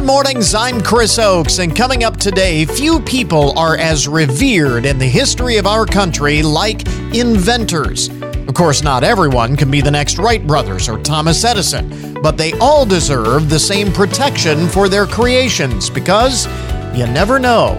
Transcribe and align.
Good 0.00 0.06
mornings, 0.06 0.54
I'm 0.54 0.80
Chris 0.80 1.18
Oakes, 1.18 1.58
and 1.58 1.76
coming 1.76 2.04
up 2.04 2.16
today, 2.16 2.64
few 2.64 3.00
people 3.00 3.56
are 3.58 3.76
as 3.76 4.08
revered 4.08 4.86
in 4.86 4.96
the 4.96 5.04
history 5.04 5.58
of 5.58 5.66
our 5.66 5.84
country 5.84 6.42
like 6.42 6.86
inventors. 7.14 8.08
Of 8.48 8.54
course, 8.54 8.82
not 8.82 9.04
everyone 9.04 9.56
can 9.58 9.70
be 9.70 9.82
the 9.82 9.90
next 9.90 10.16
Wright 10.16 10.44
brothers 10.46 10.88
or 10.88 10.98
Thomas 11.02 11.44
Edison, 11.44 12.14
but 12.22 12.38
they 12.38 12.54
all 12.60 12.86
deserve 12.86 13.50
the 13.50 13.58
same 13.58 13.92
protection 13.92 14.68
for 14.68 14.88
their 14.88 15.04
creations 15.04 15.90
because 15.90 16.46
you 16.96 17.06
never 17.06 17.38
know. 17.38 17.74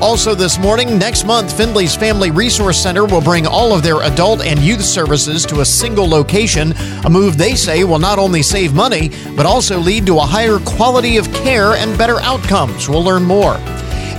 Also, 0.00 0.32
this 0.32 0.60
morning, 0.60 0.96
next 0.96 1.24
month, 1.24 1.52
Findlay's 1.52 1.96
Family 1.96 2.30
Resource 2.30 2.80
Center 2.80 3.04
will 3.04 3.20
bring 3.20 3.48
all 3.48 3.74
of 3.74 3.82
their 3.82 4.02
adult 4.02 4.44
and 4.44 4.60
youth 4.60 4.84
services 4.84 5.44
to 5.46 5.60
a 5.60 5.64
single 5.64 6.08
location, 6.08 6.72
a 7.04 7.10
move 7.10 7.36
they 7.36 7.56
say 7.56 7.82
will 7.82 7.98
not 7.98 8.16
only 8.16 8.40
save 8.40 8.72
money, 8.72 9.10
but 9.34 9.44
also 9.44 9.76
lead 9.76 10.06
to 10.06 10.18
a 10.18 10.20
higher 10.20 10.60
quality 10.60 11.16
of 11.16 11.30
care 11.32 11.74
and 11.74 11.98
better 11.98 12.20
outcomes. 12.20 12.88
We'll 12.88 13.02
learn 13.02 13.24
more. 13.24 13.56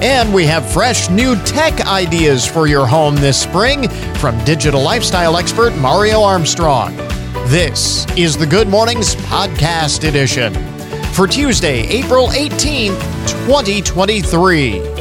And 0.02 0.34
we 0.34 0.46
have 0.48 0.70
fresh 0.70 1.10
new 1.10 1.38
tech 1.44 1.80
ideas 1.88 2.46
for 2.46 2.68
your 2.68 2.86
home 2.86 3.16
this 3.16 3.42
spring 3.42 3.88
from 4.16 4.38
digital 4.44 4.82
lifestyle 4.82 5.38
expert 5.38 5.74
Mario 5.78 6.22
Armstrong. 6.22 6.94
This 7.48 8.06
is 8.18 8.38
the 8.38 8.46
Good 8.46 8.68
Mornings 8.68 9.16
Podcast 9.16 10.06
Edition 10.06 10.54
for 11.14 11.26
Tuesday, 11.26 11.88
April 11.88 12.28
18th, 12.28 13.00
2023. 13.48 14.99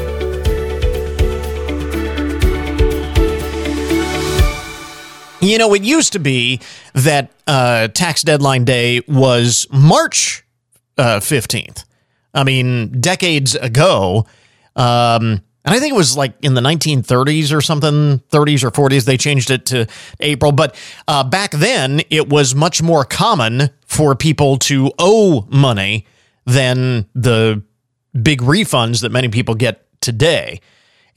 You 5.41 5.59
know, 5.59 5.73
it 5.75 5.83
used 5.83 6.15
to 6.15 6.19
be 6.19 6.61
that 6.95 7.31
uh, 7.47 7.89
tax 7.89 8.23
deadline 8.23 8.65
day 8.65 9.03
was 9.07 9.67
March 9.71 10.45
uh, 10.97 11.21
15th. 11.21 11.85
I 12.35 12.45
mean, 12.45 13.01
decades 13.01 13.55
ago. 13.55 14.27
Um, 14.75 15.43
and 15.65 15.75
I 15.77 15.79
think 15.79 15.93
it 15.93 15.97
was 15.97 16.17
like 16.17 16.35
in 16.43 16.55
the 16.55 16.61
1930s 16.61 17.53
or 17.53 17.61
something, 17.61 18.21
30s 18.31 18.65
or 18.65 18.71
40s, 18.71 19.05
they 19.05 19.17
changed 19.17 19.51
it 19.51 19.67
to 19.67 19.87
April. 20.19 20.51
But 20.51 20.75
uh, 21.07 21.25
back 21.25 21.53
then, 21.53 22.01
it 22.11 22.29
was 22.29 22.55
much 22.55 22.83
more 22.83 23.05
common 23.05 23.71
for 23.87 24.17
people 24.17 24.57
to 24.59 24.91
owe 24.99 25.47
money 25.51 26.07
than 26.47 27.07
the 27.15 27.63
big 28.21 28.41
refunds 28.41 29.03
that 29.03 29.13
many 29.13 29.29
people 29.29 29.55
get 29.55 29.85
today. 30.01 30.61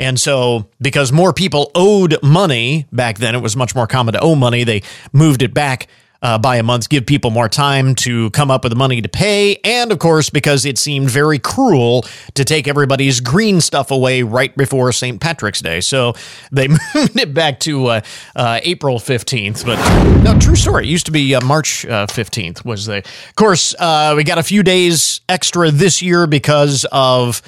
And 0.02 0.19
so, 0.19 0.67
because 0.81 1.11
more 1.11 1.31
people 1.31 1.69
owed 1.75 2.17
money 2.23 2.88
back 2.91 3.19
then, 3.19 3.35
it 3.35 3.39
was 3.39 3.55
much 3.55 3.75
more 3.75 3.85
common 3.85 4.13
to 4.13 4.19
owe 4.19 4.33
money. 4.33 4.63
They 4.63 4.81
moved 5.13 5.43
it 5.43 5.53
back 5.53 5.88
uh, 6.23 6.39
by 6.39 6.58
a 6.58 6.63
month, 6.63 6.89
give 6.89 7.05
people 7.05 7.30
more 7.30 7.47
time 7.47 7.93
to 7.93 8.31
come 8.31 8.49
up 8.49 8.63
with 8.63 8.71
the 8.71 8.75
money 8.75 8.99
to 9.02 9.09
pay. 9.09 9.58
And 9.63 9.91
of 9.91 9.99
course, 9.99 10.31
because 10.31 10.66
it 10.66 10.80
seemed 10.80 11.09
very 11.11 11.38
cruel 11.38 12.03
to 12.33 12.43
take 12.43 12.67
everybody's 12.67 13.19
green 13.19 13.61
stuff 13.61 13.91
away 13.91 14.23
right 14.23 14.55
before 14.58 14.91
St. 14.91 15.21
Patrick's 15.21 15.61
Day. 15.61 15.81
So 15.81 16.13
they 16.52 16.67
moved 16.95 17.19
it 17.19 17.33
back 17.33 17.59
to 17.61 17.86
uh, 17.88 18.02
uh, 18.36 18.59
April 18.63 18.97
15th. 18.97 19.65
But 19.65 20.23
no, 20.23 20.39
true 20.39 20.55
story. 20.55 20.86
It 20.86 20.89
used 20.89 21.05
to 21.08 21.11
be 21.11 21.36
uh, 21.36 21.41
March 21.41 21.86
15th 21.86 22.59
uh, 22.59 22.61
was 22.65 22.88
the. 22.88 22.97
Of 22.97 23.36
course, 23.36 23.75
uh, 23.77 24.13
we 24.17 24.23
got 24.23 24.39
a 24.39 24.43
few 24.43 24.63
days 24.63 25.21
extra 25.30 25.69
this 25.69 26.02
year 26.02 26.25
because 26.25 26.88
of 26.91 27.43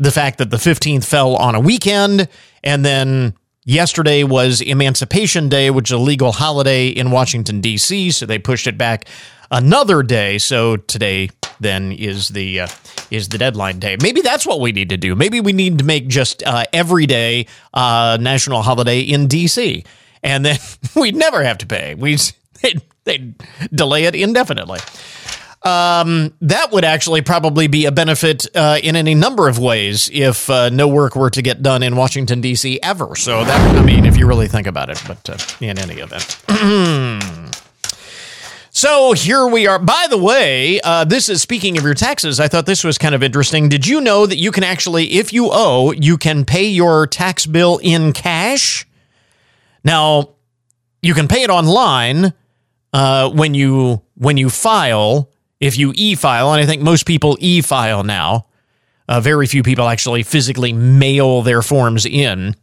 the 0.00 0.10
fact 0.10 0.38
that 0.38 0.50
the 0.50 0.56
15th 0.56 1.04
fell 1.04 1.36
on 1.36 1.54
a 1.54 1.60
weekend 1.60 2.26
and 2.64 2.84
then 2.84 3.34
yesterday 3.64 4.24
was 4.24 4.62
Emancipation 4.62 5.50
Day, 5.50 5.70
which 5.70 5.90
is 5.90 5.92
a 5.92 5.98
legal 5.98 6.32
holiday 6.32 6.88
in 6.88 7.10
Washington 7.10 7.60
D.C., 7.60 8.10
so 8.10 8.24
they 8.24 8.38
pushed 8.38 8.66
it 8.66 8.78
back 8.78 9.06
another 9.50 10.02
day. 10.02 10.38
So 10.38 10.76
today 10.76 11.28
then 11.60 11.92
is 11.92 12.28
the 12.28 12.60
uh, 12.60 12.68
is 13.10 13.28
the 13.28 13.36
deadline 13.36 13.78
day. 13.78 13.98
Maybe 14.00 14.22
that's 14.22 14.46
what 14.46 14.60
we 14.60 14.72
need 14.72 14.88
to 14.88 14.96
do. 14.96 15.14
Maybe 15.14 15.40
we 15.40 15.52
need 15.52 15.78
to 15.78 15.84
make 15.84 16.08
just 16.08 16.42
uh, 16.44 16.64
every 16.72 17.04
day 17.04 17.46
uh, 17.74 18.16
national 18.18 18.62
holiday 18.62 19.00
in 19.00 19.28
D.C. 19.28 19.84
and 20.22 20.46
then 20.46 20.58
we'd 20.96 21.14
never 21.14 21.44
have 21.44 21.58
to 21.58 21.66
pay. 21.66 21.94
We 21.94 22.16
they'd, 22.62 22.80
they'd 23.04 23.34
delay 23.70 24.04
it 24.04 24.14
indefinitely 24.14 24.80
um, 25.62 26.32
that 26.40 26.72
would 26.72 26.84
actually 26.84 27.22
probably 27.22 27.66
be 27.66 27.84
a 27.84 27.92
benefit 27.92 28.46
uh, 28.54 28.78
in 28.82 28.96
any 28.96 29.14
number 29.14 29.48
of 29.48 29.58
ways 29.58 30.10
if 30.12 30.48
uh, 30.48 30.70
no 30.70 30.88
work 30.88 31.14
were 31.14 31.30
to 31.30 31.42
get 31.42 31.62
done 31.62 31.82
in 31.82 31.96
Washington 31.96 32.40
D.C. 32.40 32.80
ever. 32.82 33.14
So 33.16 33.44
that, 33.44 33.76
I 33.76 33.84
mean, 33.84 34.06
if 34.06 34.16
you 34.16 34.26
really 34.26 34.48
think 34.48 34.66
about 34.66 34.88
it, 34.88 35.02
but 35.06 35.28
uh, 35.28 35.36
in 35.60 35.78
any 35.78 36.00
event. 36.00 36.42
So 38.72 39.12
here 39.12 39.48
we 39.48 39.66
are. 39.66 39.80
By 39.80 40.06
the 40.08 40.16
way, 40.16 40.80
uh, 40.80 41.04
this 41.04 41.28
is 41.28 41.42
speaking 41.42 41.76
of 41.76 41.82
your 41.82 41.94
taxes. 41.94 42.38
I 42.38 42.46
thought 42.46 42.66
this 42.66 42.84
was 42.84 42.98
kind 42.98 43.16
of 43.16 43.22
interesting. 43.22 43.68
Did 43.68 43.84
you 43.84 44.00
know 44.00 44.26
that 44.26 44.38
you 44.38 44.52
can 44.52 44.62
actually, 44.62 45.14
if 45.14 45.32
you 45.32 45.48
owe, 45.50 45.90
you 45.90 46.16
can 46.16 46.44
pay 46.44 46.66
your 46.68 47.08
tax 47.08 47.46
bill 47.46 47.80
in 47.82 48.12
cash? 48.12 48.86
Now, 49.82 50.30
you 51.02 51.14
can 51.14 51.26
pay 51.26 51.42
it 51.42 51.50
online 51.50 52.32
uh, 52.92 53.30
when 53.30 53.54
you 53.54 54.02
when 54.14 54.36
you 54.36 54.48
file 54.48 55.29
if 55.60 55.76
you 55.78 55.92
e 55.94 56.14
file, 56.14 56.52
and 56.52 56.62
I 56.62 56.66
think 56.66 56.82
most 56.82 57.06
people 57.06 57.36
e 57.40 57.60
file 57.60 58.02
now, 58.02 58.46
uh, 59.08 59.20
very 59.20 59.46
few 59.46 59.62
people 59.62 59.88
actually 59.88 60.22
physically 60.22 60.72
mail 60.72 61.42
their 61.42 61.62
forms 61.62 62.06
in. 62.06 62.56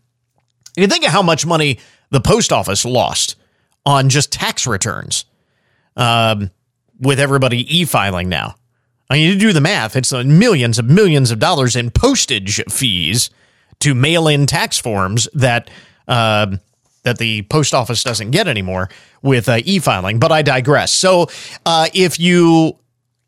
You 0.75 0.87
think 0.87 1.05
of 1.05 1.11
how 1.11 1.21
much 1.21 1.45
money 1.45 1.79
the 2.09 2.21
post 2.21 2.51
office 2.51 2.85
lost 2.85 3.35
on 3.85 4.09
just 4.09 4.31
tax 4.31 4.65
returns 4.65 5.25
um, 5.95 6.49
with 6.99 7.19
everybody 7.19 7.77
e 7.77 7.85
filing 7.85 8.29
now. 8.29 8.55
I 9.09 9.15
mean, 9.15 9.29
you 9.29 9.39
do 9.39 9.53
the 9.53 9.61
math, 9.61 9.95
it's 9.95 10.11
uh, 10.11 10.23
millions 10.23 10.79
of 10.79 10.85
millions 10.85 11.31
of 11.31 11.39
dollars 11.39 11.75
in 11.75 11.91
postage 11.91 12.61
fees 12.69 13.29
to 13.79 13.93
mail 13.93 14.27
in 14.27 14.45
tax 14.47 14.77
forms 14.77 15.29
that. 15.33 15.69
Uh, 16.07 16.57
that 17.03 17.19
the 17.19 17.41
post 17.43 17.73
office 17.73 18.03
doesn't 18.03 18.31
get 18.31 18.49
anymore 18.49 18.89
with 19.21 19.47
uh, 19.47 19.59
e-filing, 19.63 20.19
but 20.19 20.29
I 20.29 20.41
digress. 20.41 20.91
So, 20.91 21.27
uh, 21.65 21.87
if 21.93 22.19
you 22.19 22.77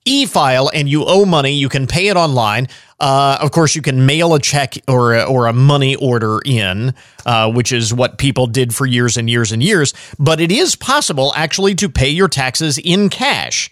e-file 0.10 0.70
and 0.74 0.90
you 0.90 1.06
owe 1.06 1.26
money, 1.26 1.54
you 1.54 1.70
can 1.70 1.88
pay 1.88 2.08
it 2.08 2.18
online. 2.18 2.68
Uh, 3.00 3.38
of 3.40 3.52
course, 3.52 3.76
you 3.76 3.82
can 3.82 4.06
mail 4.06 4.34
a 4.34 4.40
check 4.40 4.76
or 4.88 5.14
a, 5.14 5.24
or 5.24 5.48
a 5.48 5.54
money 5.54 5.96
order 5.96 6.40
in, 6.44 6.94
uh, 7.26 7.52
which 7.52 7.72
is 7.72 7.94
what 7.94 8.18
people 8.18 8.48
did 8.48 8.76
for 8.76 8.86
years 8.86 9.16
and 9.16 9.30
years 9.30 9.52
and 9.52 9.64
years. 9.64 9.94
But 10.18 10.42
it 10.42 10.52
is 10.52 10.76
possible 10.76 11.32
actually 11.36 11.76
to 11.76 11.90
pay 11.90 12.10
your 12.10 12.28
taxes 12.28 12.78
in 12.78 13.10
cash. 13.10 13.72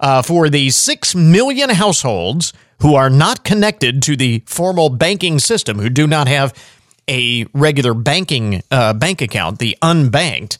Uh, 0.00 0.20
for 0.22 0.50
the 0.50 0.70
6 0.70 1.14
million 1.14 1.70
households 1.70 2.52
who 2.80 2.96
are 2.96 3.08
not 3.08 3.44
connected 3.44 4.02
to 4.02 4.16
the 4.16 4.42
formal 4.44 4.90
banking 4.90 5.38
system, 5.38 5.78
who 5.78 5.88
do 5.88 6.06
not 6.06 6.26
have 6.26 6.52
a 7.08 7.46
regular 7.54 7.94
banking 7.94 8.60
uh, 8.72 8.92
bank 8.92 9.22
account, 9.22 9.60
the 9.60 9.78
unbanked, 9.80 10.58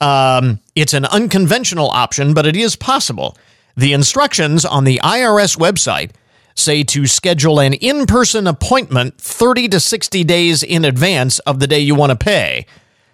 um, 0.00 0.60
it's 0.74 0.94
an 0.94 1.04
unconventional 1.06 1.90
option, 1.90 2.34
but 2.34 2.46
it 2.46 2.56
is 2.56 2.76
possible. 2.76 3.36
The 3.78 3.92
instructions 3.92 4.64
on 4.64 4.82
the 4.82 5.00
IRS 5.04 5.56
website 5.56 6.10
say 6.56 6.82
to 6.82 7.06
schedule 7.06 7.60
an 7.60 7.74
in 7.74 8.06
person 8.06 8.48
appointment 8.48 9.20
30 9.20 9.68
to 9.68 9.78
60 9.78 10.24
days 10.24 10.64
in 10.64 10.84
advance 10.84 11.38
of 11.38 11.60
the 11.60 11.68
day 11.68 11.78
you 11.78 11.94
want 11.94 12.10
to 12.10 12.16
pay. 12.16 12.66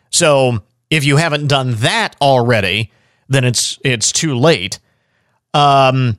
So 0.09 0.63
if 0.89 1.05
you 1.05 1.19
haven't 1.19 1.49
done 1.49 1.75
that 1.77 2.17
already, 2.19 2.91
then 3.29 3.45
it's 3.45 3.79
it's 3.85 4.11
too 4.11 4.39
late. 4.39 4.79
Um, 5.53 6.19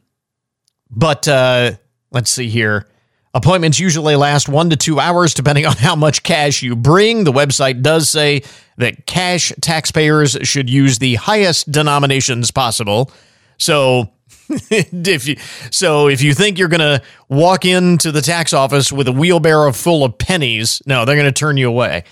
but 0.91 1.27
uh, 1.27 1.71
let's 2.11 2.29
see 2.29 2.47
here. 2.47 2.87
Appointments 3.33 3.79
usually 3.79 4.15
last 4.15 4.47
one 4.47 4.69
to 4.69 4.75
two 4.75 4.99
hours, 4.99 5.33
depending 5.33 5.65
on 5.65 5.75
how 5.75 5.95
much 5.95 6.21
cash 6.21 6.61
you 6.61 6.75
bring. 6.75 7.23
The 7.23 7.33
website 7.33 7.81
does 7.81 8.09
say 8.09 8.43
that 8.77 9.07
cash 9.07 9.51
taxpayers 9.59 10.37
should 10.43 10.69
use 10.69 10.99
the 10.99 11.15
highest 11.15 11.71
denominations 11.71 12.51
possible. 12.51 13.11
So 13.57 14.11
if 14.69 15.27
you, 15.27 15.35
so 15.71 16.07
if 16.07 16.21
you 16.21 16.33
think 16.33 16.57
you're 16.57 16.67
going 16.67 16.79
to 16.79 17.01
walk 17.29 17.65
into 17.65 18.11
the 18.11 18.21
tax 18.21 18.53
office 18.53 18.91
with 18.91 19.07
a 19.07 19.11
wheelbarrow 19.11 19.71
full 19.71 20.03
of 20.03 20.17
pennies, 20.17 20.81
no, 20.85 21.05
they're 21.05 21.15
going 21.15 21.25
to 21.25 21.31
turn 21.31 21.57
you 21.57 21.67
away. 21.67 22.03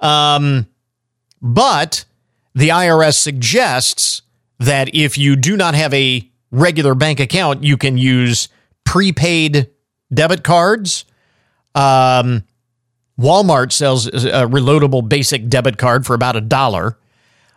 Um, 0.00 0.66
but 1.40 2.04
the 2.54 2.68
IRS 2.68 3.16
suggests 3.16 4.22
that 4.58 4.94
if 4.94 5.18
you 5.18 5.36
do 5.36 5.56
not 5.56 5.74
have 5.74 5.92
a 5.92 6.28
regular 6.50 6.94
bank 6.94 7.20
account, 7.20 7.64
you 7.64 7.76
can 7.76 7.98
use 7.98 8.48
prepaid 8.84 9.70
debit 10.12 10.44
cards. 10.44 11.04
Um, 11.74 12.44
Walmart 13.18 13.72
sells 13.72 14.06
a 14.06 14.46
reloadable 14.46 15.08
basic 15.08 15.48
debit 15.48 15.78
card 15.78 16.06
for 16.06 16.14
about 16.14 16.36
a 16.36 16.40
dollar. 16.40 16.98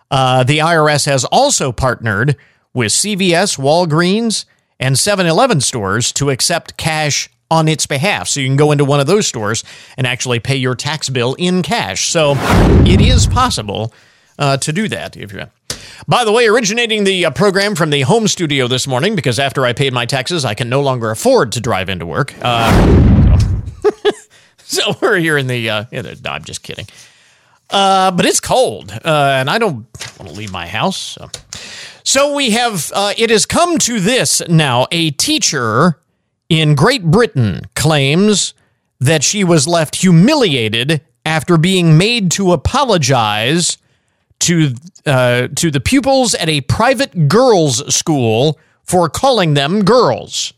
Uh, 0.10 0.44
the 0.44 0.60
IRS 0.60 1.06
has 1.06 1.26
also 1.26 1.72
partnered 1.72 2.38
with 2.78 2.92
CVS, 2.92 3.58
Walgreens, 3.58 4.46
and 4.80 5.00
7 5.00 5.26
Eleven 5.26 5.60
stores 5.62 6.12
to 6.12 6.30
accept 6.30 6.78
cash 6.78 7.28
on 7.50 7.68
its 7.68 7.88
behalf. 7.88 8.28
So 8.28 8.40
you 8.40 8.48
can 8.48 8.56
go 8.56 8.72
into 8.72 8.86
one 8.86 9.00
of 9.00 9.08
those 9.08 9.26
stores 9.26 9.64
and 9.98 10.06
actually 10.06 10.40
pay 10.40 10.58
your 10.58 10.76
tax 10.76 11.10
bill 11.10 11.34
in 11.40 11.64
cash. 11.64 12.10
So 12.10 12.36
it 12.86 13.02
is 13.02 13.26
possible 13.26 13.92
uh, 14.38 14.58
to 14.58 14.72
do 14.72 14.88
that 14.90 15.18
if 15.18 15.34
you 15.34 15.46
By 16.08 16.24
the 16.24 16.32
way, 16.32 16.48
originating 16.48 17.04
the 17.04 17.26
uh, 17.26 17.32
program 17.32 17.74
from 17.74 17.90
the 17.90 18.02
home 18.02 18.28
studio 18.28 18.68
this 18.68 18.86
morning 18.86 19.16
because 19.16 19.40
after 19.40 19.66
I 19.66 19.74
paid 19.74 19.92
my 19.92 20.06
taxes, 20.06 20.46
I 20.46 20.54
can 20.54 20.70
no 20.70 20.82
longer 20.82 21.10
afford 21.10 21.54
to 21.54 21.60
drive 21.60 21.90
into 21.90 22.06
work. 22.06 22.36
Uh, 22.40 23.42
so. 23.82 24.12
so. 24.58 24.98
we're 25.02 25.18
here 25.18 25.40
in 25.40 25.48
the. 25.48 25.68
Uh, 25.68 25.86
no, 25.92 26.30
I'm 26.30 26.44
just 26.44 26.62
kidding. 26.62 26.86
Uh, 27.70 28.12
but 28.12 28.26
it's 28.26 28.40
cold, 28.40 28.92
uh, 28.92 29.38
and 29.40 29.50
I 29.50 29.58
don't 29.58 29.88
want 30.18 30.30
to 30.30 30.32
leave 30.32 30.54
my 30.54 30.68
house. 30.68 30.98
So, 30.98 31.30
so 32.08 32.34
we 32.34 32.52
have. 32.52 32.90
Uh, 32.96 33.14
it 33.18 33.30
has 33.30 33.46
come 33.46 33.78
to 33.80 34.00
this 34.00 34.42
now. 34.48 34.88
A 34.92 35.12
teacher 35.12 36.00
in 36.48 36.74
Great 36.74 37.04
Britain 37.04 37.64
claims 37.76 38.54
that 39.02 39.26
she 39.26 39.44
was 39.44 39.68
left 39.68 39.98
humiliated 39.98 41.02
after 41.26 41.58
being 41.58 41.98
made 41.98 42.32
to 42.32 42.54
apologize 42.54 43.78
to 44.40 44.74
uh, 45.06 45.50
to 45.58 45.70
the 45.70 45.82
pupils 45.82 46.34
at 46.36 46.48
a 46.48 46.62
private 46.62 47.28
girls' 47.28 47.94
school 47.94 48.58
for 48.84 49.10
calling 49.10 49.54
them 49.54 49.84
girls. 49.84 50.54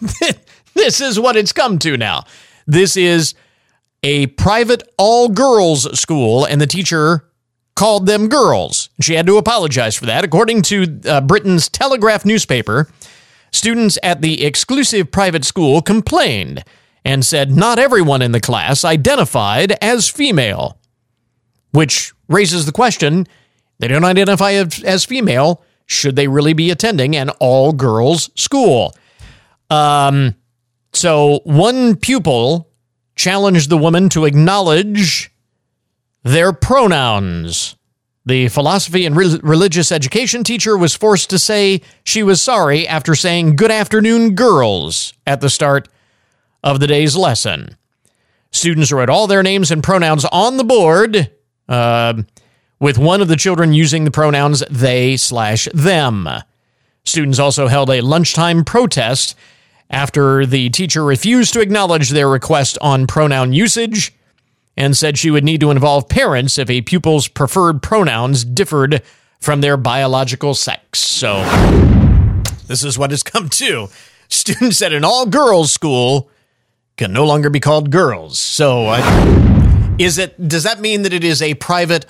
this 0.74 1.00
is 1.00 1.18
what 1.18 1.36
it's 1.36 1.52
come 1.52 1.80
to 1.80 1.96
now. 1.96 2.22
This 2.68 2.96
is 2.96 3.34
a 4.04 4.28
private 4.28 4.84
all 4.98 5.30
girls 5.30 5.98
school, 5.98 6.44
and 6.44 6.60
the 6.60 6.66
teacher 6.68 7.24
called 7.76 8.06
them 8.06 8.28
girls. 8.28 8.90
She 9.00 9.14
had 9.14 9.26
to 9.26 9.36
apologize 9.36 9.94
for 9.94 10.06
that. 10.06 10.24
According 10.24 10.62
to 10.62 11.00
uh, 11.06 11.20
Britain's 11.20 11.68
Telegraph 11.68 12.24
newspaper, 12.24 12.88
students 13.52 13.98
at 14.02 14.22
the 14.22 14.44
exclusive 14.44 15.12
private 15.12 15.44
school 15.44 15.80
complained 15.82 16.64
and 17.04 17.24
said 17.24 17.52
not 17.52 17.78
everyone 17.78 18.22
in 18.22 18.32
the 18.32 18.40
class 18.40 18.84
identified 18.84 19.72
as 19.80 20.08
female, 20.08 20.78
which 21.70 22.12
raises 22.28 22.66
the 22.66 22.72
question 22.72 23.26
they 23.78 23.88
don't 23.88 24.04
identify 24.04 24.52
as 24.52 25.04
female. 25.04 25.62
Should 25.84 26.16
they 26.16 26.26
really 26.26 26.54
be 26.54 26.70
attending 26.70 27.14
an 27.14 27.30
all 27.38 27.72
girls 27.72 28.30
school? 28.34 28.96
Um, 29.70 30.34
so 30.92 31.40
one 31.44 31.96
pupil 31.96 32.70
challenged 33.14 33.70
the 33.70 33.78
woman 33.78 34.08
to 34.10 34.24
acknowledge 34.24 35.30
their 36.26 36.52
pronouns. 36.52 37.76
The 38.24 38.48
philosophy 38.48 39.06
and 39.06 39.14
re- 39.14 39.38
religious 39.44 39.92
education 39.92 40.42
teacher 40.42 40.76
was 40.76 40.96
forced 40.96 41.30
to 41.30 41.38
say 41.38 41.82
she 42.02 42.24
was 42.24 42.42
sorry 42.42 42.86
after 42.88 43.14
saying 43.14 43.54
good 43.54 43.70
afternoon, 43.70 44.34
girls, 44.34 45.14
at 45.24 45.40
the 45.40 45.48
start 45.48 45.88
of 46.64 46.80
the 46.80 46.88
day's 46.88 47.14
lesson. 47.14 47.76
Students 48.50 48.90
wrote 48.90 49.08
all 49.08 49.28
their 49.28 49.44
names 49.44 49.70
and 49.70 49.84
pronouns 49.84 50.24
on 50.24 50.56
the 50.56 50.64
board, 50.64 51.30
uh, 51.68 52.14
with 52.80 52.98
one 52.98 53.20
of 53.20 53.28
the 53.28 53.36
children 53.36 53.72
using 53.72 54.02
the 54.02 54.10
pronouns 54.10 54.64
they 54.68 55.16
slash 55.16 55.68
them. 55.72 56.28
Students 57.04 57.38
also 57.38 57.68
held 57.68 57.88
a 57.88 58.00
lunchtime 58.00 58.64
protest 58.64 59.36
after 59.88 60.44
the 60.44 60.70
teacher 60.70 61.04
refused 61.04 61.52
to 61.52 61.60
acknowledge 61.60 62.10
their 62.10 62.28
request 62.28 62.76
on 62.80 63.06
pronoun 63.06 63.52
usage 63.52 64.12
and 64.76 64.96
said 64.96 65.16
she 65.16 65.30
would 65.30 65.44
need 65.44 65.60
to 65.60 65.70
involve 65.70 66.08
parents 66.08 66.58
if 66.58 66.68
a 66.68 66.82
pupil's 66.82 67.28
preferred 67.28 67.82
pronouns 67.82 68.44
differed 68.44 69.02
from 69.40 69.60
their 69.60 69.76
biological 69.76 70.54
sex. 70.54 70.98
So, 70.98 71.40
this 72.66 72.84
is 72.84 72.98
what 72.98 73.10
has 73.10 73.22
come 73.22 73.48
to. 73.50 73.88
Students 74.28 74.82
at 74.82 74.92
an 74.92 75.04
all 75.04 75.26
girls 75.26 75.72
school 75.72 76.30
can 76.96 77.12
no 77.12 77.24
longer 77.24 77.50
be 77.50 77.60
called 77.60 77.90
girls. 77.90 78.38
So, 78.38 78.92
is 79.98 80.18
it 80.18 80.48
does 80.48 80.64
that 80.64 80.80
mean 80.80 81.02
that 81.02 81.12
it 81.12 81.24
is 81.24 81.40
a 81.40 81.54
private 81.54 82.06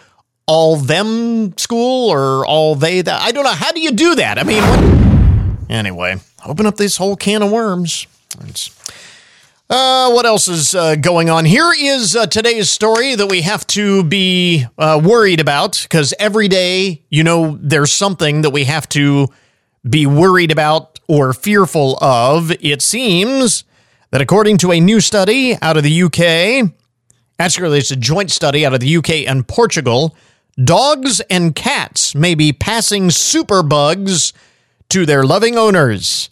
all 0.47 0.77
them 0.77 1.57
school 1.59 2.11
or 2.11 2.47
all 2.47 2.75
they 2.75 3.03
that? 3.03 3.21
I 3.21 3.33
don't 3.33 3.45
know. 3.45 3.51
How 3.51 3.73
do 3.73 3.81
you 3.81 3.93
do 3.93 4.15
that? 4.17 4.39
I 4.39 4.45
mean, 4.45 4.63
what? 4.63 5.71
anyway, 5.71 6.19
open 6.45 6.67
up 6.67 6.77
this 6.77 6.97
whole 6.97 7.17
can 7.17 7.43
of 7.43 7.51
worms. 7.51 8.07
Uh, 9.69 10.13
what 10.13 10.25
else 10.25 10.47
is 10.47 10.77
uh, 10.77 10.95
going 10.95 11.29
on? 11.29 11.45
Here 11.45 11.73
is 11.77 12.15
uh, 12.15 12.27
today's 12.27 12.71
story 12.71 13.17
that 13.17 13.27
we 13.27 13.43
have 13.43 13.67
to 13.69 14.05
be 14.05 14.65
uh, 14.79 15.01
worried 15.03 15.41
about 15.41 15.81
because 15.83 16.15
every 16.21 16.47
day, 16.47 17.03
you 17.11 17.25
know, 17.25 17.59
there's 17.61 17.91
something 17.91 18.43
that 18.43 18.51
we 18.51 18.63
have 18.65 18.89
to 18.91 19.27
be 19.89 20.07
worried 20.07 20.53
about 20.53 21.01
or 21.09 21.33
fearful 21.33 21.99
of. 22.01 22.53
It 22.61 22.81
seems 22.81 23.65
that 24.13 24.21
according 24.21 24.59
to 24.59 24.71
a 24.71 24.79
new 24.79 25.01
study 25.01 25.57
out 25.61 25.77
of 25.77 25.83
the 25.83 26.03
UK, 26.05 26.71
actually, 27.41 27.79
it's 27.79 27.91
a 27.91 27.97
joint 27.97 28.31
study 28.31 28.65
out 28.65 28.73
of 28.73 28.79
the 28.79 28.97
UK 28.97 29.27
and 29.27 29.49
Portugal, 29.49 30.15
dogs 30.63 31.19
and 31.23 31.57
cats 31.57 32.15
may 32.15 32.37
be 32.37 32.53
passing 32.53 33.09
superbugs 33.09 34.33
to 34.91 35.05
their 35.05 35.25
loving 35.25 35.59
owners. 35.59 36.31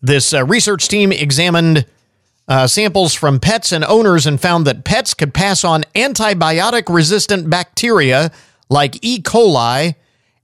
This 0.00 0.32
uh, 0.32 0.46
research 0.46 0.88
team 0.88 1.12
examined 1.12 1.84
uh, 2.48 2.66
samples 2.66 3.14
from 3.14 3.40
pets 3.40 3.72
and 3.72 3.84
owners 3.84 4.26
and 4.26 4.40
found 4.40 4.66
that 4.66 4.84
pets 4.84 5.14
could 5.14 5.32
pass 5.32 5.64
on 5.64 5.82
antibiotic 5.94 6.92
resistant 6.92 7.48
bacteria 7.48 8.30
like 8.68 8.98
E. 9.02 9.20
coli 9.20 9.94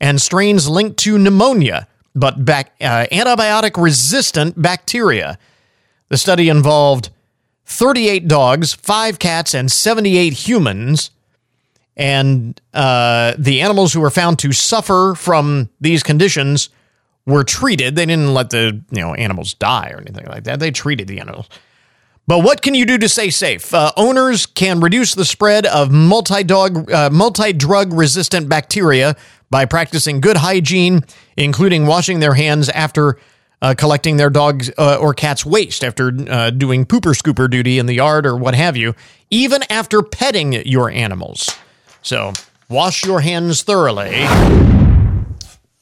and 0.01 0.21
strains 0.21 0.69
linked 0.69 0.99
to 0.99 1.19
pneumonia, 1.19 1.87
but 2.15 2.35
uh, 2.35 3.07
antibiotic 3.13 3.81
resistant 3.81 4.61
bacteria. 4.61 5.39
The 6.09 6.17
study 6.17 6.49
involved 6.49 7.11
38 7.67 8.27
dogs, 8.27 8.73
5 8.75 9.19
cats, 9.19 9.55
and 9.55 9.71
78 9.71 10.33
humans. 10.33 11.11
And 11.97 12.61
uh, 12.73 13.35
the 13.39 13.61
animals 13.61 13.93
who 13.93 14.01
were 14.01 14.11
found 14.11 14.39
to 14.41 14.53
suffer 14.53 15.15
from 15.17 15.69
these 15.81 16.03
conditions 16.03 16.71
were 17.27 17.45
treated. 17.45 17.95
They 17.95 18.07
didn't 18.07 18.33
let 18.33 18.51
the 18.51 18.81
you 18.91 19.01
know 19.01 19.15
animals 19.15 19.55
die 19.55 19.91
or 19.95 20.01
anything 20.01 20.27
like 20.27 20.45
that. 20.45 20.61
They 20.61 20.71
treated 20.71 21.09
the 21.09 21.21
animals. 21.21 21.49
But 22.31 22.45
what 22.45 22.63
can 22.63 22.77
you 22.77 22.87
do 22.87 22.97
to 22.97 23.09
stay 23.09 23.31
safe? 23.31 23.75
Uh, 23.75 23.91
owners 23.97 24.47
can 24.47 24.79
reduce 24.79 25.17
the 25.17 25.25
spread 25.25 25.67
of 25.67 25.91
multi-dog, 25.91 26.89
uh, 26.89 27.11
multi-drug 27.11 27.93
resistant 27.93 28.49
bacteria 28.49 29.17
by 29.51 29.65
practicing 29.65 30.21
good 30.21 30.37
hygiene, 30.37 31.05
including 31.37 31.87
washing 31.87 32.21
their 32.21 32.35
hands 32.35 32.69
after 32.69 33.19
uh, 33.61 33.75
collecting 33.77 34.17
their 34.17 34.31
dog's 34.31 34.71
uh, 34.79 34.99
or 35.01 35.13
cat's 35.13 35.45
waste 35.45 35.83
after 35.83 36.13
uh, 36.29 36.51
doing 36.51 36.87
pooper 36.87 37.21
scooper 37.21 37.51
duty 37.51 37.81
in 37.81 37.87
the 37.87 37.95
yard 37.95 38.25
or 38.25 38.37
what 38.37 38.55
have 38.55 38.77
you, 38.77 38.95
even 39.31 39.65
after 39.69 40.01
petting 40.01 40.53
your 40.53 40.89
animals. 40.89 41.59
So 42.01 42.33
wash 42.69 43.05
your 43.05 43.23
hands 43.23 43.65
thoroughly. 43.65 44.23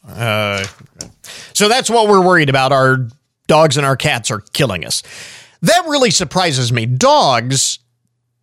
Uh, 0.08 0.64
so 1.52 1.68
that's 1.68 1.90
what 1.90 2.08
we're 2.08 2.24
worried 2.24 2.48
about. 2.48 2.72
Our 2.72 3.06
dogs 3.48 3.76
and 3.76 3.84
our 3.84 3.96
cats 3.96 4.30
are 4.30 4.40
killing 4.54 4.86
us. 4.86 5.02
That 5.62 5.84
really 5.86 6.10
surprises 6.10 6.72
me. 6.72 6.86
Dogs, 6.86 7.80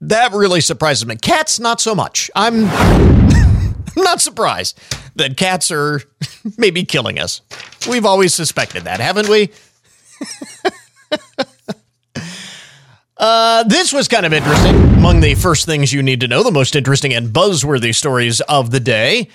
that 0.02 0.34
really 0.34 0.62
surprises 0.62 1.06
me. 1.06 1.16
Cats, 1.16 1.60
not 1.60 1.80
so 1.80 1.96
much. 1.96 2.30
I'm 2.36 2.66
not 3.96 4.22
surprised 4.22 4.80
that 5.16 5.38
cats 5.38 5.72
are 5.72 6.02
maybe 6.58 6.84
killing 6.84 7.20
us. 7.20 7.42
We've 7.90 8.06
always 8.06 8.34
suspected 8.34 8.84
that, 8.84 9.00
haven't 9.00 9.30
we? 9.30 9.52
uh, 13.18 13.64
this 13.64 13.94
was 13.94 14.08
kind 14.08 14.26
of 14.26 14.34
interesting. 14.34 14.76
Among 14.76 15.22
the 15.22 15.36
first 15.36 15.66
things 15.66 15.94
you 15.94 16.04
need 16.04 16.20
to 16.22 16.28
know, 16.28 16.44
the 16.44 16.52
most 16.52 16.76
interesting 16.76 17.14
and 17.14 17.30
buzzworthy 17.30 17.96
stories 17.96 18.42
of 18.42 18.72
the 18.72 18.80
day. 18.80 19.30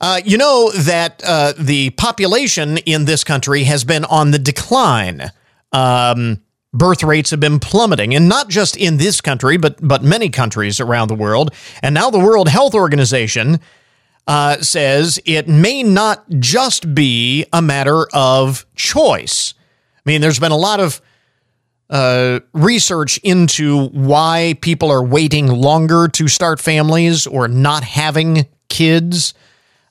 Uh, 0.00 0.20
you 0.24 0.36
know 0.36 0.72
that 0.72 1.22
uh, 1.24 1.52
the 1.56 1.90
population 1.90 2.78
in 2.78 3.04
this 3.04 3.22
country 3.22 3.62
has 3.62 3.84
been 3.84 4.04
on 4.06 4.32
the 4.32 4.38
decline. 4.38 5.30
Um, 5.72 6.42
birth 6.72 7.02
rates 7.02 7.30
have 7.30 7.40
been 7.40 7.58
plummeting, 7.58 8.14
and 8.14 8.28
not 8.28 8.48
just 8.48 8.76
in 8.76 8.96
this 8.96 9.20
country, 9.20 9.56
but 9.56 9.76
but 9.86 10.02
many 10.02 10.28
countries 10.28 10.80
around 10.80 11.08
the 11.08 11.14
world. 11.14 11.52
And 11.82 11.94
now 11.94 12.10
the 12.10 12.18
World 12.18 12.48
Health 12.48 12.74
Organization 12.74 13.60
uh, 14.26 14.58
says 14.58 15.20
it 15.24 15.48
may 15.48 15.82
not 15.82 16.28
just 16.38 16.94
be 16.94 17.44
a 17.52 17.60
matter 17.60 18.06
of 18.12 18.66
choice. 18.74 19.54
I 19.96 20.10
mean, 20.10 20.20
there's 20.20 20.38
been 20.38 20.52
a 20.52 20.56
lot 20.56 20.80
of 20.80 21.00
uh, 21.90 22.40
research 22.52 23.18
into 23.18 23.88
why 23.88 24.54
people 24.62 24.90
are 24.90 25.04
waiting 25.04 25.48
longer 25.48 26.08
to 26.08 26.26
start 26.26 26.58
families 26.58 27.26
or 27.26 27.48
not 27.48 27.84
having 27.84 28.46
kids. 28.68 29.34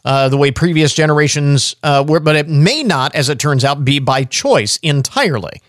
Uh, 0.04 0.28
the 0.30 0.38
way 0.38 0.50
previous 0.50 0.96
generations 0.96 1.76
uh, 1.84 2.04
were, 2.08 2.20
but 2.20 2.36
it 2.36 2.50
may 2.50 2.82
not, 2.82 3.14
as 3.14 3.30
it 3.30 3.38
turns 3.38 3.64
out, 3.64 3.86
be 3.86 4.00
by 4.00 4.24
choice 4.24 4.78
entirely. 4.78 5.62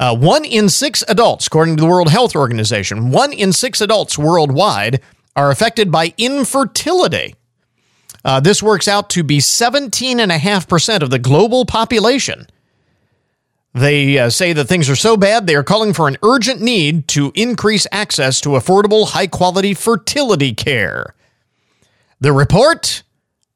Uh, 0.00 0.16
one 0.16 0.46
in 0.46 0.70
six 0.70 1.04
adults, 1.08 1.46
according 1.46 1.76
to 1.76 1.82
the 1.82 1.88
World 1.88 2.08
Health 2.08 2.34
Organization, 2.34 3.10
one 3.10 3.34
in 3.34 3.52
six 3.52 3.82
adults 3.82 4.16
worldwide 4.16 5.02
are 5.36 5.50
affected 5.50 5.92
by 5.92 6.14
infertility. 6.16 7.34
Uh, 8.24 8.40
this 8.40 8.62
works 8.62 8.88
out 8.88 9.10
to 9.10 9.22
be 9.22 9.38
17.5% 9.38 11.02
of 11.02 11.10
the 11.10 11.18
global 11.18 11.66
population. 11.66 12.46
They 13.74 14.18
uh, 14.18 14.30
say 14.30 14.54
that 14.54 14.64
things 14.64 14.88
are 14.88 14.96
so 14.96 15.18
bad, 15.18 15.46
they 15.46 15.54
are 15.54 15.62
calling 15.62 15.92
for 15.92 16.08
an 16.08 16.16
urgent 16.22 16.62
need 16.62 17.06
to 17.08 17.30
increase 17.34 17.86
access 17.92 18.40
to 18.40 18.50
affordable, 18.50 19.10
high 19.10 19.26
quality 19.26 19.74
fertility 19.74 20.54
care. 20.54 21.14
The 22.20 22.32
report 22.32 23.02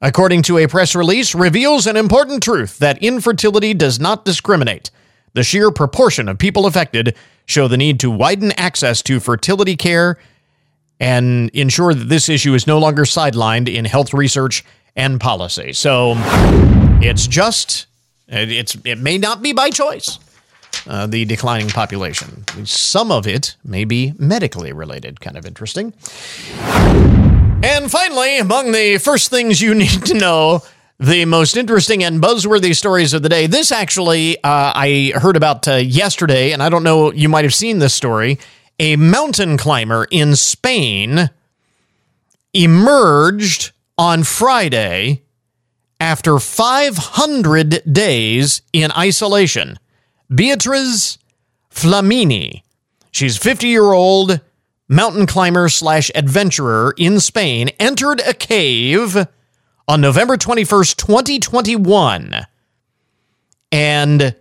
according 0.05 0.43
to 0.43 0.59
a 0.59 0.69
press 0.69 0.95
release, 0.95 1.35
reveals 1.35 1.87
an 1.87 1.97
important 1.97 2.43
truth 2.43 2.79
that 2.79 3.03
infertility 3.03 3.73
does 3.73 3.99
not 3.99 4.27
discriminate. 4.27 4.91
The 5.35 5.43
sheer 5.43 5.71
proportion 5.71 6.29
of 6.29 6.38
people 6.38 6.67
affected 6.67 7.17
show 7.47 7.69
the 7.69 7.76
need 7.76 8.00
to 8.00 8.11
widen 8.11 8.53
access 8.53 9.03
to 9.03 9.21
fertility 9.21 9.76
care 9.76 10.19
and 11.00 11.50
ensure 11.50 11.93
that 11.93 12.09
this 12.09 12.29
issue 12.29 12.55
is 12.55 12.67
no 12.67 12.79
longer 12.79 13.03
sidelined 13.03 13.73
in 13.73 13.85
health 13.85 14.14
research 14.14 14.64
and 14.97 15.21
policy. 15.21 15.73
So 15.73 16.14
it's 17.03 17.26
just 17.26 17.87
it's 18.29 18.76
it 18.85 18.99
may 18.99 19.19
not 19.19 19.43
be 19.43 19.53
by 19.53 19.71
choice. 19.71 20.19
Uh, 20.87 21.07
the 21.07 21.25
declining 21.25 21.69
population. 21.69 22.45
Some 22.67 23.11
of 23.11 23.26
it 23.26 23.57
may 23.64 23.85
be 23.85 24.12
medically 24.19 24.73
related. 24.73 25.21
Kind 25.21 25.38
of 25.38 25.47
interesting. 25.47 25.95
And 27.62 27.91
finally, 27.91 28.38
among 28.38 28.73
the 28.73 28.99
first 28.99 29.31
things 29.31 29.62
you 29.62 29.75
need 29.75 30.05
to 30.07 30.14
know, 30.14 30.62
the 30.99 31.25
most 31.25 31.57
interesting 31.57 32.05
and 32.05 32.23
buzzworthy 32.23 32.75
stories 32.75 33.13
of 33.13 33.23
the 33.23 33.29
day. 33.29 33.47
This 33.47 33.73
actually, 33.73 34.37
uh, 34.39 34.73
I 34.75 35.13
heard 35.17 35.37
about 35.37 35.67
uh, 35.67 35.75
yesterday, 35.75 36.53
and 36.53 36.63
I 36.63 36.69
don't 36.69 36.85
know, 36.85 37.13
you 37.13 37.29
might 37.29 37.45
have 37.45 37.55
seen 37.55 37.79
this 37.79 37.95
story. 37.95 38.39
A 38.79 38.97
mountain 38.97 39.57
climber 39.57 40.07
in 40.11 40.37
Spain 40.37 41.31
emerged 42.53 43.73
on 43.99 44.23
Friday 44.23 45.23
after 46.01 46.39
500 46.39 47.83
days 47.93 48.63
in 48.73 48.91
isolation. 48.93 49.79
Beatriz 50.33 51.19
Flamini. 51.71 52.63
She's 53.11 53.37
50 53.37 53.69
year 53.69 53.93
old 53.93 54.41
mountain 54.89 55.27
climber 55.27 55.69
slash 55.69 56.11
adventurer 56.15 56.95
in 56.97 57.21
Spain, 57.21 57.71
entered 57.81 58.21
a 58.21 58.35
cave 58.35 59.27
on 59.88 60.00
November 60.00 60.37
21st, 60.37 60.97
2021. 60.97 62.47
And 63.73 64.37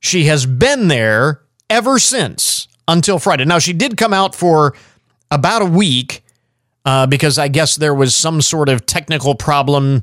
she 0.00 0.24
has 0.24 0.46
been 0.46 0.88
there 0.88 1.42
ever 1.68 1.98
since 1.98 2.68
until 2.88 3.18
Friday. 3.18 3.44
Now, 3.44 3.58
she 3.58 3.72
did 3.72 3.96
come 3.96 4.12
out 4.12 4.34
for 4.34 4.74
about 5.30 5.62
a 5.62 5.66
week 5.66 6.24
uh, 6.84 7.06
because 7.06 7.38
I 7.38 7.48
guess 7.48 7.76
there 7.76 7.94
was 7.94 8.14
some 8.14 8.40
sort 8.40 8.68
of 8.68 8.86
technical 8.86 9.34
problem 9.34 10.02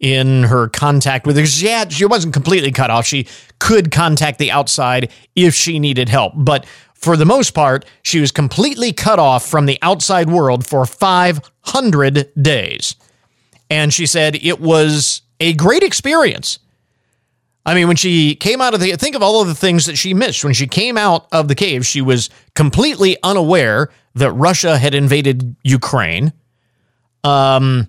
in 0.00 0.42
her 0.44 0.68
contact 0.68 1.26
with 1.26 1.36
her. 1.36 1.46
She, 1.46 1.68
had, 1.68 1.92
she 1.92 2.04
wasn't 2.04 2.34
completely 2.34 2.72
cut 2.72 2.90
off. 2.90 3.06
She 3.06 3.26
could 3.58 3.90
contact 3.90 4.38
the 4.38 4.50
outside 4.50 5.10
if 5.34 5.54
she 5.54 5.78
needed 5.78 6.08
help. 6.08 6.34
But 6.36 6.66
for 6.94 7.16
the 7.16 7.24
most 7.24 7.52
part, 7.52 7.84
she 8.02 8.20
was 8.20 8.30
completely 8.30 8.92
cut 8.92 9.18
off 9.18 9.46
from 9.46 9.66
the 9.66 9.78
outside 9.80 10.28
world 10.28 10.66
for 10.66 10.84
500 10.84 12.32
days. 12.40 12.96
And 13.70 13.92
she 13.92 14.06
said 14.06 14.36
it 14.36 14.60
was 14.60 15.22
a 15.40 15.52
great 15.54 15.82
experience. 15.82 16.58
I 17.66 17.74
mean, 17.74 17.88
when 17.88 17.96
she 17.96 18.34
came 18.34 18.60
out 18.60 18.74
of 18.74 18.80
the, 18.80 18.92
think 18.92 19.16
of 19.16 19.22
all 19.22 19.40
of 19.40 19.48
the 19.48 19.54
things 19.54 19.86
that 19.86 19.96
she 19.96 20.12
missed. 20.12 20.44
When 20.44 20.52
she 20.52 20.66
came 20.66 20.98
out 20.98 21.26
of 21.32 21.48
the 21.48 21.54
cave, 21.54 21.86
she 21.86 22.02
was 22.02 22.28
completely 22.54 23.16
unaware 23.22 23.90
that 24.14 24.32
Russia 24.32 24.76
had 24.76 24.94
invaded 24.94 25.56
Ukraine. 25.64 26.32
Um, 27.24 27.88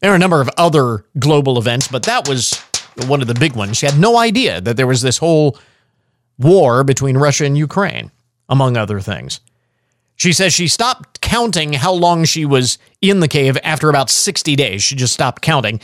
there 0.00 0.12
are 0.12 0.14
a 0.14 0.18
number 0.18 0.40
of 0.40 0.48
other 0.56 1.04
global 1.18 1.58
events, 1.58 1.88
but 1.88 2.04
that 2.04 2.28
was 2.28 2.62
one 3.06 3.20
of 3.20 3.26
the 3.26 3.34
big 3.34 3.56
ones. 3.56 3.78
She 3.78 3.86
had 3.86 3.98
no 3.98 4.16
idea 4.16 4.60
that 4.60 4.76
there 4.76 4.86
was 4.86 5.02
this 5.02 5.18
whole 5.18 5.58
war 6.38 6.84
between 6.84 7.16
Russia 7.16 7.44
and 7.44 7.58
Ukraine, 7.58 8.12
among 8.48 8.76
other 8.76 9.00
things. 9.00 9.40
She 10.16 10.32
says 10.32 10.52
she 10.54 10.68
stopped 10.68 11.20
counting 11.20 11.74
how 11.74 11.92
long 11.92 12.24
she 12.24 12.44
was 12.44 12.78
in 13.00 13.20
the 13.20 13.28
cave 13.28 13.58
after 13.62 13.88
about 13.88 14.10
60 14.10 14.56
days. 14.56 14.82
She 14.82 14.96
just 14.96 15.12
stopped 15.12 15.42
counting. 15.42 15.80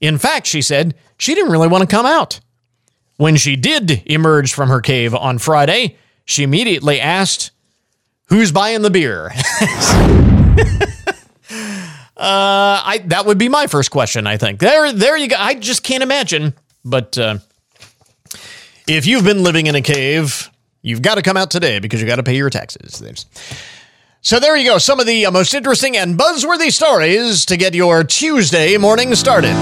In 0.00 0.18
fact, 0.18 0.46
she 0.46 0.62
said 0.62 0.94
she 1.18 1.34
didn't 1.34 1.52
really 1.52 1.68
want 1.68 1.82
to 1.82 1.88
come 1.88 2.06
out. 2.06 2.40
When 3.16 3.36
she 3.36 3.56
did 3.56 4.02
emerge 4.06 4.52
from 4.52 4.68
her 4.68 4.80
cave 4.80 5.14
on 5.14 5.38
Friday, 5.38 5.96
she 6.24 6.42
immediately 6.42 7.00
asked, 7.00 7.50
Who's 8.26 8.52
buying 8.52 8.82
the 8.82 8.90
beer? 8.90 9.32
Uh, 12.22 12.78
I 12.84 12.98
that 13.06 13.26
would 13.26 13.36
be 13.38 13.48
my 13.48 13.66
first 13.66 13.90
question. 13.90 14.28
I 14.28 14.36
think 14.36 14.60
there, 14.60 14.92
there 14.92 15.16
you 15.16 15.26
go. 15.26 15.34
I 15.36 15.54
just 15.54 15.82
can't 15.82 16.04
imagine. 16.04 16.54
But 16.84 17.18
uh, 17.18 17.38
if 18.86 19.06
you've 19.06 19.24
been 19.24 19.42
living 19.42 19.66
in 19.66 19.74
a 19.74 19.82
cave, 19.82 20.48
you've 20.82 21.02
got 21.02 21.14
to 21.14 21.22
come 21.22 21.36
out 21.36 21.50
today 21.50 21.78
because 21.78 22.00
you 22.00 22.06
got 22.06 22.16
to 22.16 22.22
pay 22.22 22.36
your 22.36 22.50
taxes. 22.50 23.02
So 24.20 24.38
there 24.38 24.56
you 24.56 24.68
go. 24.68 24.78
Some 24.78 25.00
of 25.00 25.06
the 25.06 25.26
uh, 25.26 25.30
most 25.30 25.54
interesting 25.54 25.96
and 25.96 26.18
buzzworthy 26.18 26.70
stories 26.70 27.44
to 27.46 27.56
get 27.56 27.74
your 27.74 28.04
Tuesday 28.04 28.76
morning 28.76 29.14
started. 29.14 29.54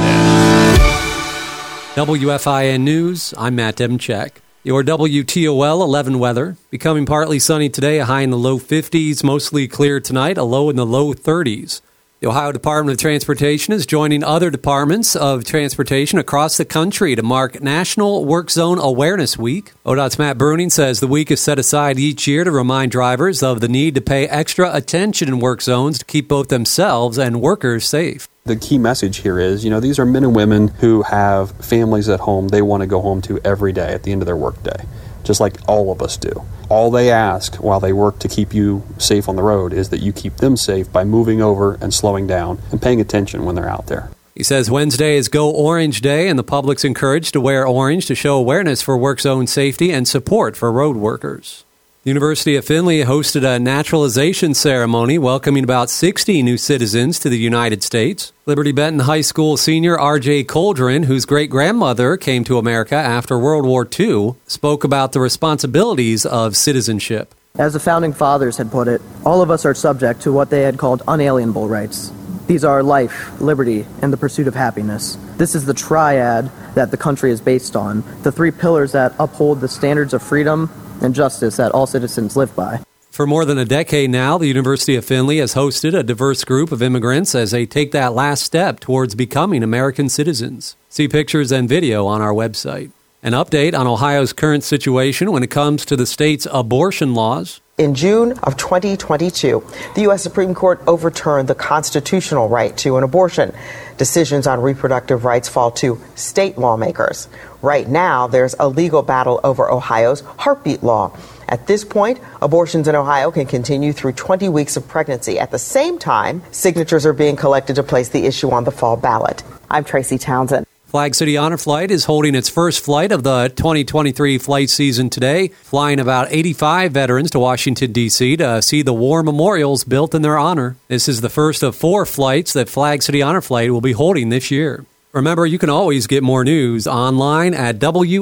WFIN 1.94 2.82
News. 2.82 3.34
I'm 3.38 3.56
Matt 3.56 3.76
Demchek. 3.76 4.32
Your 4.62 4.84
WTOL 4.84 5.82
11 5.82 6.18
weather. 6.18 6.56
Becoming 6.70 7.06
partly 7.06 7.38
sunny 7.38 7.70
today, 7.70 7.98
a 7.98 8.04
high 8.04 8.20
in 8.20 8.30
the 8.30 8.36
low 8.36 8.58
50s, 8.58 9.24
mostly 9.24 9.66
clear 9.66 9.98
tonight, 10.00 10.36
a 10.36 10.44
low 10.44 10.68
in 10.68 10.76
the 10.76 10.84
low 10.84 11.14
30s. 11.14 11.80
The 12.20 12.28
Ohio 12.28 12.52
Department 12.52 12.92
of 12.92 13.00
Transportation 13.00 13.72
is 13.72 13.86
joining 13.86 14.22
other 14.22 14.50
departments 14.50 15.16
of 15.16 15.42
transportation 15.42 16.18
across 16.18 16.58
the 16.58 16.66
country 16.66 17.16
to 17.16 17.22
mark 17.22 17.62
National 17.62 18.26
Work 18.26 18.50
Zone 18.50 18.78
Awareness 18.78 19.38
Week. 19.38 19.72
ODOT's 19.86 20.18
Matt 20.18 20.36
Bruning 20.36 20.70
says 20.70 21.00
the 21.00 21.06
week 21.06 21.30
is 21.30 21.40
set 21.40 21.58
aside 21.58 21.98
each 21.98 22.28
year 22.28 22.44
to 22.44 22.50
remind 22.50 22.92
drivers 22.92 23.42
of 23.42 23.62
the 23.62 23.68
need 23.68 23.94
to 23.94 24.02
pay 24.02 24.28
extra 24.28 24.70
attention 24.76 25.28
in 25.28 25.38
work 25.38 25.62
zones 25.62 25.98
to 25.98 26.04
keep 26.04 26.28
both 26.28 26.48
themselves 26.48 27.16
and 27.16 27.40
workers 27.40 27.88
safe. 27.88 28.28
The 28.44 28.56
key 28.56 28.76
message 28.76 29.20
here 29.20 29.40
is, 29.40 29.64
you 29.64 29.70
know, 29.70 29.80
these 29.80 29.98
are 29.98 30.04
men 30.04 30.24
and 30.24 30.36
women 30.36 30.68
who 30.68 31.00
have 31.04 31.52
families 31.52 32.10
at 32.10 32.20
home 32.20 32.48
they 32.48 32.60
want 32.60 32.82
to 32.82 32.86
go 32.86 33.00
home 33.00 33.22
to 33.22 33.40
every 33.46 33.72
day 33.72 33.94
at 33.94 34.02
the 34.02 34.12
end 34.12 34.20
of 34.20 34.26
their 34.26 34.36
workday 34.36 34.84
just 35.30 35.40
like 35.40 35.58
all 35.68 35.92
of 35.92 36.02
us 36.02 36.16
do. 36.16 36.42
All 36.68 36.90
they 36.90 37.08
ask 37.08 37.54
while 37.62 37.78
they 37.78 37.92
work 37.92 38.18
to 38.18 38.26
keep 38.26 38.52
you 38.52 38.82
safe 38.98 39.28
on 39.28 39.36
the 39.36 39.44
road 39.44 39.72
is 39.72 39.90
that 39.90 40.00
you 40.00 40.12
keep 40.12 40.38
them 40.38 40.56
safe 40.56 40.90
by 40.90 41.04
moving 41.04 41.40
over 41.40 41.74
and 41.80 41.94
slowing 41.94 42.26
down 42.26 42.58
and 42.72 42.82
paying 42.82 43.00
attention 43.00 43.44
when 43.44 43.54
they're 43.54 43.68
out 43.68 43.86
there. 43.86 44.10
He 44.34 44.42
says 44.42 44.72
Wednesday 44.72 45.16
is 45.16 45.28
Go 45.28 45.48
Orange 45.48 46.00
Day, 46.00 46.26
and 46.26 46.36
the 46.36 46.42
public's 46.42 46.84
encouraged 46.84 47.32
to 47.34 47.40
wear 47.40 47.64
orange 47.64 48.06
to 48.06 48.16
show 48.16 48.36
awareness 48.36 48.82
for 48.82 48.96
work 48.96 49.20
zone 49.20 49.46
safety 49.46 49.92
and 49.92 50.08
support 50.08 50.56
for 50.56 50.72
road 50.72 50.96
workers. 50.96 51.64
The 52.02 52.08
University 52.08 52.56
of 52.56 52.64
Findlay 52.64 53.04
hosted 53.04 53.44
a 53.44 53.58
naturalization 53.58 54.54
ceremony 54.54 55.18
welcoming 55.18 55.64
about 55.64 55.90
60 55.90 56.42
new 56.42 56.56
citizens 56.56 57.18
to 57.18 57.28
the 57.28 57.36
United 57.36 57.82
States. 57.82 58.32
Liberty 58.46 58.72
Benton 58.72 59.00
High 59.00 59.20
School 59.20 59.58
senior 59.58 59.98
R.J. 59.98 60.44
Coldren, 60.44 61.04
whose 61.04 61.26
great 61.26 61.50
grandmother 61.50 62.16
came 62.16 62.42
to 62.44 62.56
America 62.56 62.94
after 62.94 63.38
World 63.38 63.66
War 63.66 63.86
II, 63.86 64.36
spoke 64.46 64.82
about 64.82 65.12
the 65.12 65.20
responsibilities 65.20 66.24
of 66.24 66.56
citizenship. 66.56 67.34
As 67.58 67.74
the 67.74 67.80
founding 67.80 68.14
fathers 68.14 68.56
had 68.56 68.70
put 68.70 68.88
it, 68.88 69.02
all 69.26 69.42
of 69.42 69.50
us 69.50 69.66
are 69.66 69.74
subject 69.74 70.22
to 70.22 70.32
what 70.32 70.48
they 70.48 70.62
had 70.62 70.78
called 70.78 71.02
unalienable 71.06 71.68
rights. 71.68 72.10
These 72.46 72.64
are 72.64 72.82
life, 72.82 73.38
liberty, 73.42 73.84
and 74.00 74.10
the 74.10 74.16
pursuit 74.16 74.48
of 74.48 74.54
happiness. 74.54 75.18
This 75.36 75.54
is 75.54 75.66
the 75.66 75.74
triad 75.74 76.50
that 76.76 76.92
the 76.92 76.96
country 76.96 77.30
is 77.30 77.42
based 77.42 77.76
on, 77.76 78.04
the 78.22 78.32
three 78.32 78.52
pillars 78.52 78.92
that 78.92 79.12
uphold 79.18 79.60
the 79.60 79.68
standards 79.68 80.14
of 80.14 80.22
freedom, 80.22 80.70
and 81.00 81.14
justice 81.14 81.56
that 81.56 81.72
all 81.72 81.86
citizens 81.86 82.36
live 82.36 82.54
by. 82.54 82.80
For 83.10 83.26
more 83.26 83.44
than 83.44 83.58
a 83.58 83.64
decade 83.64 84.10
now, 84.10 84.38
the 84.38 84.46
University 84.46 84.94
of 84.94 85.04
Findlay 85.04 85.38
has 85.38 85.54
hosted 85.54 85.98
a 85.98 86.02
diverse 86.02 86.44
group 86.44 86.70
of 86.70 86.80
immigrants 86.80 87.34
as 87.34 87.50
they 87.50 87.66
take 87.66 87.90
that 87.90 88.14
last 88.14 88.44
step 88.44 88.78
towards 88.78 89.16
becoming 89.16 89.62
American 89.62 90.08
citizens. 90.08 90.76
See 90.88 91.08
pictures 91.08 91.50
and 91.50 91.68
video 91.68 92.06
on 92.06 92.22
our 92.22 92.32
website. 92.32 92.92
An 93.22 93.32
update 93.32 93.78
on 93.78 93.86
Ohio's 93.86 94.32
current 94.32 94.64
situation 94.64 95.32
when 95.32 95.42
it 95.42 95.50
comes 95.50 95.84
to 95.84 95.96
the 95.96 96.06
state's 96.06 96.46
abortion 96.50 97.12
laws. 97.12 97.60
In 97.76 97.94
June 97.94 98.32
of 98.44 98.56
2022, 98.56 99.64
the 99.94 100.02
U.S. 100.02 100.22
Supreme 100.22 100.54
Court 100.54 100.80
overturned 100.86 101.48
the 101.48 101.54
constitutional 101.54 102.48
right 102.48 102.76
to 102.78 102.96
an 102.96 103.04
abortion. 103.04 103.52
Decisions 103.98 104.46
on 104.46 104.62
reproductive 104.62 105.24
rights 105.24 105.48
fall 105.48 105.70
to 105.72 106.00
state 106.14 106.56
lawmakers. 106.56 107.28
Right 107.62 107.88
now, 107.88 108.26
there's 108.26 108.54
a 108.58 108.68
legal 108.68 109.02
battle 109.02 109.40
over 109.44 109.70
Ohio's 109.70 110.20
heartbeat 110.20 110.82
law. 110.82 111.16
At 111.48 111.66
this 111.66 111.84
point, 111.84 112.18
abortions 112.40 112.88
in 112.88 112.94
Ohio 112.94 113.30
can 113.30 113.46
continue 113.46 113.92
through 113.92 114.12
20 114.12 114.48
weeks 114.48 114.76
of 114.76 114.88
pregnancy. 114.88 115.38
At 115.38 115.50
the 115.50 115.58
same 115.58 115.98
time, 115.98 116.42
signatures 116.52 117.04
are 117.04 117.12
being 117.12 117.36
collected 117.36 117.76
to 117.76 117.82
place 117.82 118.08
the 118.08 118.24
issue 118.24 118.50
on 118.50 118.64
the 118.64 118.70
fall 118.70 118.96
ballot. 118.96 119.42
I'm 119.70 119.84
Tracy 119.84 120.16
Townsend. 120.16 120.66
Flag 120.86 121.14
City 121.14 121.36
Honor 121.36 121.58
Flight 121.58 121.92
is 121.92 122.06
holding 122.06 122.34
its 122.34 122.48
first 122.48 122.82
flight 122.82 123.12
of 123.12 123.22
the 123.22 123.52
2023 123.54 124.38
flight 124.38 124.70
season 124.70 125.08
today, 125.08 125.48
flying 125.62 126.00
about 126.00 126.26
85 126.32 126.90
veterans 126.92 127.30
to 127.30 127.38
Washington, 127.38 127.92
D.C. 127.92 128.38
to 128.38 128.60
see 128.60 128.82
the 128.82 128.92
war 128.92 129.22
memorials 129.22 129.84
built 129.84 130.16
in 130.16 130.22
their 130.22 130.36
honor. 130.36 130.76
This 130.88 131.08
is 131.08 131.20
the 131.20 131.28
first 131.28 131.62
of 131.62 131.76
four 131.76 132.06
flights 132.06 132.54
that 132.54 132.68
Flag 132.68 133.02
City 133.02 133.22
Honor 133.22 133.40
Flight 133.40 133.70
will 133.70 133.80
be 133.80 133.92
holding 133.92 134.30
this 134.30 134.50
year. 134.50 134.84
Remember, 135.12 135.44
you 135.44 135.58
can 135.58 135.70
always 135.70 136.06
get 136.06 136.22
more 136.22 136.44
news 136.44 136.86
online 136.86 137.52
at 137.52 137.80
WFIN.com. 137.80 138.20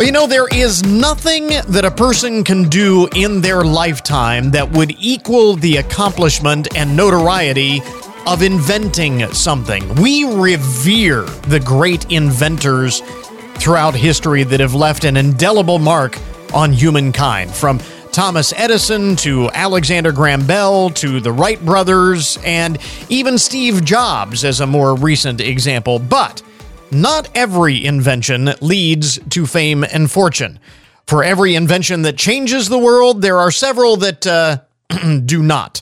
You 0.00 0.12
know, 0.12 0.26
there 0.26 0.48
is 0.48 0.82
nothing 0.82 1.48
that 1.68 1.84
a 1.84 1.90
person 1.90 2.42
can 2.42 2.70
do 2.70 3.06
in 3.14 3.42
their 3.42 3.62
lifetime 3.64 4.50
that 4.52 4.70
would 4.72 4.92
equal 4.98 5.56
the 5.56 5.76
accomplishment 5.76 6.74
and 6.74 6.96
notoriety 6.96 7.82
of 8.26 8.40
inventing 8.40 9.30
something. 9.34 9.86
We 9.96 10.24
revere 10.24 11.24
the 11.48 11.60
great 11.60 12.10
inventors 12.10 13.00
throughout 13.56 13.94
history 13.94 14.42
that 14.44 14.60
have 14.60 14.74
left 14.74 15.04
an 15.04 15.18
indelible 15.18 15.78
mark 15.78 16.18
on 16.54 16.72
humankind, 16.72 17.54
from 17.54 17.78
Thomas 18.12 18.52
Edison 18.54 19.16
to 19.16 19.50
Alexander 19.54 20.12
Graham 20.12 20.46
Bell 20.46 20.90
to 20.90 21.18
the 21.18 21.32
Wright 21.32 21.64
brothers, 21.64 22.38
and 22.44 22.78
even 23.08 23.38
Steve 23.38 23.86
Jobs 23.86 24.44
as 24.44 24.60
a 24.60 24.66
more 24.66 24.94
recent 24.94 25.40
example. 25.40 25.98
But 25.98 26.42
not 26.90 27.30
every 27.34 27.82
invention 27.82 28.50
leads 28.60 29.18
to 29.30 29.46
fame 29.46 29.82
and 29.82 30.10
fortune. 30.10 30.58
For 31.06 31.24
every 31.24 31.54
invention 31.54 32.02
that 32.02 32.18
changes 32.18 32.68
the 32.68 32.78
world, 32.78 33.22
there 33.22 33.38
are 33.38 33.50
several 33.50 33.96
that 33.96 34.26
uh, 34.26 34.58
do 35.24 35.42
not. 35.42 35.80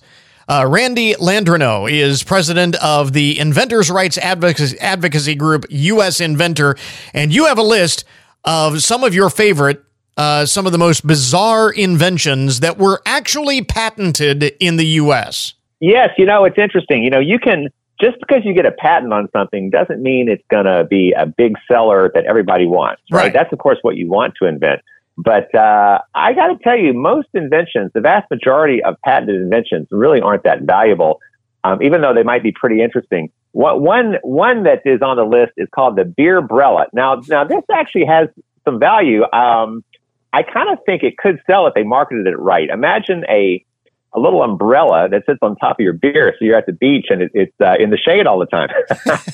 Uh, 0.48 0.66
Randy 0.68 1.14
Landreneau 1.14 1.90
is 1.90 2.22
president 2.22 2.76
of 2.76 3.12
the 3.12 3.40
Inventors' 3.40 3.90
Rights 3.90 4.18
Advocacy, 4.18 4.78
Advocacy 4.78 5.34
Group, 5.34 5.66
U.S. 5.68 6.20
Inventor, 6.20 6.76
and 7.12 7.34
you 7.34 7.46
have 7.46 7.58
a 7.58 7.62
list 7.62 8.04
of 8.44 8.82
some 8.82 9.02
of 9.02 9.14
your 9.14 9.30
favorite, 9.30 9.84
uh, 10.20 10.44
some 10.44 10.66
of 10.66 10.72
the 10.72 10.78
most 10.78 11.06
bizarre 11.06 11.70
inventions 11.70 12.60
that 12.60 12.76
were 12.76 13.00
actually 13.06 13.62
patented 13.62 14.42
in 14.60 14.76
the 14.76 14.84
U.S. 14.84 15.54
Yes, 15.80 16.10
you 16.18 16.26
know, 16.26 16.44
it's 16.44 16.58
interesting. 16.58 17.02
You 17.02 17.08
know, 17.08 17.20
you 17.20 17.38
can 17.38 17.68
just 17.98 18.20
because 18.20 18.44
you 18.44 18.52
get 18.52 18.66
a 18.66 18.70
patent 18.70 19.14
on 19.14 19.30
something 19.32 19.70
doesn't 19.70 20.02
mean 20.02 20.28
it's 20.28 20.44
going 20.50 20.66
to 20.66 20.84
be 20.84 21.14
a 21.16 21.24
big 21.24 21.54
seller 21.66 22.10
that 22.14 22.26
everybody 22.26 22.66
wants, 22.66 23.00
right? 23.10 23.22
right? 23.22 23.32
That's, 23.32 23.50
of 23.50 23.60
course, 23.60 23.78
what 23.80 23.96
you 23.96 24.10
want 24.10 24.34
to 24.42 24.46
invent. 24.46 24.82
But 25.16 25.54
uh, 25.54 26.00
I 26.14 26.34
got 26.34 26.48
to 26.48 26.58
tell 26.62 26.76
you, 26.76 26.92
most 26.92 27.28
inventions, 27.32 27.90
the 27.94 28.02
vast 28.02 28.30
majority 28.30 28.84
of 28.84 28.96
patented 29.02 29.40
inventions, 29.40 29.88
really 29.90 30.20
aren't 30.20 30.44
that 30.44 30.62
valuable, 30.62 31.20
um, 31.64 31.82
even 31.82 32.02
though 32.02 32.12
they 32.12 32.24
might 32.24 32.42
be 32.42 32.52
pretty 32.52 32.82
interesting. 32.82 33.30
What, 33.52 33.80
one 33.80 34.16
one 34.22 34.64
that 34.64 34.82
is 34.84 35.00
on 35.00 35.16
the 35.16 35.24
list 35.24 35.52
is 35.56 35.68
called 35.74 35.96
the 35.96 36.04
beer 36.04 36.42
brella. 36.42 36.86
Now, 36.92 37.22
now 37.26 37.44
this 37.44 37.64
actually 37.72 38.04
has 38.04 38.28
some 38.66 38.78
value. 38.78 39.24
Um, 39.32 39.82
I 40.32 40.42
kind 40.42 40.70
of 40.70 40.78
think 40.84 41.02
it 41.02 41.16
could 41.18 41.40
sell 41.46 41.66
if 41.66 41.74
they 41.74 41.82
marketed 41.82 42.26
it 42.26 42.38
right. 42.38 42.68
Imagine 42.68 43.24
a 43.28 43.64
a 44.12 44.18
little 44.18 44.42
umbrella 44.42 45.08
that 45.08 45.24
sits 45.24 45.38
on 45.40 45.54
top 45.56 45.78
of 45.78 45.84
your 45.84 45.92
beer, 45.92 46.34
so 46.36 46.44
you're 46.44 46.56
at 46.56 46.66
the 46.66 46.72
beach 46.72 47.06
and 47.10 47.22
it, 47.22 47.30
it's 47.32 47.54
uh, 47.60 47.74
in 47.78 47.90
the 47.90 47.96
shade 47.96 48.26
all 48.26 48.40
the 48.40 48.46
time. 48.46 48.68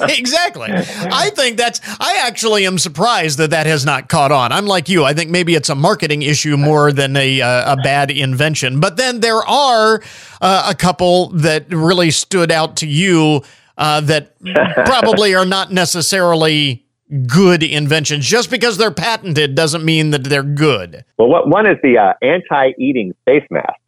exactly. 0.19 0.69
I 0.71 1.31
think 1.31 1.57
that's. 1.57 1.81
I 1.99 2.19
actually 2.27 2.67
am 2.67 2.79
surprised 2.79 3.39
that 3.39 3.51
that 3.51 3.67
has 3.67 3.87
not 3.87 4.09
caught 4.09 4.33
on. 4.33 4.53
I'm 4.53 4.67
like 4.67 4.89
you. 4.89 5.05
I 5.05 5.15
think 5.15 5.31
maybe 5.31 5.55
it's 5.55 5.71
a 5.71 5.75
marketing 5.75 6.23
issue 6.23 6.57
more 6.57 6.93
than 6.93 7.17
a 7.17 7.41
uh, 7.41 7.73
a 7.73 7.77
bad 7.77 8.11
invention. 8.11 8.81
But 8.81 8.97
then 8.97 9.21
there 9.21 9.43
are 9.47 10.03
uh, 10.41 10.67
a 10.69 10.75
couple 10.75 11.29
that 11.31 11.73
really 11.73 12.11
stood 12.11 12.51
out 12.51 12.77
to 12.77 12.87
you 12.87 13.43
uh, 13.79 14.03
that 14.03 14.35
probably 14.85 15.35
are 15.35 15.47
not 15.47 15.73
necessarily 15.73 16.86
good 17.27 17.63
inventions. 17.63 18.27
Just 18.27 18.51
because 18.51 18.79
they're 18.79 18.91
patented 18.91 19.55
doesn't 19.55 19.85
mean 19.85 20.11
that 20.11 20.25
they're 20.25 20.43
good. 20.43 21.05
Well, 21.19 21.29
what, 21.29 21.49
one 21.49 21.67
is 21.67 21.77
the 21.83 21.99
uh, 21.99 22.15
anti-eating 22.23 23.15
face 23.25 23.47
mask 23.51 23.81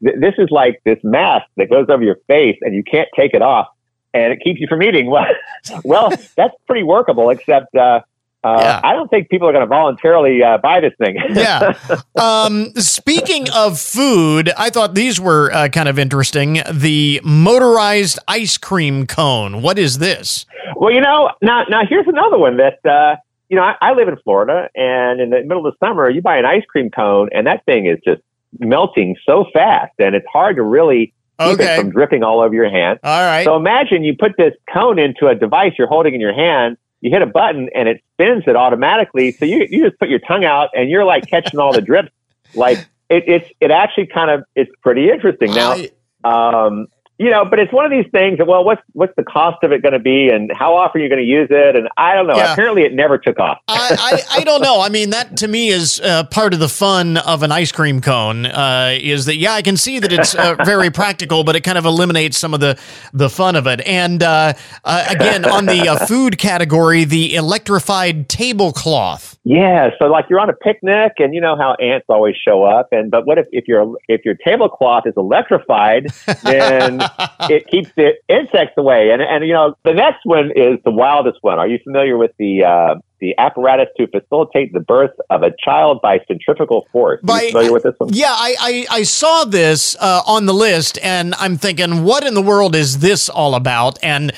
this 0.00 0.34
is 0.38 0.48
like 0.50 0.80
this 0.84 0.98
mask 1.02 1.46
that 1.56 1.70
goes 1.70 1.86
over 1.88 2.02
your 2.02 2.18
face 2.26 2.58
and 2.62 2.74
you 2.74 2.82
can't 2.82 3.08
take 3.16 3.34
it 3.34 3.42
off 3.42 3.68
and 4.14 4.32
it 4.32 4.40
keeps 4.40 4.60
you 4.60 4.66
from 4.68 4.82
eating. 4.82 5.10
Well, 5.16 5.80
well, 5.84 6.12
that's 6.36 6.54
pretty 6.66 6.84
workable, 6.84 7.30
except, 7.30 7.74
uh, 7.74 8.00
uh, 8.46 8.60
yeah. 8.60 8.80
I 8.84 8.92
don't 8.92 9.08
think 9.08 9.28
people 9.28 9.48
are 9.48 9.52
going 9.52 9.64
to 9.64 9.68
voluntarily 9.68 10.42
uh, 10.42 10.58
buy 10.58 10.80
this 10.80 10.92
thing. 10.98 11.16
yeah. 11.30 11.72
Um, 12.20 12.72
speaking 12.76 13.48
of 13.50 13.80
food, 13.80 14.52
I 14.56 14.70
thought 14.70 14.94
these 14.94 15.20
were 15.20 15.50
uh, 15.52 15.68
kind 15.68 15.88
of 15.88 15.98
interesting. 15.98 16.60
The 16.70 17.20
motorized 17.24 18.20
ice 18.28 18.56
cream 18.56 19.06
cone. 19.06 19.62
What 19.62 19.78
is 19.78 19.98
this? 19.98 20.46
Well, 20.76 20.92
you 20.92 21.00
know, 21.00 21.30
now 21.42 21.64
now 21.68 21.82
here's 21.88 22.06
another 22.06 22.38
one 22.38 22.58
that 22.58 22.84
uh, 22.88 23.16
you 23.48 23.56
know 23.56 23.62
I, 23.62 23.74
I 23.80 23.92
live 23.94 24.08
in 24.08 24.16
Florida, 24.22 24.68
and 24.76 25.20
in 25.20 25.30
the 25.30 25.42
middle 25.42 25.66
of 25.66 25.74
the 25.74 25.86
summer, 25.86 26.08
you 26.08 26.22
buy 26.22 26.36
an 26.36 26.44
ice 26.44 26.64
cream 26.68 26.90
cone, 26.90 27.28
and 27.32 27.46
that 27.46 27.64
thing 27.64 27.86
is 27.86 27.98
just 28.04 28.22
melting 28.58 29.16
so 29.26 29.46
fast, 29.52 29.92
and 29.98 30.14
it's 30.14 30.26
hard 30.32 30.56
to 30.56 30.62
really 30.62 31.12
keep 31.40 31.54
okay. 31.60 31.74
it 31.74 31.80
from 31.80 31.90
dripping 31.90 32.22
all 32.22 32.40
over 32.40 32.54
your 32.54 32.70
hand. 32.70 33.00
All 33.02 33.22
right. 33.22 33.44
So 33.44 33.56
imagine 33.56 34.04
you 34.04 34.16
put 34.16 34.36
this 34.36 34.54
cone 34.72 34.98
into 34.98 35.26
a 35.26 35.34
device 35.34 35.72
you're 35.78 35.88
holding 35.88 36.14
in 36.14 36.20
your 36.20 36.34
hand. 36.34 36.76
You 37.00 37.10
hit 37.10 37.22
a 37.22 37.26
button 37.26 37.68
and 37.74 37.88
it 37.88 38.02
spins 38.14 38.44
it 38.46 38.56
automatically. 38.56 39.32
So 39.32 39.44
you 39.44 39.66
you 39.68 39.84
just 39.84 39.98
put 39.98 40.08
your 40.08 40.18
tongue 40.20 40.44
out 40.44 40.70
and 40.74 40.90
you're 40.90 41.04
like 41.04 41.26
catching 41.26 41.60
all 41.60 41.72
the 41.72 41.82
drips. 41.82 42.10
Like 42.54 42.78
it, 43.08 43.24
it's 43.26 43.50
it 43.60 43.70
actually 43.70 44.06
kind 44.06 44.30
of 44.30 44.44
it's 44.54 44.70
pretty 44.82 45.10
interesting. 45.10 45.52
Now, 45.52 45.76
um, 46.24 46.86
you 47.18 47.30
know, 47.30 47.46
but 47.48 47.58
it's 47.58 47.72
one 47.72 47.86
of 47.86 47.90
these 47.90 48.10
things 48.12 48.36
that, 48.38 48.46
well, 48.46 48.62
what's 48.62 48.82
what's 48.92 49.14
the 49.16 49.22
cost 49.24 49.62
of 49.62 49.72
it 49.72 49.80
going 49.82 49.94
to 49.94 49.98
be, 49.98 50.28
and 50.28 50.50
how 50.54 50.74
often 50.74 51.00
are 51.00 51.04
you 51.04 51.08
going 51.08 51.22
to 51.22 51.26
use 51.26 51.48
it? 51.50 51.74
And 51.74 51.88
I 51.96 52.14
don't 52.14 52.26
know. 52.26 52.36
Yeah. 52.36 52.52
Apparently, 52.52 52.82
it 52.82 52.92
never 52.92 53.16
took 53.16 53.38
off. 53.38 53.58
I, 53.68 53.96
I, 53.98 54.40
I, 54.40 54.44
don't 54.44 54.60
know. 54.60 54.82
I 54.82 54.90
mean, 54.90 55.10
that 55.10 55.38
to 55.38 55.48
me 55.48 55.68
is 55.68 55.98
uh, 56.00 56.24
part 56.24 56.52
of 56.52 56.60
the 56.60 56.68
fun 56.68 57.16
of 57.16 57.42
an 57.42 57.52
ice 57.52 57.72
cream 57.72 58.02
cone. 58.02 58.44
Uh, 58.44 58.98
is 59.00 59.24
that 59.26 59.36
yeah, 59.36 59.54
I 59.54 59.62
can 59.62 59.78
see 59.78 59.98
that 59.98 60.12
it's 60.12 60.34
uh, 60.34 60.56
very 60.64 60.90
practical, 60.90 61.42
but 61.42 61.56
it 61.56 61.62
kind 61.62 61.78
of 61.78 61.86
eliminates 61.86 62.36
some 62.36 62.52
of 62.52 62.60
the 62.60 62.78
the 63.14 63.30
fun 63.30 63.56
of 63.56 63.66
it. 63.66 63.80
And 63.86 64.22
uh, 64.22 64.52
uh, 64.84 65.06
again, 65.08 65.46
on 65.46 65.64
the 65.64 65.88
uh, 65.88 66.04
food 66.06 66.36
category, 66.36 67.04
the 67.04 67.34
electrified 67.34 68.28
tablecloth. 68.28 69.38
Yeah, 69.44 69.90
so 69.98 70.06
like 70.06 70.26
you're 70.28 70.40
on 70.40 70.50
a 70.50 70.54
picnic, 70.54 71.12
and 71.18 71.34
you 71.34 71.40
know 71.40 71.56
how 71.56 71.76
ants 71.80 72.06
always 72.10 72.34
show 72.36 72.64
up, 72.64 72.88
and 72.92 73.10
but 73.10 73.26
what 73.26 73.38
if 73.38 73.46
if 73.52 73.66
your 73.66 73.96
if 74.08 74.24
your 74.24 74.34
tablecloth 74.34 75.06
is 75.06 75.14
electrified, 75.16 76.08
then 76.42 76.98
it 77.50 77.66
keeps 77.68 77.90
the 77.96 78.12
insects 78.28 78.74
away. 78.76 79.10
And 79.10 79.22
and 79.22 79.46
you 79.46 79.52
know 79.52 79.74
the 79.84 79.94
next 79.94 80.20
one 80.24 80.50
is 80.54 80.78
the 80.84 80.90
wildest 80.90 81.38
one. 81.42 81.58
Are 81.58 81.68
you 81.68 81.78
familiar 81.84 82.16
with 82.16 82.32
the 82.38 82.64
uh, 82.64 82.94
the 83.20 83.34
apparatus 83.38 83.88
to 83.98 84.06
facilitate 84.08 84.72
the 84.72 84.80
birth 84.80 85.12
of 85.30 85.42
a 85.42 85.52
child 85.64 86.00
by 86.02 86.20
centrifugal 86.26 86.86
force? 86.92 87.20
Are 87.28 87.42
you 87.42 87.50
familiar 87.50 87.72
with 87.72 87.84
this 87.84 87.94
one? 87.98 88.10
Yeah, 88.12 88.32
I 88.32 88.56
I, 88.58 88.86
I 88.98 89.02
saw 89.02 89.44
this 89.44 89.96
uh, 90.00 90.22
on 90.26 90.46
the 90.46 90.54
list, 90.54 90.98
and 91.02 91.34
I'm 91.36 91.56
thinking, 91.56 92.04
what 92.04 92.24
in 92.24 92.34
the 92.34 92.42
world 92.42 92.74
is 92.74 92.98
this 92.98 93.28
all 93.28 93.54
about? 93.54 93.98
And 94.02 94.32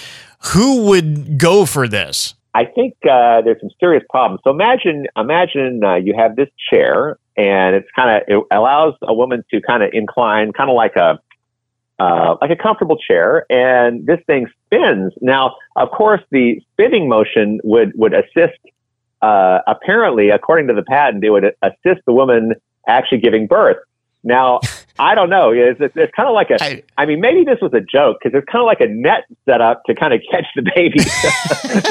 who 0.53 0.87
would 0.87 1.39
go 1.39 1.67
for 1.67 1.89
this? 1.89 2.35
I 2.55 2.65
think 2.65 2.95
uh, 3.05 3.43
there's 3.43 3.61
some 3.61 3.71
serious 3.79 4.05
problems. 4.11 4.41
So 4.43 4.51
imagine, 4.51 5.07
imagine 5.17 5.81
uh, 5.85 5.97
you 5.97 6.15
have 6.17 6.35
this 6.35 6.49
chair, 6.71 7.19
and 7.37 7.77
it's 7.77 7.89
kind 7.95 8.17
of 8.17 8.23
it 8.27 8.45
allows 8.51 8.95
a 9.03 9.15
woman 9.15 9.45
to 9.53 9.61
kind 9.61 9.83
of 9.83 9.91
incline, 9.93 10.53
kind 10.53 10.71
of 10.71 10.75
like 10.75 10.97
a 10.97 11.19
uh, 11.99 12.37
like 12.41 12.51
a 12.51 12.57
comfortable 12.57 12.97
chair, 12.97 13.45
and 13.51 14.07
this 14.07 14.21
thing 14.27 14.47
spins. 14.67 15.13
Now, 15.21 15.57
of 15.77 15.91
course, 15.91 16.21
the 16.31 16.61
spinning 16.73 17.09
motion 17.09 17.61
would 17.65 17.93
would 17.95 18.15
assist. 18.15 18.59
Uh, 19.21 19.59
apparently, 19.67 20.31
according 20.31 20.69
to 20.69 20.75
the 20.75 20.83
patent, 20.85 21.25
it 21.25 21.31
would 21.31 21.53
assist 21.63 22.05
the 22.07 22.13
woman 22.13 22.55
actually 22.87 23.19
giving 23.19 23.49
birth. 23.49 23.79
Now, 24.23 24.61
I 24.99 25.15
don't 25.15 25.31
know. 25.31 25.53
It's, 25.53 25.81
it's, 25.81 25.95
it's 25.97 26.13
kind 26.15 26.29
of 26.29 26.35
like 26.35 26.51
a. 26.51 26.63
I, 26.63 26.83
I 26.97 27.07
mean, 27.07 27.21
maybe 27.21 27.45
this 27.45 27.59
was 27.61 27.73
a 27.73 27.81
joke 27.81 28.19
because 28.23 28.37
it's 28.37 28.51
kind 28.51 28.63
of 28.63 28.67
like 28.67 28.81
a 28.81 28.89
net 28.89 29.25
set 29.45 29.61
up 29.61 29.85
to 29.85 29.95
kind 29.95 30.13
of 30.13 30.21
catch 30.31 30.47
the 30.57 30.63
baby. 30.75 30.99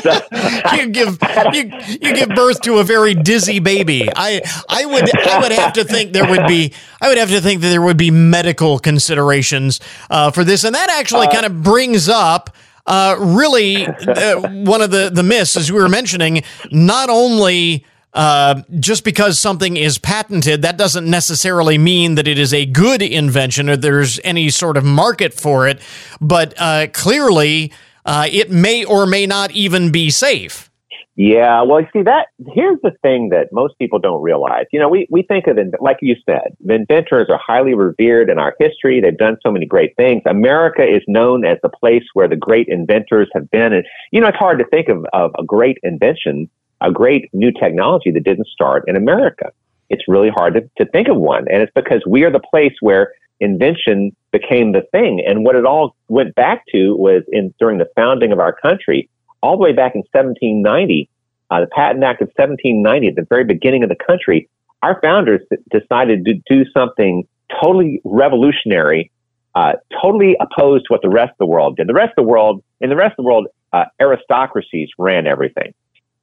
so, 0.02 0.76
you 0.76 0.90
give 0.90 1.18
you, 1.54 2.00
you 2.02 2.16
give 2.16 2.30
birth 2.30 2.62
to 2.62 2.80
a 2.80 2.84
very 2.84 3.14
dizzy 3.14 3.60
baby. 3.60 4.10
I 4.16 4.42
I 4.68 4.86
would 4.86 5.18
I 5.18 5.40
would 5.40 5.52
have 5.54 5.74
to 5.74 5.84
think 5.84 6.12
there 6.14 6.30
would 6.30 6.48
be 6.48 6.74
I 7.02 7.08
would 7.08 7.18
have 7.18 7.30
to 7.30 7.42
think 7.42 7.62
that 7.62 7.70
there 7.70 7.82
would 7.82 7.98
be 7.98 8.12
medical 8.12 8.80
considerations 8.80 9.80
uh, 10.10 10.32
for 10.32 10.44
this, 10.44 10.64
and 10.64 10.76
that 10.76 10.90
actually 10.90 11.28
uh, 11.28 11.32
kind 11.32 11.46
of 11.46 11.64
brings 11.64 12.10
up. 12.10 12.56
Uh, 12.86 13.18
really, 13.20 13.86
uh, 14.08 14.40
one 14.64 14.82
of 14.82 14.92
the 14.92 15.10
the 15.14 15.24
myths, 15.24 15.58
as 15.58 15.72
we 15.72 15.80
were 15.80 15.90
mentioning, 15.90 16.42
not 16.72 17.10
only 17.10 17.86
uh, 18.18 18.64
just 18.80 19.04
because 19.04 19.38
something 19.38 19.78
is 19.78 20.00
patented, 20.00 20.64
that 20.64 20.76
doesn't 20.76 21.08
necessarily 21.08 21.78
mean 21.78 22.16
that 22.16 22.28
it 22.28 22.40
is 22.40 22.52
a 22.52 22.66
good 22.66 23.04
invention 23.04 23.70
or 23.70 23.78
there's 23.78 24.20
any 24.24 24.50
sort 24.50 24.76
of 24.76 24.84
market 24.84 25.36
for 25.36 25.68
it. 25.68 25.80
But 26.20 26.56
uh, 26.58 26.88
clearly, 26.94 27.72
uh, 28.06 28.28
it 28.32 28.50
may 28.50 28.84
or 28.84 29.06
may 29.06 29.28
not 29.28 29.52
even 29.52 29.92
be 29.92 30.10
safe. 30.10 30.72
Yeah, 31.16 31.62
well, 31.62 31.82
you 31.82 31.88
see 31.94 32.02
that 32.04 32.28
here's 32.54 32.80
the 32.82 32.92
thing 33.04 33.30
that 33.30 33.52
most 33.52 33.78
people 33.78 34.00
don't 34.00 34.22
realize. 34.24 34.66
You 34.72 34.80
know, 34.80 34.90
we, 34.90 35.08
we 35.12 35.22
think 35.22 35.46
of 35.46 35.58
like 35.80 35.98
you 36.02 36.16
said, 36.26 36.56
inventors 36.68 37.28
are 37.30 37.40
highly 37.44 37.76
revered 37.76 38.32
in 38.32 38.40
our 38.40 38.56
history. 38.60 39.00
They've 39.00 39.18
done 39.18 39.38
so 39.44 39.52
many 39.52 39.68
great 39.68 39.96
things. 39.96 40.24
America 40.26 40.84
is 40.84 41.04
known 41.08 41.46
as 41.46 41.58
the 41.62 41.70
place 41.70 42.04
where 42.14 42.28
the 42.28 42.36
great 42.36 42.68
inventors 42.68 43.30
have 43.36 43.50
been. 43.52 43.74
And, 43.74 43.84
you 44.12 44.22
know, 44.22 44.28
it's 44.28 44.38
hard 44.38 44.58
to 44.60 44.66
think 44.66 44.90
of, 44.90 45.06
of 45.14 45.32
a 45.40 45.44
great 45.44 45.78
invention 45.84 46.50
a 46.82 46.92
great 46.92 47.30
new 47.34 47.52
technology 47.52 48.12
that 48.12 48.24
didn't 48.24 48.48
start 48.48 48.84
in 48.88 48.96
America. 48.96 49.52
It's 49.90 50.04
really 50.08 50.30
hard 50.30 50.54
to, 50.56 50.70
to 50.84 50.90
think 50.92 51.08
of 51.08 51.18
one. 51.18 51.46
And 51.50 51.62
it's 51.62 51.72
because 51.74 52.04
we 52.06 52.24
are 52.24 52.32
the 52.32 52.40
place 52.40 52.74
where 52.82 53.14
invention 53.40 54.16
became 54.32 54.72
the 54.72 54.82
thing. 54.92 55.24
And 55.26 55.46
what 55.46 55.56
it 55.56 55.66
all 55.66 55.96
went 56.08 56.36
back 56.36 56.64
to 56.72 56.96
was 56.96 57.24
in 57.32 57.54
during 57.60 57.78
the 57.78 57.90
founding 57.96 58.32
of 58.32 58.40
our 58.40 58.54
country, 58.54 59.10
all 59.42 59.58
the 59.58 59.64
way 59.64 59.74
back 59.74 59.96
in 59.96 60.02
1790, 60.12 61.10
uh, 61.50 61.62
the 61.62 61.68
Patent 61.68 62.04
Act 62.04 62.22
of 62.22 62.28
1790, 62.36 63.08
at 63.08 63.16
the 63.16 63.26
very 63.30 63.44
beginning 63.44 63.84
of 63.84 63.90
the 63.90 63.96
country, 63.96 64.50
our 64.82 65.00
founders 65.02 65.42
decided 65.72 66.26
to 66.26 66.34
do 66.50 66.66
something 66.72 67.28
totally 67.62 68.02
revolutionary, 68.04 69.12
uh, 69.56 69.74
totally 70.02 70.36
opposed 70.40 70.86
to 70.86 70.94
what 70.94 71.02
the 71.02 71.10
rest 71.10 71.32
of 71.32 71.38
the 71.40 71.46
world 71.46 71.78
did. 71.78 71.88
The 71.88 71.94
rest 71.94 72.14
of 72.18 72.26
the 72.26 72.30
world, 72.30 72.64
in 72.82 72.90
the 72.90 72.96
rest 72.96 73.12
of 73.18 73.24
the 73.24 73.30
world, 73.30 73.48
uh, 73.74 73.86
aristocracies 74.00 74.90
ran 74.98 75.28
everything. 75.28 75.74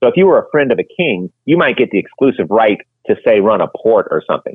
So 0.04 0.08
if 0.08 0.18
you 0.18 0.26
were 0.26 0.38
a 0.38 0.50
friend 0.50 0.70
of 0.70 0.78
a 0.78 0.84
king, 0.84 1.32
you 1.46 1.56
might 1.56 1.78
get 1.78 1.90
the 1.90 1.98
exclusive 1.98 2.50
right 2.50 2.78
to 3.06 3.16
say 3.24 3.40
run 3.40 3.62
a 3.62 3.68
port 3.68 4.06
or 4.10 4.22
something. 4.26 4.54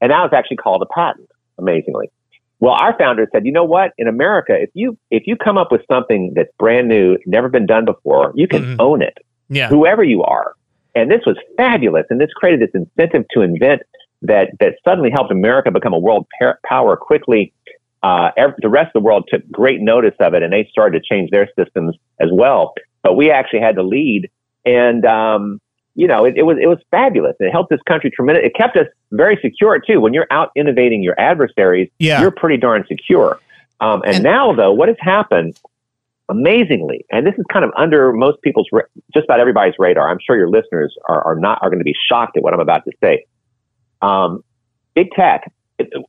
And 0.00 0.12
that 0.12 0.20
was 0.20 0.30
actually 0.32 0.58
called 0.58 0.82
a 0.82 0.86
patent, 0.86 1.28
amazingly. 1.58 2.12
Well, 2.60 2.74
our 2.74 2.96
founders 2.96 3.26
said, 3.32 3.44
you 3.44 3.50
know 3.50 3.64
what? 3.64 3.90
In 3.98 4.06
America, 4.06 4.54
if 4.56 4.70
you 4.72 4.96
if 5.10 5.24
you 5.26 5.34
come 5.34 5.58
up 5.58 5.72
with 5.72 5.80
something 5.90 6.32
that's 6.36 6.50
brand 6.60 6.86
new, 6.86 7.18
never 7.26 7.48
been 7.48 7.66
done 7.66 7.84
before, 7.84 8.32
you 8.36 8.46
can 8.46 8.62
mm-hmm. 8.62 8.80
own 8.80 9.02
it. 9.02 9.18
Yeah. 9.48 9.68
Whoever 9.68 10.04
you 10.04 10.22
are. 10.22 10.54
And 10.94 11.10
this 11.10 11.22
was 11.26 11.36
fabulous. 11.56 12.06
And 12.08 12.20
this 12.20 12.30
created 12.32 12.60
this 12.60 12.70
incentive 12.72 13.26
to 13.32 13.40
invent 13.40 13.82
that, 14.22 14.50
that 14.60 14.76
suddenly 14.84 15.10
helped 15.10 15.32
America 15.32 15.72
become 15.72 15.92
a 15.92 15.98
world 15.98 16.28
power 16.64 16.96
quickly. 16.96 17.52
Uh, 18.04 18.30
every, 18.36 18.54
the 18.62 18.68
rest 18.68 18.94
of 18.94 19.02
the 19.02 19.04
world 19.04 19.24
took 19.28 19.42
great 19.50 19.80
notice 19.80 20.14
of 20.20 20.34
it 20.34 20.44
and 20.44 20.52
they 20.52 20.68
started 20.70 21.02
to 21.02 21.04
change 21.04 21.30
their 21.30 21.48
systems 21.58 21.96
as 22.20 22.28
well. 22.32 22.74
But 23.02 23.16
we 23.16 23.32
actually 23.32 23.60
had 23.60 23.74
to 23.74 23.82
lead. 23.82 24.30
And, 24.64 25.04
um, 25.04 25.60
you 25.94 26.06
know, 26.06 26.24
it, 26.24 26.36
it, 26.36 26.42
was, 26.42 26.56
it 26.60 26.66
was 26.66 26.78
fabulous. 26.90 27.36
It 27.38 27.50
helped 27.50 27.70
this 27.70 27.80
country 27.86 28.10
tremendously. 28.10 28.48
It 28.48 28.54
kept 28.56 28.76
us 28.76 28.86
very 29.12 29.38
secure 29.40 29.78
too. 29.78 30.00
When 30.00 30.12
you're 30.14 30.26
out 30.30 30.50
innovating 30.56 31.02
your 31.02 31.18
adversaries, 31.20 31.90
yeah. 31.98 32.20
you're 32.20 32.30
pretty 32.30 32.56
darn 32.56 32.84
secure. 32.88 33.40
Um, 33.80 34.02
and, 34.04 34.16
and 34.16 34.24
now 34.24 34.52
though, 34.54 34.72
what 34.72 34.88
has 34.88 34.96
happened 35.00 35.58
amazingly, 36.28 37.04
and 37.10 37.26
this 37.26 37.34
is 37.38 37.44
kind 37.52 37.64
of 37.64 37.70
under 37.76 38.12
most 38.12 38.40
people's, 38.42 38.68
just 39.12 39.24
about 39.24 39.40
everybody's 39.40 39.74
radar. 39.78 40.08
I'm 40.08 40.18
sure 40.24 40.36
your 40.36 40.48
listeners 40.48 40.96
are, 41.08 41.22
are 41.22 41.36
not 41.36 41.58
are 41.62 41.68
going 41.68 41.80
to 41.80 41.84
be 41.84 41.94
shocked 42.08 42.36
at 42.36 42.42
what 42.42 42.54
I'm 42.54 42.60
about 42.60 42.84
to 42.84 42.92
say. 43.02 43.26
Um, 44.02 44.42
big 44.94 45.10
tech. 45.12 45.52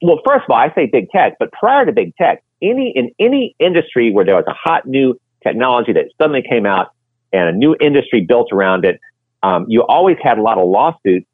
Well, 0.02 0.20
first 0.26 0.46
of 0.46 0.52
all, 0.52 0.58
I 0.58 0.74
say 0.74 0.86
big 0.86 1.10
tech, 1.10 1.34
but 1.40 1.52
prior 1.52 1.86
to 1.86 1.92
big 1.92 2.16
tech, 2.16 2.44
any 2.62 2.92
in 2.96 3.12
any 3.20 3.56
industry 3.60 4.12
where 4.12 4.24
there 4.24 4.36
was 4.36 4.46
a 4.48 4.54
hot 4.54 4.86
new 4.86 5.20
technology 5.44 5.94
that 5.94 6.06
suddenly 6.18 6.44
came 6.48 6.66
out 6.66 6.92
and 7.36 7.50
a 7.50 7.52
new 7.52 7.76
industry 7.80 8.22
built 8.22 8.52
around 8.52 8.86
it, 8.86 9.00
um, 9.44 9.66
you 9.68 9.84
always 9.84 10.18
had 10.24 10.38
a 10.38 10.42
lot 10.42 10.58
of 10.58 10.68
lawsuits 10.68 11.28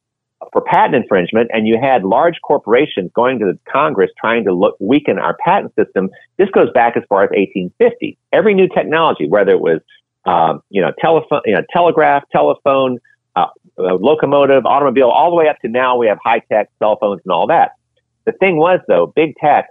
for 0.51 0.61
patent 0.61 0.95
infringement, 0.95 1.49
and 1.53 1.67
you 1.67 1.77
had 1.79 2.03
large 2.03 2.35
corporations 2.41 3.11
going 3.13 3.39
to 3.39 3.57
Congress 3.71 4.09
trying 4.19 4.43
to 4.45 4.53
look, 4.53 4.75
weaken 4.79 5.19
our 5.19 5.37
patent 5.45 5.73
system. 5.75 6.09
This 6.37 6.49
goes 6.49 6.69
back 6.73 6.97
as 6.97 7.03
far 7.07 7.23
as 7.23 7.29
1850. 7.29 8.17
Every 8.33 8.53
new 8.53 8.67
technology, 8.67 9.27
whether 9.27 9.51
it 9.51 9.61
was 9.61 9.81
um, 10.25 10.61
you 10.69 10.81
know 10.81 10.91
telephone, 10.99 11.41
you 11.45 11.53
know 11.53 11.63
telegraph, 11.71 12.23
telephone, 12.31 12.99
uh, 13.35 13.47
uh, 13.77 13.95
locomotive, 13.95 14.65
automobile, 14.65 15.09
all 15.09 15.29
the 15.29 15.35
way 15.35 15.47
up 15.47 15.59
to 15.59 15.67
now 15.67 15.97
we 15.97 16.07
have 16.07 16.17
high 16.23 16.39
tech 16.51 16.69
cell 16.79 16.97
phones 16.99 17.21
and 17.23 17.31
all 17.31 17.47
that. 17.47 17.71
The 18.25 18.31
thing 18.33 18.57
was 18.57 18.79
though, 18.87 19.07
big 19.07 19.35
tech 19.37 19.69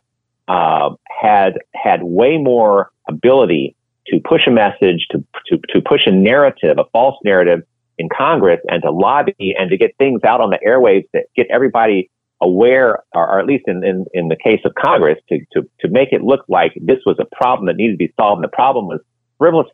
uh, 0.49 0.91
had 1.09 1.59
had 1.75 2.03
way 2.03 2.39
more 2.39 2.91
ability 3.09 3.77
to 4.07 4.21
push 4.21 4.47
a 4.47 4.51
message, 4.51 5.07
to, 5.11 5.25
to 5.47 5.59
to 5.69 5.81
push 5.81 6.07
a 6.07 6.11
narrative, 6.11 6.79
a 6.79 6.85
false 6.93 7.17
narrative 7.25 7.63
in 7.99 8.09
Congress 8.09 8.61
and 8.69 8.83
to 8.83 8.91
lobby 8.91 9.55
and 9.59 9.71
to 9.71 9.77
get 9.77 9.97
things 9.99 10.23
out 10.25 10.41
on 10.41 10.51
the 10.51 10.59
airwaves 10.67 11.07
that 11.13 11.25
get 11.37 11.47
everybody 11.51 12.11
aware, 12.41 13.03
or, 13.15 13.35
or 13.35 13.39
at 13.39 13.47
least 13.47 13.65
in, 13.67 13.85
in, 13.85 14.07
in, 14.15 14.29
the 14.29 14.37
case 14.37 14.61
of 14.65 14.73
Congress, 14.75 15.19
to, 15.29 15.41
to, 15.53 15.69
to 15.81 15.89
make 15.89 16.11
it 16.13 16.23
look 16.23 16.45
like 16.49 16.73
this 16.81 16.99
was 17.05 17.17
a 17.19 17.37
problem 17.37 17.67
that 17.67 17.77
needed 17.77 17.93
to 17.93 17.99
be 17.99 18.13
solved. 18.19 18.39
And 18.39 18.45
the 18.45 18.57
problem 18.57 18.87
was 18.87 19.01
frivolous, 19.37 19.67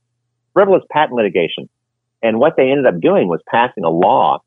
frivolous 0.53 0.83
patent 0.91 1.15
litigation. 1.15 1.69
And 2.23 2.41
what 2.41 2.57
they 2.57 2.71
ended 2.71 2.87
up 2.87 3.01
doing 3.01 3.29
was 3.29 3.41
passing 3.49 3.85
a 3.85 3.91
law 3.91 4.43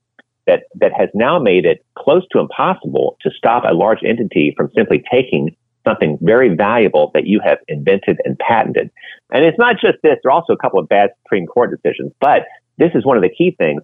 that, 0.46 0.64
that 0.76 0.92
has 0.92 1.08
now 1.14 1.40
made 1.40 1.66
it 1.66 1.86
close 1.98 2.28
to 2.32 2.40
impossible 2.40 3.18
to 3.22 3.32
stop 3.32 3.64
a 3.66 3.74
large 3.74 4.00
entity 4.04 4.54
from 4.58 4.70
simply 4.76 5.04
taking 5.10 5.56
something 5.90 6.18
very 6.22 6.56
valuable 6.56 7.12
that 7.14 7.26
you 7.26 7.40
have 7.44 7.58
invented 7.68 8.20
and 8.26 8.38
patented. 8.38 8.92
And 9.32 9.44
it's 9.44 9.58
not 9.58 9.76
just 9.82 9.98
this. 10.04 10.18
There 10.24 10.32
are 10.32 10.32
also 10.32 10.54
a 10.54 10.58
couple 10.58 10.80
of 10.80 10.88
bad 10.88 11.10
Supreme 11.24 11.48
Court 11.48 11.72
decisions, 11.72 12.12
but 12.20 12.44
this 12.78 12.92
is 12.94 13.06
one 13.06 13.18
of 13.18 13.24
the 13.24 13.30
key 13.30 13.56
things, 13.58 13.82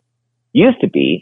used 0.54 0.80
to 0.82 0.88
be 0.88 1.22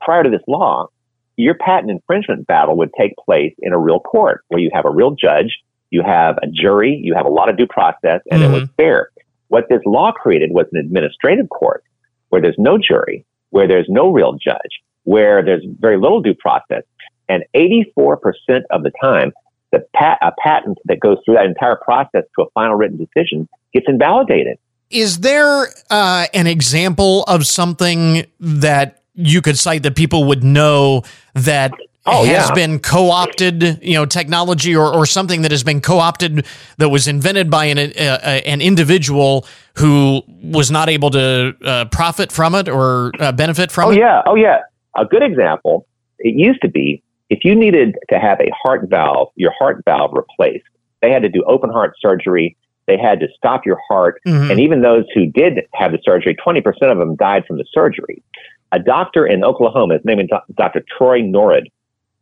prior 0.00 0.22
to 0.22 0.30
this 0.30 0.42
law, 0.48 0.88
your 1.36 1.54
patent 1.54 1.90
infringement 1.90 2.46
battle 2.46 2.76
would 2.76 2.90
take 2.98 3.12
place 3.16 3.54
in 3.60 3.72
a 3.72 3.78
real 3.78 4.00
court 4.00 4.44
where 4.48 4.60
you 4.60 4.70
have 4.72 4.84
a 4.84 4.90
real 4.90 5.12
judge, 5.12 5.58
you 5.90 6.02
have 6.02 6.36
a 6.42 6.46
jury, 6.46 6.98
you 7.02 7.14
have 7.14 7.26
a 7.26 7.30
lot 7.30 7.48
of 7.48 7.56
due 7.56 7.66
process, 7.66 8.20
and 8.30 8.42
mm-hmm. 8.42 8.42
it 8.42 8.52
was 8.52 8.62
mm-hmm. 8.64 8.74
fair. 8.76 9.10
What 9.48 9.68
this 9.68 9.80
law 9.86 10.12
created 10.12 10.50
was 10.52 10.66
an 10.72 10.78
administrative 10.78 11.48
court 11.48 11.84
where 12.28 12.40
there's 12.40 12.58
no 12.58 12.78
jury, 12.78 13.24
where 13.50 13.66
there's 13.66 13.86
no 13.88 14.12
real 14.12 14.34
judge, 14.34 14.80
where 15.04 15.44
there's 15.44 15.64
very 15.80 15.98
little 15.98 16.20
due 16.20 16.34
process. 16.34 16.82
And 17.28 17.44
84% 17.54 18.16
of 18.70 18.82
the 18.82 18.92
time, 19.00 19.32
the 19.72 19.86
pat- 19.94 20.18
a 20.22 20.32
patent 20.42 20.78
that 20.86 21.00
goes 21.00 21.18
through 21.24 21.34
that 21.34 21.46
entire 21.46 21.76
process 21.76 22.24
to 22.36 22.42
a 22.42 22.50
final 22.54 22.76
written 22.76 22.96
decision 22.96 23.48
gets 23.72 23.86
invalidated. 23.88 24.58
Is 24.90 25.18
there 25.20 25.66
uh, 25.90 26.26
an 26.34 26.46
example 26.46 27.22
of 27.24 27.46
something 27.46 28.26
that 28.40 29.02
you 29.14 29.40
could 29.40 29.58
cite 29.58 29.82
that 29.84 29.94
people 29.94 30.24
would 30.24 30.42
know 30.42 31.02
that 31.34 31.72
oh, 32.06 32.24
has 32.24 32.48
yeah. 32.48 32.54
been 32.54 32.78
co-opted, 32.80 33.82
you 33.82 33.94
know, 33.94 34.06
technology 34.06 34.74
or, 34.74 34.92
or 34.92 35.06
something 35.06 35.42
that 35.42 35.50
has 35.50 35.62
been 35.62 35.80
co-opted 35.80 36.46
that 36.78 36.88
was 36.88 37.06
invented 37.06 37.50
by 37.50 37.66
an 37.66 37.78
uh, 37.78 38.18
uh 38.22 38.26
an 38.46 38.60
individual 38.60 39.46
who 39.76 40.22
was 40.42 40.70
not 40.70 40.88
able 40.88 41.10
to 41.10 41.54
uh, 41.64 41.84
profit 41.86 42.32
from 42.32 42.54
it 42.54 42.68
or 42.68 43.12
uh, 43.20 43.32
benefit 43.32 43.70
from 43.70 43.88
oh, 43.88 43.92
it? 43.92 43.96
Oh 43.96 44.00
yeah, 44.00 44.22
oh 44.26 44.34
yeah. 44.34 44.58
A 44.96 45.04
good 45.04 45.22
example. 45.22 45.86
It 46.18 46.34
used 46.34 46.60
to 46.62 46.68
be 46.68 47.02
if 47.30 47.44
you 47.44 47.54
needed 47.54 47.96
to 48.10 48.18
have 48.18 48.40
a 48.40 48.50
heart 48.62 48.88
valve, 48.90 49.28
your 49.36 49.52
heart 49.58 49.82
valve 49.84 50.12
replaced, 50.12 50.66
they 51.00 51.10
had 51.10 51.22
to 51.22 51.28
do 51.28 51.42
open 51.44 51.70
heart 51.70 51.94
surgery 52.00 52.56
they 52.90 52.98
had 52.98 53.20
to 53.20 53.28
stop 53.36 53.64
your 53.64 53.78
heart. 53.88 54.20
Mm-hmm. 54.26 54.50
And 54.50 54.58
even 54.58 54.82
those 54.82 55.04
who 55.14 55.26
did 55.26 55.60
have 55.74 55.92
the 55.92 55.98
surgery, 56.02 56.36
20% 56.44 56.64
of 56.90 56.98
them 56.98 57.14
died 57.14 57.44
from 57.46 57.58
the 57.58 57.64
surgery. 57.72 58.20
A 58.72 58.80
doctor 58.80 59.24
in 59.24 59.44
Oklahoma, 59.44 59.94
his 59.94 60.04
name 60.04 60.18
is 60.18 60.28
Dr. 60.56 60.82
Troy 60.98 61.20
Norred, 61.20 61.70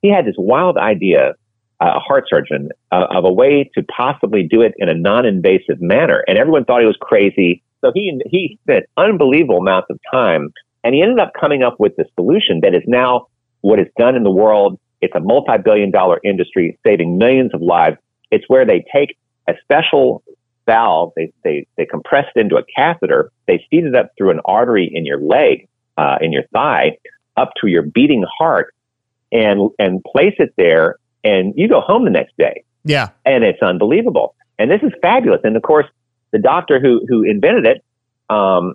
he 0.03 0.11
had 0.11 0.27
this 0.27 0.35
wild 0.39 0.77
idea, 0.77 1.35
uh, 1.81 1.93
a 1.97 1.99
heart 1.99 2.25
surgeon, 2.29 2.69
uh, 2.93 3.07
of 3.11 3.25
a 3.25 3.33
way 3.33 3.69
to 3.75 3.83
possibly 3.85 4.43
do 4.43 4.61
it 4.61 4.75
in 4.79 4.89
a 4.89 4.95
non-invasive 4.95 5.81
manner. 5.81 6.23
And 6.29 6.39
everyone 6.39 6.65
thought 6.65 6.81
he 6.81 6.87
was 6.87 6.99
crazy. 7.01 7.63
So 7.81 7.91
he, 7.95 8.21
he 8.27 8.59
spent 8.63 8.85
unbelievable 8.97 9.59
amounts 9.59 9.89
of 9.91 9.99
time 10.11 10.53
and 10.85 10.95
he 10.95 11.03
ended 11.03 11.19
up 11.19 11.33
coming 11.39 11.63
up 11.63 11.81
with 11.81 11.97
the 11.97 12.05
solution 12.15 12.61
that 12.63 12.75
is 12.75 12.83
now 12.87 13.27
what 13.63 13.81
is 13.81 13.89
done 13.99 14.15
in 14.15 14.23
the 14.23 14.31
world. 14.31 14.79
It's 15.01 15.15
a 15.15 15.21
multi-billion 15.21 15.91
dollar 15.91 16.21
industry 16.25 16.79
saving 16.85 17.19
millions 17.19 17.53
of 17.55 17.63
lives. 17.63 17.97
It's 18.31 18.45
where 18.49 18.67
they 18.67 18.85
take 18.93 19.17
a 19.47 19.55
special 19.63 20.23
valve, 20.67 21.13
they, 21.17 21.33
they, 21.45 21.67
they 21.77 21.87
compress 21.87 22.27
it 22.37 22.41
into 22.41 22.57
a 22.57 22.63
catheter, 22.77 23.33
they 23.47 23.65
feed 23.71 23.85
it 23.85 23.95
up 23.97 24.11
through 24.19 24.31
an 24.31 24.41
artery 24.45 24.91
in 24.93 25.07
your 25.07 25.19
leg, 25.19 25.67
uh, 25.97 26.19
in 26.21 26.31
your 26.31 26.43
thigh, 26.53 26.99
up 27.37 27.53
to 27.61 27.69
your 27.69 27.83
beating 27.83 28.25
heart, 28.39 28.75
and, 29.33 29.71
and 29.79 30.05
place 30.05 30.35
it 30.39 30.53
there, 30.57 30.97
and 31.25 31.55
you 31.57 31.69
go 31.69 31.81
home 31.81 32.05
the 32.05 32.11
next 32.11 32.37
day. 32.37 32.65
Yeah. 32.85 33.09
And 33.25 33.45
it's 33.45 33.63
unbelievable. 33.63 34.35
And 34.59 34.71
this 34.71 34.83
is 34.83 34.93
fabulous. 35.01 35.41
And 35.45 35.57
of 35.57 35.63
course, 35.63 35.87
the 36.33 36.39
doctor 36.39 36.81
who, 36.81 37.05
who 37.09 37.23
invented 37.23 37.67
it 37.67 37.85
um, 38.29 38.75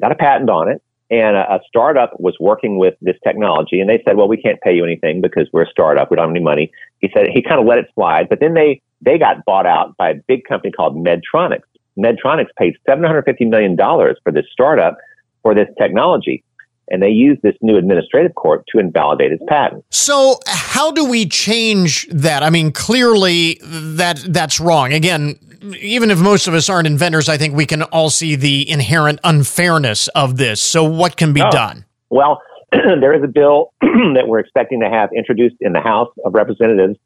got 0.00 0.12
a 0.12 0.16
patent 0.16 0.50
on 0.50 0.68
it. 0.68 0.82
And 1.14 1.36
a, 1.36 1.54
a, 1.54 1.60
startup 1.68 2.18
was 2.18 2.34
working 2.40 2.76
with 2.76 2.94
this 3.00 3.14
technology, 3.22 3.78
and 3.78 3.88
they 3.88 4.02
said, 4.04 4.16
"Well, 4.16 4.26
we 4.26 4.36
can't 4.36 4.60
pay 4.62 4.74
you 4.74 4.82
anything 4.82 5.20
because 5.20 5.48
we're 5.52 5.62
a 5.62 5.70
startup. 5.70 6.10
We 6.10 6.16
don't 6.16 6.24
have 6.24 6.30
any 6.34 6.42
money." 6.42 6.72
He 6.98 7.08
said 7.14 7.28
he 7.32 7.40
kind 7.40 7.60
of 7.60 7.66
let 7.66 7.78
it 7.78 7.86
slide, 7.94 8.28
but 8.28 8.40
then 8.40 8.54
they 8.54 8.80
they 9.00 9.18
got 9.18 9.44
bought 9.44 9.66
out 9.66 9.96
by 9.96 10.10
a 10.10 10.14
big 10.26 10.44
company 10.44 10.72
called 10.72 10.96
Medtronics. 10.96 11.68
Medtronics 11.96 12.48
paid 12.58 12.74
$750 12.88 13.48
million 13.48 13.76
for 13.76 14.32
this 14.32 14.46
startup 14.50 14.96
for 15.42 15.54
this 15.54 15.68
technology. 15.78 16.42
And 16.90 17.02
they 17.02 17.10
used 17.10 17.42
this 17.42 17.54
new 17.62 17.76
administrative 17.76 18.34
court 18.34 18.64
to 18.72 18.78
invalidate 18.78 19.30
his 19.30 19.40
patent. 19.48 19.84
So, 19.90 20.40
how 20.46 20.90
do 20.90 21.04
we 21.04 21.26
change 21.26 22.06
that? 22.08 22.42
I 22.42 22.50
mean, 22.50 22.72
clearly 22.72 23.58
that 23.62 24.18
that's 24.28 24.60
wrong. 24.60 24.92
Again, 24.92 25.38
even 25.80 26.10
if 26.10 26.18
most 26.18 26.46
of 26.46 26.54
us 26.54 26.68
aren't 26.68 26.86
inventors, 26.86 27.28
I 27.28 27.36
think 27.36 27.54
we 27.54 27.66
can 27.66 27.82
all 27.82 28.10
see 28.10 28.36
the 28.36 28.68
inherent 28.68 29.20
unfairness 29.24 30.08
of 30.08 30.36
this. 30.36 30.60
So, 30.60 30.84
what 30.84 31.16
can 31.16 31.32
be 31.32 31.42
oh. 31.42 31.50
done? 31.50 31.84
Well, 32.10 32.42
there 32.72 33.14
is 33.14 33.22
a 33.22 33.28
bill 33.28 33.72
that 33.80 34.24
we're 34.26 34.40
expecting 34.40 34.80
to 34.80 34.88
have 34.88 35.10
introduced 35.16 35.56
in 35.60 35.72
the 35.72 35.80
House 35.80 36.12
of 36.24 36.34
Representatives 36.34 36.98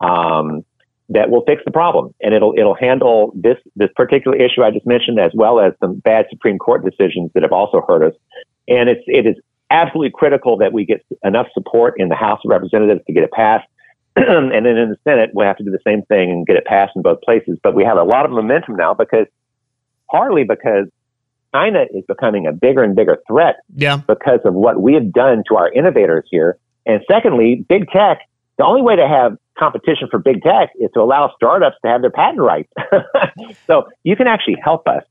um, 0.00 0.64
that 1.08 1.30
will 1.30 1.44
fix 1.44 1.62
the 1.64 1.70
problem 1.70 2.14
and 2.20 2.34
it'll 2.34 2.54
it'll 2.56 2.74
handle 2.74 3.32
this 3.34 3.58
this 3.76 3.90
particular 3.94 4.36
issue 4.36 4.62
I 4.62 4.70
just 4.70 4.86
mentioned 4.86 5.18
as 5.18 5.30
well 5.34 5.60
as 5.60 5.72
some 5.80 5.96
bad 5.96 6.26
Supreme 6.30 6.58
Court 6.58 6.84
decisions 6.84 7.30
that 7.34 7.42
have 7.42 7.52
also 7.52 7.82
hurt 7.86 8.02
us. 8.02 8.14
And 8.68 8.88
it's 8.88 9.02
it 9.06 9.26
is 9.26 9.36
absolutely 9.70 10.12
critical 10.14 10.58
that 10.58 10.72
we 10.72 10.84
get 10.84 11.04
enough 11.24 11.46
support 11.54 11.94
in 11.98 12.08
the 12.08 12.14
House 12.14 12.40
of 12.44 12.50
Representatives 12.50 13.00
to 13.06 13.12
get 13.12 13.24
it 13.24 13.32
passed. 13.32 13.66
and 14.16 14.52
then 14.52 14.76
in 14.76 14.90
the 14.90 14.96
Senate, 15.04 15.30
we'll 15.32 15.46
have 15.46 15.56
to 15.56 15.64
do 15.64 15.70
the 15.70 15.78
same 15.86 16.02
thing 16.02 16.30
and 16.30 16.46
get 16.46 16.56
it 16.56 16.64
passed 16.66 16.92
in 16.94 17.02
both 17.02 17.20
places. 17.22 17.58
But 17.62 17.74
we 17.74 17.84
have 17.84 17.96
a 17.96 18.02
lot 18.02 18.24
of 18.24 18.30
momentum 18.30 18.76
now 18.76 18.94
because 18.94 19.26
partly 20.10 20.44
because 20.44 20.86
China 21.54 21.84
is 21.94 22.04
becoming 22.06 22.46
a 22.46 22.52
bigger 22.52 22.82
and 22.82 22.94
bigger 22.94 23.18
threat 23.26 23.56
yeah. 23.74 23.96
because 23.96 24.40
of 24.44 24.54
what 24.54 24.80
we 24.80 24.94
have 24.94 25.12
done 25.12 25.44
to 25.48 25.56
our 25.56 25.70
innovators 25.72 26.24
here. 26.30 26.58
And 26.86 27.02
secondly, 27.10 27.64
big 27.68 27.88
tech, 27.90 28.20
the 28.58 28.64
only 28.64 28.82
way 28.82 28.96
to 28.96 29.06
have 29.06 29.36
competition 29.58 30.08
for 30.10 30.18
big 30.18 30.42
tech 30.42 30.70
is 30.80 30.90
to 30.94 31.00
allow 31.00 31.32
startups 31.36 31.76
to 31.84 31.90
have 31.90 32.00
their 32.00 32.10
patent 32.10 32.40
rights. 32.40 32.72
so 33.66 33.84
you 34.02 34.16
can 34.16 34.26
actually 34.26 34.56
help 34.62 34.88
us 34.88 35.04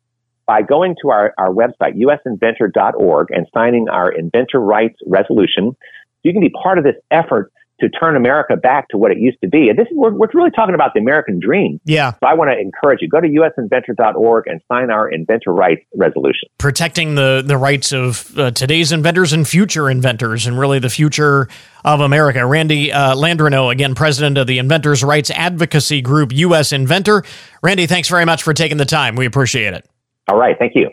by 0.46 0.62
going 0.62 0.96
to 1.02 1.10
our, 1.10 1.34
our 1.38 1.50
website, 1.50 1.96
usinventor.org, 1.96 3.28
and 3.32 3.48
signing 3.54 3.88
our 3.90 4.12
inventor 4.12 4.60
rights 4.60 4.98
resolution. 5.06 5.76
You 6.24 6.34
can 6.34 6.42
be 6.42 6.50
part 6.50 6.78
of 6.78 6.84
this 6.84 6.96
effort 7.10 7.52
to 7.82 7.90
turn 7.90 8.16
America 8.16 8.56
back 8.56 8.88
to 8.90 8.98
what 8.98 9.12
it 9.12 9.18
used 9.18 9.40
to 9.42 9.48
be. 9.48 9.70
And 9.70 9.78
this 9.78 9.88
is, 9.88 9.98
we're, 9.98 10.12
we're 10.12 10.28
really 10.34 10.52
talking 10.52 10.76
about 10.76 10.94
the 10.94 11.00
American 11.00 11.40
dream. 11.40 11.80
Yeah. 11.84 12.12
So 12.12 12.28
I 12.28 12.34
want 12.34 12.50
to 12.52 12.60
encourage 12.60 13.02
you, 13.02 13.10
go 13.10 13.20
to 13.20 13.28
usinventor.org 13.28 14.48
and 14.48 14.62
sign 14.72 14.90
our 14.90 15.10
inventor 15.10 15.52
rights 15.54 15.82
resolution. 15.96 16.50
Protecting 16.58 17.16
the, 17.16 17.44
the 17.46 17.58
rights 17.58 17.92
of 17.92 18.38
uh, 18.38 18.52
today's 18.52 18.92
inventors 18.92 19.34
and 19.34 19.48
future 19.48 19.90
inventors 19.90 20.48
and 20.48 20.58
really 20.58 20.80
the 20.80 20.90
future 20.90 21.48
of 21.84 22.00
America. 22.00 22.46
Randy 22.46 22.92
uh, 22.92 23.16
Landreneau, 23.16 23.72
again, 23.72 23.96
president 23.96 24.38
of 24.38 24.48
the 24.48 24.60
Inventors' 24.60 25.04
Rights 25.04 25.32
Advocacy 25.32 26.02
Group, 26.02 26.32
U.S. 26.34 26.72
Inventor. 26.72 27.24
Randy, 27.64 27.88
thanks 27.88 28.08
very 28.08 28.26
much 28.26 28.44
for 28.44 28.54
taking 28.54 28.78
the 28.78 28.86
time. 28.86 29.16
We 29.16 29.26
appreciate 29.26 29.74
it. 29.74 29.88
All 30.28 30.38
right. 30.38 30.56
Thank 30.58 30.74
you. 30.76 30.90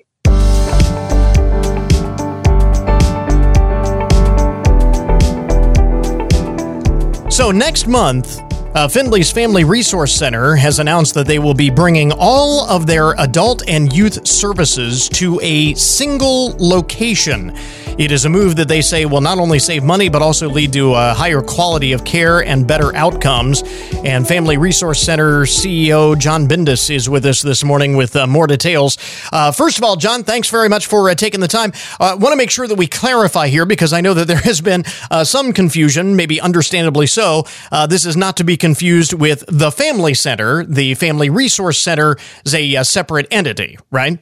So, 7.39 7.53
next 7.53 7.87
month, 7.87 8.41
uh, 8.75 8.89
Findlay's 8.89 9.31
Family 9.31 9.63
Resource 9.63 10.13
Center 10.13 10.57
has 10.57 10.81
announced 10.81 11.15
that 11.15 11.29
they 11.29 11.39
will 11.39 11.55
be 11.55 11.71
bringing 11.71 12.11
all 12.19 12.69
of 12.69 12.85
their 12.85 13.13
adult 13.21 13.63
and 13.69 13.93
youth 13.93 14.27
services 14.27 15.09
to 15.11 15.39
a 15.41 15.73
single 15.75 16.57
location. 16.59 17.57
It 17.97 18.13
is 18.13 18.25
a 18.25 18.29
move 18.29 18.57
that 18.57 18.69
they 18.69 18.83
say 18.83 19.07
will 19.07 19.21
not 19.21 19.39
only 19.39 19.59
save 19.59 19.83
money, 19.83 20.09
but 20.09 20.23
also 20.23 20.49
lead 20.49 20.73
to 20.75 20.95
a 20.95 21.15
higher 21.15 21.41
quality 21.41 21.93
of 21.93 22.05
care 22.05 22.43
and 22.45 22.67
better 22.67 22.95
outcomes. 22.95 23.63
And 24.05 24.27
Family 24.27 24.57
Resource 24.57 25.01
Center 25.01 25.43
CEO 25.43 26.19
John 26.19 26.47
Bindus 26.47 26.95
is 26.95 27.09
with 27.09 27.25
us 27.27 27.43
this 27.43 27.65
morning 27.65 27.97
with 27.97 28.15
uh, 28.15 28.27
more 28.27 28.47
details. 28.47 28.99
Uh, 29.33 29.51
first 29.53 29.79
of 29.79 29.85
all, 29.85 29.97
John, 29.97 30.25
thanks 30.25 30.51
very 30.51 30.69
much 30.69 30.87
for 30.87 31.09
uh, 31.11 31.15
taking 31.15 31.41
the 31.41 31.49
time. 31.49 31.73
I 31.99 32.11
uh, 32.11 32.17
want 32.17 32.33
to 32.33 32.37
make 32.37 32.51
sure 32.51 32.67
that 32.67 32.77
we 32.77 32.87
clarify 32.87 33.49
here 33.49 33.67
because 33.67 33.93
I 33.93 34.01
know 34.01 34.15
that 34.15 34.27
there 34.27 34.39
has 34.39 34.61
been 34.61 34.85
uh, 35.11 35.25
some 35.25 35.53
confusion, 35.53 36.17
maybe 36.17 36.41
understandably 36.41 37.07
so. 37.07 37.45
Uh, 37.73 37.87
this 37.87 38.05
is 38.05 38.17
not 38.17 38.37
to 38.39 38.45
be 38.45 38.57
confused 38.57 39.13
with 39.13 39.45
the 39.49 39.71
Family 39.71 40.15
Center. 40.15 40.65
The 40.65 40.95
Family 40.95 41.31
Resource 41.31 41.79
Center 41.79 42.17
is 42.45 42.55
a 42.55 42.85
separate 42.85 43.27
entity, 43.31 43.79
right? 43.91 44.19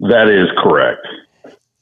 That 0.00 0.28
is 0.28 0.48
correct. 0.62 1.06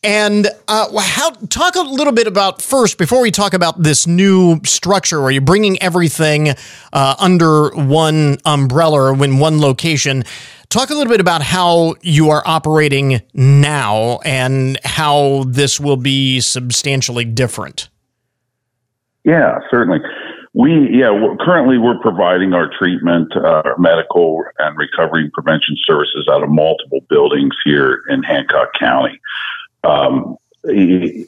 And 0.02 0.48
uh, 0.66 0.98
how 0.98 1.30
talk 1.50 1.74
a 1.74 1.82
little 1.82 2.14
bit 2.14 2.26
about 2.26 2.62
first 2.62 2.96
before 2.96 3.20
we 3.20 3.30
talk 3.30 3.52
about 3.52 3.82
this 3.82 4.06
new 4.06 4.60
structure 4.64 5.20
where 5.20 5.30
you're 5.30 5.42
bringing 5.42 5.80
everything 5.82 6.54
uh, 6.92 7.16
under 7.18 7.68
one 7.74 8.38
umbrella 8.46 9.12
or 9.12 9.24
in 9.24 9.38
one 9.38 9.60
location. 9.60 10.24
Talk 10.70 10.88
a 10.88 10.94
little 10.94 11.10
bit 11.10 11.20
about 11.20 11.42
how 11.42 11.96
you 12.00 12.30
are 12.30 12.42
operating 12.46 13.20
now 13.34 14.20
and 14.24 14.78
how 14.84 15.44
this 15.46 15.78
will 15.78 15.98
be 15.98 16.40
substantially 16.40 17.26
different. 17.26 17.90
Yeah, 19.24 19.58
certainly. 19.70 19.98
We 20.54 20.88
yeah 20.92 21.10
currently 21.40 21.76
we're 21.76 22.00
providing 22.00 22.54
our 22.54 22.70
treatment, 22.78 23.36
uh, 23.36 23.62
medical 23.78 24.42
and 24.58 24.78
recovery 24.78 25.24
and 25.24 25.32
prevention 25.32 25.76
services 25.84 26.26
out 26.32 26.42
of 26.42 26.48
multiple 26.48 27.00
buildings 27.10 27.54
here 27.64 28.00
in 28.08 28.22
Hancock 28.22 28.70
County. 28.78 29.20
Um, 29.84 30.36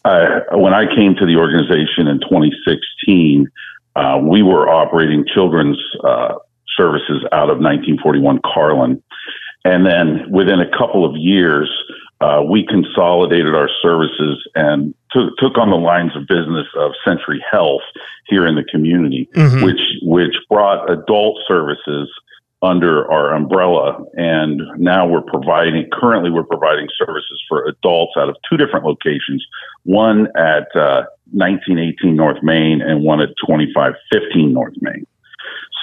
I, 0.04 0.40
when 0.52 0.74
I 0.74 0.84
came 0.94 1.14
to 1.14 1.26
the 1.26 1.36
organization 1.36 2.06
in 2.08 2.20
2016, 2.20 3.48
uh, 3.96 4.20
we 4.22 4.42
were 4.42 4.68
operating 4.68 5.24
children's 5.26 5.78
uh, 6.04 6.34
services 6.76 7.24
out 7.32 7.50
of 7.50 7.58
1941 7.58 8.40
Carlin. 8.44 9.02
And 9.64 9.86
then 9.86 10.30
within 10.30 10.60
a 10.60 10.70
couple 10.76 11.04
of 11.04 11.16
years, 11.16 11.70
uh, 12.20 12.42
we 12.48 12.66
consolidated 12.66 13.54
our 13.54 13.68
services 13.82 14.46
and 14.54 14.94
took, 15.10 15.36
took 15.38 15.58
on 15.58 15.70
the 15.70 15.76
lines 15.76 16.14
of 16.16 16.26
business 16.26 16.66
of 16.76 16.92
Century 17.04 17.44
Health 17.50 17.82
here 18.26 18.46
in 18.46 18.54
the 18.54 18.64
community, 18.64 19.28
mm-hmm. 19.34 19.64
which 19.64 19.80
which 20.02 20.34
brought 20.48 20.88
adult 20.90 21.38
services 21.48 22.08
under 22.62 23.10
our 23.10 23.34
umbrella. 23.34 24.04
And 24.14 24.62
now 24.76 25.06
we're 25.06 25.22
providing, 25.22 25.88
currently 25.92 26.30
we're 26.30 26.44
providing 26.44 26.88
services 26.96 27.42
for 27.48 27.66
adults 27.66 28.12
out 28.16 28.28
of 28.28 28.36
two 28.48 28.56
different 28.56 28.86
locations, 28.86 29.44
one 29.84 30.28
at 30.36 30.68
uh, 30.76 31.04
1918 31.32 32.14
North 32.14 32.42
Main 32.42 32.80
and 32.80 33.02
one 33.02 33.20
at 33.20 33.30
2515 33.46 34.52
North 34.52 34.74
Main. 34.80 35.06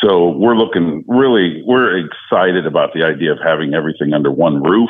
So 0.02 0.30
we're 0.30 0.56
looking 0.56 1.04
really, 1.08 1.62
we're 1.66 1.98
excited 1.98 2.66
about 2.66 2.94
the 2.94 3.04
idea 3.04 3.34
of 3.34 3.40
having 3.44 3.74
everything 3.74 4.14
under 4.14 4.32
one 4.32 4.64
roof 4.64 4.90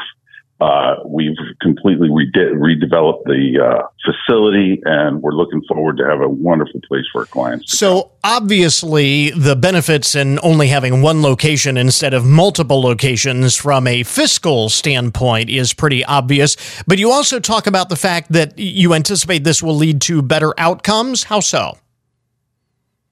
uh, 0.59 0.95
we've 1.05 1.37
completely 1.61 2.09
rede- 2.11 2.53
redeveloped 2.53 3.23
the 3.25 3.59
uh, 3.63 3.87
facility, 4.05 4.81
and 4.83 5.21
we're 5.21 5.31
looking 5.31 5.61
forward 5.67 5.97
to 5.97 6.05
have 6.05 6.19
a 6.19 6.27
wonderful 6.27 6.81
place 6.87 7.05
for 7.11 7.21
our 7.21 7.25
clients. 7.27 7.77
So, 7.77 8.11
obviously, 8.23 9.29
the 9.29 9.55
benefits 9.55 10.15
in 10.15 10.37
only 10.43 10.67
having 10.67 11.01
one 11.01 11.21
location 11.21 11.77
instead 11.77 12.13
of 12.13 12.25
multiple 12.25 12.81
locations 12.81 13.55
from 13.55 13.87
a 13.87 14.03
fiscal 14.03 14.67
standpoint 14.67 15.49
is 15.49 15.73
pretty 15.73 16.03
obvious. 16.03 16.57
But 16.85 16.99
you 16.99 17.09
also 17.09 17.39
talk 17.39 17.65
about 17.65 17.87
the 17.87 17.95
fact 17.95 18.31
that 18.33 18.59
you 18.59 18.93
anticipate 18.93 19.45
this 19.45 19.63
will 19.63 19.75
lead 19.75 20.01
to 20.01 20.21
better 20.21 20.53
outcomes. 20.57 21.23
How 21.23 21.39
so? 21.39 21.77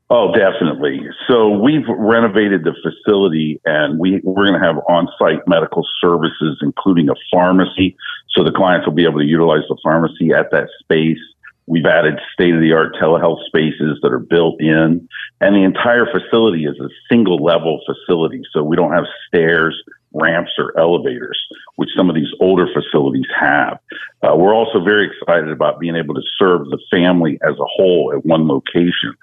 Oh, 0.10 0.34
definitely. 0.34 0.97
So 1.28 1.50
we've 1.50 1.88
renovated 1.88 2.64
the 2.64 2.74
facility 2.82 3.60
and 3.66 4.00
we, 4.00 4.22
we're 4.24 4.48
going 4.48 4.60
to 4.60 4.66
have 4.66 4.78
on-site 4.88 5.48
medical 5.48 5.86
services, 6.00 6.58
including 6.62 7.10
a 7.10 7.16
pharmacy. 7.32 7.98
So 8.30 8.44
the 8.44 8.52
clients 8.52 8.88
will 8.88 8.94
be 8.94 9.04
able 9.04 9.20
to 9.20 9.26
utilize 9.26 9.64
the 9.68 9.78
pharmacy 9.84 10.32
at 10.34 10.52
that 10.52 10.70
space. 10.80 11.20
We've 11.66 11.86
added 11.86 12.20
state-of-the-art 12.34 12.96
telehealth 12.96 13.46
spaces 13.46 14.00
that 14.02 14.14
are 14.14 14.20
built 14.20 14.62
in 14.62 15.10
and 15.42 15.56
the 15.56 15.64
entire 15.64 16.06
facility 16.06 16.64
is 16.64 16.80
a 16.80 16.88
single 17.10 17.44
level 17.44 17.82
facility. 17.86 18.42
So 18.54 18.64
we 18.64 18.78
don't 18.78 18.94
have 18.94 19.06
stairs, 19.28 19.76
ramps 20.14 20.52
or 20.58 20.78
elevators, 20.78 21.40
which 21.76 21.90
some 21.96 22.10
of 22.10 22.16
these 22.16 22.32
older 22.40 22.68
facilities 22.74 23.28
have. 23.40 23.80
Uh, 24.22 24.36
we're 24.36 24.54
also 24.54 24.84
very 24.84 25.08
excited 25.08 25.50
about 25.50 25.80
being 25.80 25.96
able 25.96 26.16
to 26.16 26.24
serve 26.38 26.66
the 26.70 26.80
family 26.90 27.38
as 27.42 27.54
a 27.54 27.66
whole 27.66 28.14
at 28.16 28.26
one 28.26 28.48
location. 28.48 29.16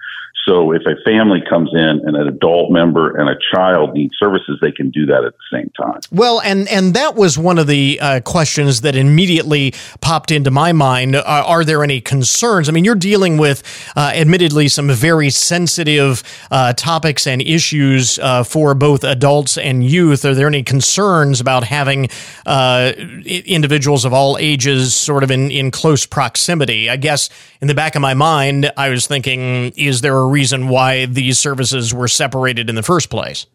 So 0.47 0.73
if 0.73 0.83
a 0.83 0.95
family 1.05 1.43
comes 1.49 1.71
in 1.73 1.81
and 2.05 2.17
an 2.17 2.29
adult 2.29 2.71
member 2.71 3.17
and 3.17 3.31
a 3.31 3.37
child 3.55 3.95
need 3.95 4.11
services, 4.19 4.59
they 4.61 4.73
can 4.73 4.91
do 4.91 5.07
that 5.07 5.25
at 5.25 5.33
the 5.33 5.57
same 5.57 5.71
time. 5.71 6.01
Well, 6.13 6.41
and 6.43 6.69
and 6.69 6.93
that 6.95 7.15
was 7.15 7.39
one 7.39 7.59
of 7.59 7.67
the 7.67 7.99
uh, 8.01 8.21
questions 8.21 8.83
that 8.83 8.95
immediately 8.95 9.73
popped 10.03 10.31
into 10.31 10.51
my 10.51 10.73
mind. 10.73 11.17
Uh, 11.17 11.23
are 11.25 11.65
there 11.65 11.83
any 11.83 12.03
concerns? 12.03 12.69
I 12.69 12.73
mean, 12.73 12.85
you're 12.85 12.95
dealing 12.95 13.39
with, 13.39 13.63
uh, 13.97 14.13
admittedly, 14.15 14.69
some 14.69 14.91
very 14.91 15.31
sensitive 15.31 16.23
uh, 16.51 16.75
topics 16.75 17.27
and 17.27 17.41
issues 17.41 18.19
uh, 18.19 18.45
for 18.45 18.75
both 18.75 19.03
adults 19.03 19.57
and 19.57 19.83
youth. 19.83 20.27
Are 20.27 20.35
there 20.35 20.49
any 20.49 20.63
concerns 20.63 20.84
about 21.41 21.65
having 21.65 22.09
uh, 22.47 22.93
individuals 23.25 24.05
of 24.05 24.13
all 24.13 24.37
ages 24.39 24.95
sort 24.95 25.23
of 25.23 25.31
in 25.31 25.51
in 25.51 25.71
close 25.71 26.07
proximity? 26.07 26.91
I 26.91 26.97
guess 26.97 27.31
in 27.61 27.69
the 27.69 27.75
back 27.75 27.95
of 27.95 28.03
my 28.03 28.15
mind, 28.15 28.71
I 28.77 28.89
was 28.91 29.07
thinking, 29.07 29.73
is 29.77 30.01
there 30.01 30.17
a 30.17 30.27
reason 30.27 30.69
why 30.69 31.07
these 31.07 31.39
services 31.39 31.93
were 31.93 32.09
separated 32.09 32.69
in 32.69 32.75
the 32.75 32.83
first 32.83 33.11
place? 33.11 33.47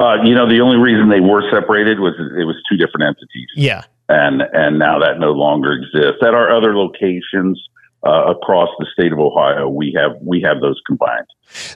Uh, 0.00 0.22
you 0.24 0.34
know, 0.34 0.48
the 0.48 0.60
only 0.60 0.76
reason 0.76 1.08
they 1.08 1.20
were 1.20 1.42
separated 1.52 2.00
was 2.00 2.14
it 2.18 2.44
was 2.44 2.56
two 2.70 2.76
different 2.76 3.06
entities. 3.06 3.48
Yeah, 3.54 3.84
and 4.08 4.42
and 4.42 4.78
now 4.78 4.98
that 4.98 5.18
no 5.18 5.32
longer 5.32 5.72
exists. 5.72 6.22
At 6.22 6.34
our 6.34 6.54
other 6.54 6.76
locations 6.76 7.62
uh, 8.06 8.32
across 8.32 8.68
the 8.78 8.86
state 8.92 9.12
of 9.12 9.18
Ohio, 9.18 9.68
we 9.68 9.96
have 9.96 10.16
we 10.20 10.40
have 10.42 10.60
those 10.60 10.80
combined, 10.86 11.26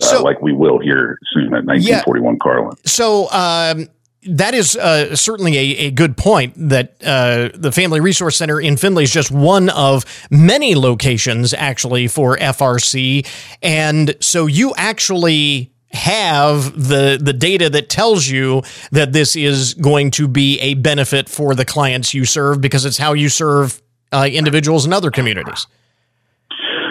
uh, 0.00 0.04
so, 0.04 0.22
like 0.22 0.40
we 0.42 0.52
will 0.52 0.78
here 0.78 1.18
soon 1.32 1.54
at 1.54 1.64
1941 1.64 2.34
yeah, 2.34 2.38
Carlin. 2.42 2.76
So. 2.84 3.30
Um, 3.30 3.88
that 4.26 4.52
is 4.52 4.76
uh, 4.76 5.14
certainly 5.14 5.56
a, 5.56 5.86
a, 5.86 5.90
good 5.92 6.16
point 6.16 6.52
that 6.56 6.96
uh, 7.04 7.50
the 7.54 7.70
Family 7.70 8.00
Resource 8.00 8.36
Center 8.36 8.60
in 8.60 8.76
Findlay 8.76 9.04
is 9.04 9.12
just 9.12 9.30
one 9.30 9.68
of 9.70 10.04
many 10.28 10.74
locations 10.74 11.54
actually 11.54 12.08
for 12.08 12.36
FRC. 12.36 13.26
And 13.62 14.16
so 14.20 14.46
you 14.46 14.74
actually 14.76 15.72
have 15.92 16.88
the 16.88 17.18
the 17.20 17.32
data 17.32 17.70
that 17.70 17.88
tells 17.88 18.28
you 18.28 18.62
that 18.92 19.12
this 19.12 19.34
is 19.34 19.74
going 19.74 20.10
to 20.10 20.28
be 20.28 20.60
a 20.60 20.74
benefit 20.74 21.28
for 21.28 21.54
the 21.54 21.64
clients 21.64 22.12
you 22.12 22.24
serve 22.24 22.60
because 22.60 22.84
it's 22.84 22.98
how 22.98 23.14
you 23.14 23.28
serve 23.28 23.80
uh, 24.12 24.28
individuals 24.30 24.84
in 24.84 24.92
other 24.92 25.10
communities. 25.10 25.66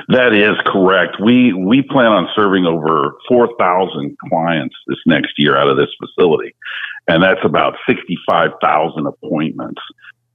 That 0.09 0.33
is 0.33 0.55
correct. 0.65 1.17
We 1.21 1.51
we 1.53 1.81
plan 1.81 2.07
on 2.07 2.29
serving 2.33 2.65
over 2.65 3.17
four 3.27 3.49
thousand 3.59 4.17
clients 4.29 4.75
this 4.87 4.99
next 5.05 5.33
year 5.37 5.57
out 5.57 5.67
of 5.67 5.75
this 5.75 5.89
facility, 5.99 6.55
and 7.07 7.21
that's 7.21 7.43
about 7.43 7.75
65,000 7.87 9.05
appointments. 9.05 9.81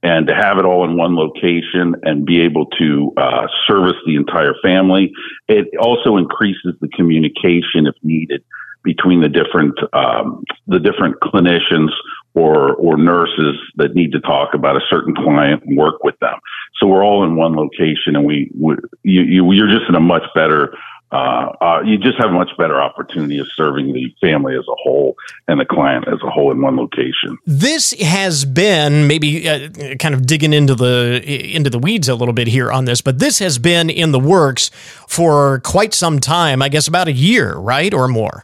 And 0.03 0.27
to 0.27 0.35
have 0.35 0.57
it 0.57 0.65
all 0.65 0.83
in 0.83 0.97
one 0.97 1.15
location 1.15 1.95
and 2.03 2.25
be 2.25 2.41
able 2.41 2.65
to 2.77 3.13
uh, 3.15 3.47
service 3.65 3.95
the 4.05 4.15
entire 4.15 4.53
family, 4.61 5.13
it 5.47 5.69
also 5.79 6.17
increases 6.17 6.75
the 6.81 6.89
communication 6.89 7.87
if 7.87 7.95
needed 8.03 8.43
between 8.83 9.21
the 9.21 9.29
different 9.29 9.73
um, 9.93 10.43
the 10.67 10.79
different 10.79 11.15
clinicians 11.21 11.89
or 12.35 12.73
or 12.75 12.97
nurses 12.97 13.55
that 13.75 13.95
need 13.95 14.11
to 14.11 14.19
talk 14.19 14.53
about 14.53 14.75
a 14.75 14.81
certain 14.89 15.15
client 15.15 15.63
and 15.63 15.77
work 15.77 16.03
with 16.03 16.17
them. 16.19 16.39
So 16.79 16.87
we're 16.87 17.03
all 17.03 17.23
in 17.23 17.35
one 17.35 17.55
location, 17.55 18.15
and 18.15 18.25
we, 18.25 18.51
we 18.59 18.75
you, 19.03 19.21
you 19.21 19.51
you're 19.53 19.67
just 19.67 19.89
in 19.89 19.95
a 19.95 19.99
much 19.99 20.23
better 20.35 20.73
uh, 21.13 21.51
uh, 21.61 21.81
you 21.85 21.99
just 21.99 22.17
have 22.17 22.31
a 22.31 22.33
much 22.33 22.49
better 22.57 22.81
opportunity 22.81 23.37
of 23.37 23.45
serving 23.55 23.93
the 23.93 24.11
family 24.19 24.55
as 24.55 24.65
a 24.67 24.75
whole 24.81 25.15
and 25.47 25.59
the 25.59 25.65
client 25.65 26.07
as 26.07 26.17
a 26.25 26.29
whole 26.29 26.51
in 26.51 26.59
one 26.59 26.75
location. 26.75 27.37
This 27.45 27.93
has 28.01 28.45
been 28.45 29.05
maybe 29.05 29.47
uh, 29.47 29.69
kind 29.99 30.15
of 30.15 30.25
digging 30.25 30.53
into 30.53 30.73
the 30.73 31.21
into 31.55 31.69
the 31.69 31.77
weeds 31.77 32.09
a 32.09 32.15
little 32.15 32.33
bit 32.33 32.47
here 32.47 32.71
on 32.71 32.85
this, 32.85 32.99
but 32.99 33.19
this 33.19 33.37
has 33.37 33.59
been 33.59 33.91
in 33.91 34.11
the 34.11 34.19
works 34.19 34.71
for 35.07 35.59
quite 35.59 35.93
some 35.93 36.19
time. 36.19 36.63
I 36.63 36.69
guess 36.69 36.87
about 36.87 37.07
a 37.07 37.13
year, 37.13 37.53
right, 37.53 37.93
or 37.93 38.07
more. 38.07 38.41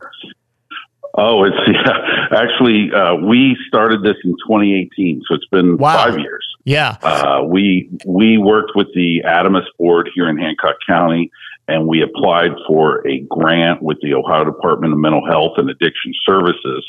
Oh, 1.17 1.43
it's 1.45 1.57
yeah. 1.67 2.18
Actually, 2.31 2.91
uh, 2.91 3.15
we 3.15 3.57
started 3.67 4.03
this 4.03 4.15
in 4.23 4.31
2018, 4.31 5.23
so 5.27 5.35
it's 5.35 5.47
been 5.47 5.77
wow. 5.77 6.05
five 6.05 6.19
years. 6.19 6.45
Yeah. 6.63 6.97
Uh, 7.01 7.43
we 7.47 7.89
we 8.05 8.37
worked 8.37 8.73
with 8.75 8.87
the 8.93 9.23
ADAMHS 9.25 9.65
board 9.77 10.09
here 10.13 10.29
in 10.29 10.37
Hancock 10.37 10.75
County, 10.87 11.31
and 11.67 11.87
we 11.87 12.03
applied 12.03 12.51
for 12.67 13.07
a 13.07 13.19
grant 13.21 13.81
with 13.81 13.97
the 14.01 14.13
Ohio 14.13 14.45
Department 14.45 14.93
of 14.93 14.99
Mental 14.99 15.25
Health 15.25 15.53
and 15.57 15.69
Addiction 15.69 16.13
Services, 16.25 16.85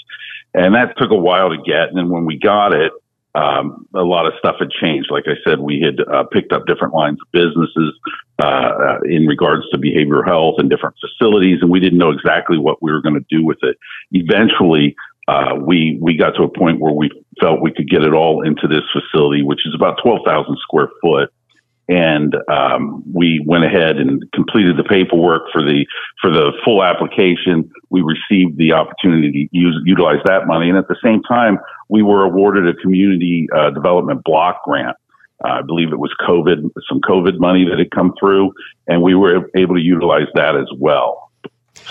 and 0.53 0.75
that 0.75 0.97
took 0.99 1.11
a 1.11 1.17
while 1.17 1.51
to 1.51 1.57
get. 1.57 1.89
And 1.89 1.97
then 1.97 2.11
when 2.11 2.27
we 2.27 2.39
got 2.39 2.75
it, 2.75 2.93
um, 3.35 3.87
a 3.95 4.03
lot 4.03 4.27
of 4.27 4.33
stuff 4.39 4.57
had 4.59 4.71
changed. 4.71 5.09
Like 5.11 5.25
I 5.27 5.39
said, 5.49 5.61
we 5.61 5.81
had 5.81 6.01
uh, 6.13 6.25
picked 6.25 6.53
up 6.53 6.67
different 6.67 6.95
lines 6.95 7.19
of 7.21 7.31
businesses 7.33 7.99
uh, 8.43 8.47
uh, 8.47 8.99
in 9.05 9.27
regards 9.27 9.69
to 9.71 9.79
behavioral 9.79 10.27
health 10.27 10.57
and 10.59 10.69
different 10.69 10.97
facilities, 11.01 11.59
and 11.63 11.71
we 11.71 11.79
didn't 11.79 11.99
know 11.99 12.11
exactly 12.11 12.59
what 12.59 12.83
we 12.83 12.91
were 12.91 13.01
going 13.01 13.15
to 13.15 13.25
do 13.31 13.45
with 13.45 13.59
it. 13.63 13.77
Eventually, 14.11 14.97
uh, 15.29 15.55
we 15.55 15.99
we 16.01 16.17
got 16.17 16.31
to 16.37 16.43
a 16.43 16.49
point 16.49 16.81
where 16.81 16.93
we 16.93 17.11
felt 17.41 17.61
we 17.61 17.73
could 17.73 17.89
get 17.89 18.03
it 18.03 18.13
all 18.13 18.43
into 18.43 18.67
this 18.67 18.83
facility, 18.93 19.43
which 19.43 19.67
is 19.67 19.75
about 19.75 19.99
twelve 20.03 20.21
thousand 20.27 20.57
square 20.59 20.89
foot 21.03 21.33
and 21.91 22.37
um, 22.49 23.03
we 23.13 23.43
went 23.45 23.65
ahead 23.65 23.97
and 23.97 24.23
completed 24.33 24.77
the 24.77 24.85
paperwork 24.85 25.43
for 25.53 25.61
the 25.61 25.85
for 26.23 26.31
the 26.31 26.53
full 26.65 26.85
application. 26.85 27.69
We 27.91 28.03
received 28.03 28.59
the 28.59 28.73
opportunity 28.73 29.49
to 29.53 29.59
use 29.59 29.83
utilize 29.85 30.21
that 30.25 30.47
money, 30.47 30.69
and 30.69 30.79
at 30.79 30.87
the 30.87 30.97
same 31.03 31.21
time, 31.25 31.59
we 31.89 32.03
were 32.03 32.25
awarded 32.25 32.69
a 32.69 32.81
community 32.81 33.49
uh, 33.55 33.71
development 33.71 34.23
block 34.23 34.63
grant. 34.65 34.97
Uh, 35.45 35.49
I 35.49 35.63
believe 35.63 35.93
it 35.93 35.99
was 35.99 36.15
COVID, 36.21 36.71
some 36.89 37.01
COVID 37.01 37.41
money 37.41 37.65
that 37.69 37.79
had 37.79 37.91
come 37.91 38.15
through, 38.21 38.53
and 38.87 39.03
we 39.03 39.17
were 39.17 39.51
able 39.57 39.75
to 39.75 39.83
utilize 39.83 40.29
that 40.35 40.55
as 40.55 40.69
well. 40.79 41.30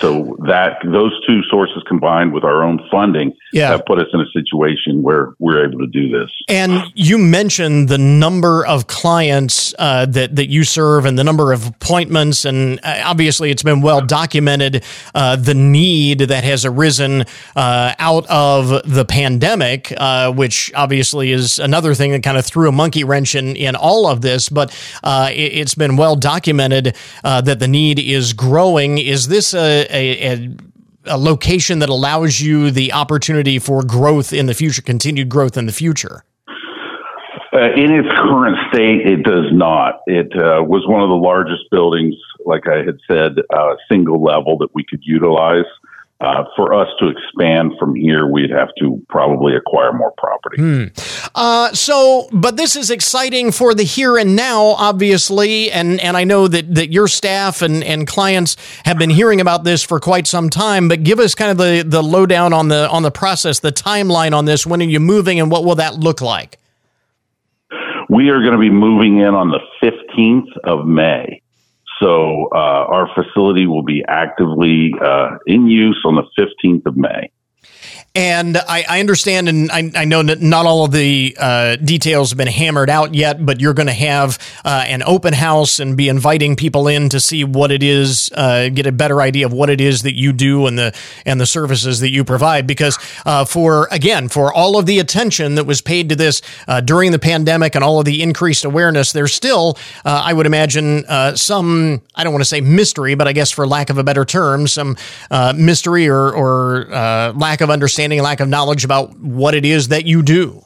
So 0.00 0.36
that 0.46 0.78
those 0.84 1.12
two 1.26 1.42
sources 1.50 1.82
combined 1.86 2.32
with 2.32 2.42
our 2.44 2.62
own 2.62 2.80
funding 2.90 3.36
yeah. 3.52 3.68
have 3.68 3.84
put 3.84 3.98
us 3.98 4.06
in 4.12 4.20
a 4.20 4.30
situation 4.30 5.02
where 5.02 5.34
we're 5.38 5.66
able 5.66 5.78
to 5.78 5.86
do 5.86 6.08
this. 6.08 6.30
And 6.48 6.84
you 6.94 7.18
mentioned 7.18 7.88
the 7.88 7.98
number 7.98 8.64
of 8.64 8.86
clients 8.86 9.74
uh, 9.78 10.06
that 10.06 10.36
that 10.36 10.48
you 10.48 10.64
serve 10.64 11.04
and 11.04 11.18
the 11.18 11.24
number 11.24 11.52
of 11.52 11.66
appointments, 11.66 12.46
and 12.46 12.80
uh, 12.82 13.02
obviously 13.04 13.50
it's 13.50 13.62
been 13.62 13.82
well 13.82 14.00
documented 14.00 14.84
uh, 15.14 15.36
the 15.36 15.54
need 15.54 16.20
that 16.20 16.44
has 16.44 16.64
arisen 16.64 17.24
uh, 17.54 17.94
out 17.98 18.26
of 18.28 18.68
the 18.90 19.04
pandemic, 19.04 19.92
uh, 19.96 20.32
which 20.32 20.72
obviously 20.74 21.30
is 21.30 21.58
another 21.58 21.94
thing 21.94 22.12
that 22.12 22.22
kind 22.22 22.38
of 22.38 22.46
threw 22.46 22.68
a 22.68 22.72
monkey 22.72 23.04
wrench 23.04 23.34
in 23.34 23.54
in 23.54 23.76
all 23.76 24.06
of 24.06 24.22
this. 24.22 24.48
But 24.48 24.74
uh, 25.02 25.30
it, 25.30 25.58
has 25.58 25.74
been 25.74 25.96
well 25.96 26.16
documented 26.16 26.96
that 27.22 27.58
the 27.58 27.68
need 27.68 27.98
is 27.98 28.32
growing. 28.32 28.96
Is 28.96 29.28
this 29.28 29.52
a 29.52 29.69
a, 29.70 30.32
a 30.32 30.56
a 31.06 31.18
location 31.18 31.78
that 31.78 31.88
allows 31.88 32.40
you 32.40 32.70
the 32.70 32.92
opportunity 32.92 33.58
for 33.58 33.82
growth 33.82 34.32
in 34.32 34.46
the 34.46 34.54
future, 34.54 34.82
continued 34.82 35.28
growth 35.28 35.56
in 35.56 35.66
the 35.66 35.72
future? 35.72 36.24
Uh, 37.52 37.72
in 37.74 37.92
its 37.92 38.08
current 38.16 38.56
state, 38.72 39.06
it 39.06 39.24
does 39.24 39.46
not. 39.50 40.00
It 40.06 40.32
uh, 40.36 40.62
was 40.62 40.86
one 40.86 41.02
of 41.02 41.08
the 41.08 41.16
largest 41.16 41.64
buildings, 41.70 42.14
like 42.46 42.68
I 42.68 42.84
had 42.84 42.98
said, 43.10 43.38
uh, 43.52 43.74
single 43.90 44.22
level 44.22 44.56
that 44.58 44.68
we 44.72 44.84
could 44.88 45.00
utilize. 45.02 45.64
Uh, 46.20 46.44
for 46.54 46.74
us 46.74 46.88
to 46.98 47.08
expand 47.08 47.72
from 47.78 47.94
here, 47.94 48.26
we'd 48.26 48.50
have 48.50 48.68
to 48.78 49.02
probably 49.08 49.56
acquire 49.56 49.90
more 49.90 50.12
property. 50.18 50.60
Hmm. 50.60 50.84
Uh, 51.34 51.72
so, 51.72 52.28
but 52.30 52.58
this 52.58 52.76
is 52.76 52.90
exciting 52.90 53.52
for 53.52 53.72
the 53.72 53.84
here 53.84 54.18
and 54.18 54.36
now, 54.36 54.66
obviously, 54.76 55.70
and 55.72 55.98
and 55.98 56.18
I 56.18 56.24
know 56.24 56.46
that 56.46 56.74
that 56.74 56.92
your 56.92 57.08
staff 57.08 57.62
and 57.62 57.82
and 57.82 58.06
clients 58.06 58.58
have 58.84 58.98
been 58.98 59.08
hearing 59.08 59.40
about 59.40 59.64
this 59.64 59.82
for 59.82 59.98
quite 59.98 60.26
some 60.26 60.50
time. 60.50 60.88
But 60.88 61.04
give 61.04 61.20
us 61.20 61.34
kind 61.34 61.50
of 61.50 61.56
the 61.56 61.84
the 61.86 62.02
lowdown 62.02 62.52
on 62.52 62.68
the 62.68 62.86
on 62.90 63.02
the 63.02 63.10
process, 63.10 63.60
the 63.60 63.72
timeline 63.72 64.36
on 64.36 64.44
this. 64.44 64.66
When 64.66 64.82
are 64.82 64.84
you 64.84 65.00
moving, 65.00 65.40
and 65.40 65.50
what 65.50 65.64
will 65.64 65.76
that 65.76 65.94
look 65.94 66.20
like? 66.20 66.58
We 68.10 68.28
are 68.28 68.40
going 68.40 68.52
to 68.52 68.58
be 68.58 68.68
moving 68.68 69.20
in 69.20 69.34
on 69.34 69.48
the 69.48 69.60
fifteenth 69.80 70.50
of 70.64 70.86
May. 70.86 71.40
So 72.00 72.48
uh, 72.52 72.56
our 72.88 73.08
facility 73.14 73.66
will 73.66 73.82
be 73.82 74.02
actively 74.08 74.92
uh, 75.02 75.36
in 75.46 75.66
use 75.66 76.00
on 76.04 76.16
the 76.16 76.24
15th 76.38 76.86
of 76.86 76.96
May. 76.96 77.30
And 78.12 78.56
I, 78.56 78.84
I, 78.88 78.98
understand, 78.98 79.48
and 79.48 79.70
I, 79.70 79.88
I, 79.94 80.04
know 80.04 80.20
that 80.20 80.40
not 80.40 80.66
all 80.66 80.84
of 80.84 80.90
the 80.90 81.36
uh, 81.38 81.76
details 81.76 82.30
have 82.30 82.38
been 82.38 82.48
hammered 82.48 82.90
out 82.90 83.14
yet, 83.14 83.46
but 83.46 83.60
you're 83.60 83.72
going 83.72 83.86
to 83.86 83.92
have 83.92 84.36
uh, 84.64 84.84
an 84.88 85.04
open 85.06 85.32
house 85.32 85.78
and 85.78 85.96
be 85.96 86.08
inviting 86.08 86.56
people 86.56 86.88
in 86.88 87.08
to 87.10 87.20
see 87.20 87.44
what 87.44 87.70
it 87.70 87.84
is, 87.84 88.28
uh, 88.34 88.68
get 88.68 88.84
a 88.86 88.90
better 88.90 89.22
idea 89.22 89.46
of 89.46 89.52
what 89.52 89.70
it 89.70 89.80
is 89.80 90.02
that 90.02 90.16
you 90.16 90.32
do 90.32 90.66
and 90.66 90.76
the 90.76 90.92
and 91.24 91.40
the 91.40 91.46
services 91.46 92.00
that 92.00 92.10
you 92.10 92.24
provide. 92.24 92.66
Because 92.66 92.98
uh, 93.26 93.44
for 93.44 93.86
again, 93.92 94.28
for 94.28 94.52
all 94.52 94.76
of 94.76 94.86
the 94.86 94.98
attention 94.98 95.54
that 95.54 95.64
was 95.64 95.80
paid 95.80 96.08
to 96.08 96.16
this 96.16 96.42
uh, 96.66 96.80
during 96.80 97.12
the 97.12 97.18
pandemic 97.20 97.76
and 97.76 97.84
all 97.84 98.00
of 98.00 98.06
the 98.06 98.24
increased 98.24 98.64
awareness, 98.64 99.12
there's 99.12 99.32
still, 99.32 99.78
uh, 100.04 100.22
I 100.24 100.32
would 100.32 100.46
imagine, 100.46 101.04
some 101.36 102.02
I 102.16 102.24
don't 102.24 102.32
want 102.32 102.42
to 102.42 102.48
say 102.48 102.60
mystery, 102.60 103.14
but 103.14 103.28
I 103.28 103.32
guess 103.32 103.52
for 103.52 103.68
lack 103.68 103.88
of 103.88 103.98
a 103.98 104.02
better 104.02 104.24
term, 104.24 104.66
some 104.66 104.96
mystery 105.54 106.08
or, 106.08 106.32
or 106.32 106.86
lack 107.36 107.60
of 107.60 107.70
understanding 107.70 107.99
understanding, 108.00 108.22
lack 108.22 108.40
of 108.40 108.48
knowledge 108.48 108.84
about 108.84 109.14
what 109.18 109.54
it 109.54 109.64
is 109.64 109.88
that 109.88 110.06
you 110.06 110.22
do. 110.22 110.64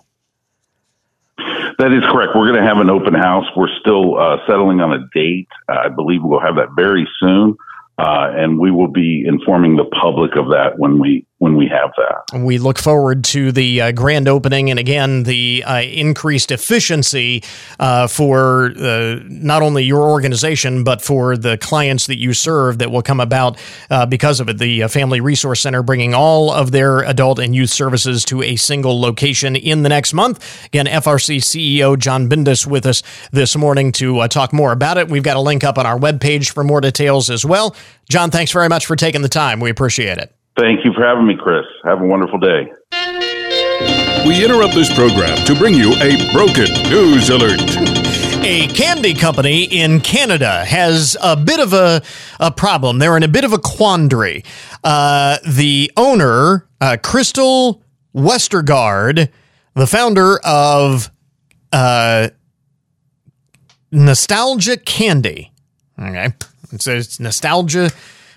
That 1.79 1.92
is 1.92 2.03
correct. 2.11 2.33
We're 2.37 2.47
going 2.47 2.62
to 2.62 2.66
have 2.66 2.79
an 2.79 2.88
open 2.88 3.14
house. 3.14 3.47
We're 3.57 3.75
still 3.81 4.16
uh, 4.16 4.38
settling 4.47 4.81
on 4.81 4.92
a 4.92 5.09
date. 5.12 5.49
I 5.68 5.88
believe 5.88 6.20
we'll 6.23 6.40
have 6.40 6.55
that 6.57 6.68
very 6.77 7.09
soon. 7.18 7.57
Uh, 7.99 8.31
and 8.35 8.59
we 8.59 8.70
will 8.70 8.90
be 8.90 9.25
informing 9.27 9.77
the 9.77 9.85
public 9.85 10.37
of 10.37 10.49
that 10.51 10.79
when 10.79 10.99
we 10.99 11.27
when 11.44 11.57
we 11.57 11.68
have 11.68 11.92
that. 11.98 12.40
We 12.40 12.57
look 12.57 12.78
forward 12.78 13.22
to 13.24 13.52
the 13.52 13.83
uh, 13.83 13.92
grand 13.92 14.28
opening 14.28 14.70
and 14.70 14.78
again 14.78 15.24
the 15.24 15.62
uh, 15.66 15.83
increased 15.83 16.50
efficiency 16.50 17.44
uh, 17.78 18.07
for 18.07 18.72
uh, 18.74 19.16
not 19.24 19.61
only 19.61 19.85
your 19.85 20.09
organization 20.09 20.85
but 20.85 21.02
for 21.02 21.37
the 21.37 21.59
clients 21.59 22.07
that 22.07 22.18
you 22.18 22.33
serve 22.33 22.78
that 22.78 22.90
will 22.90 23.02
come 23.02 23.20
about 23.20 23.59
uh, 23.90 24.07
because 24.07 24.40
of 24.40 24.48
it. 24.48 24.57
The 24.57 24.88
Family 24.88 25.20
Resource 25.20 25.61
Center 25.61 25.83
bringing 25.83 26.14
all 26.14 26.50
of 26.50 26.70
their 26.70 27.00
adult 27.00 27.38
and 27.38 27.54
youth 27.54 27.68
services 27.68 28.24
to 28.24 28.42
a 28.42 28.57
single 28.57 28.98
location 28.98 29.54
in 29.54 29.83
the 29.83 29.90
next 29.90 30.14
month. 30.14 30.64
Again, 30.64 30.87
FRC 30.87 31.42
CEO 31.42 31.98
John 31.98 32.26
Bindus 32.26 32.66
with 32.66 32.87
us 32.87 33.02
this 33.33 33.54
morning 33.54 33.92
to 33.92 34.26
talk 34.28 34.54
more 34.54 34.72
about 34.72 34.96
it. 34.96 35.11
We've 35.11 35.22
got 35.22 35.37
a 35.37 35.40
link 35.40 35.62
up 35.62 35.76
on 35.76 35.85
our 35.85 35.98
webpage 35.98 36.52
for 36.52 36.64
more 36.64 36.80
details 36.80 37.28
as 37.28 37.44
well. 37.44 37.76
John, 38.09 38.30
thanks 38.30 38.50
very 38.50 38.70
much 38.70 38.87
for 38.87 38.96
taking 38.96 39.20
the 39.20 39.28
time. 39.28 39.61
We 39.61 39.68
appreciate 39.68 40.16
it. 40.16 40.35
Thank 40.58 40.84
you 40.84 40.92
for 40.92 41.02
having 41.04 41.26
me, 41.26 41.36
Chris. 41.36 41.64
Have 41.84 42.00
a 42.00 42.06
wonderful 42.06 42.38
day. 42.38 42.70
We 44.24 44.44
interrupt 44.44 44.74
this 44.74 44.92
program 44.94 45.36
to 45.46 45.54
bring 45.56 45.74
you 45.74 45.94
a 45.94 46.32
broken 46.32 46.72
news 46.90 47.28
alert. 47.30 47.60
A 48.46 48.66
candy 48.68 49.14
company 49.14 49.64
in 49.64 50.00
Canada 50.02 50.66
has 50.66 51.16
a 51.22 51.34
bit 51.34 51.60
of 51.60 51.72
a, 51.72 52.02
a 52.38 52.50
problem. 52.50 52.98
They're 52.98 53.16
in 53.16 53.22
a 53.22 53.28
bit 53.28 53.44
of 53.44 53.55
a 53.55 53.59
quandary. 53.59 54.44
Uh, 54.82 55.38
the 55.48 55.90
owner, 55.96 56.68
uh, 56.78 56.98
Crystal 57.02 57.82
Westergaard, 58.14 59.30
the 59.72 59.86
founder 59.86 60.40
of 60.44 61.11
uh, 61.72 62.28
Nostalgia 63.90 64.76
Candy, 64.76 65.50
okay, 65.98 66.34
it's, 66.70 66.86
it's 66.86 67.18
Nostalgia 67.18 67.90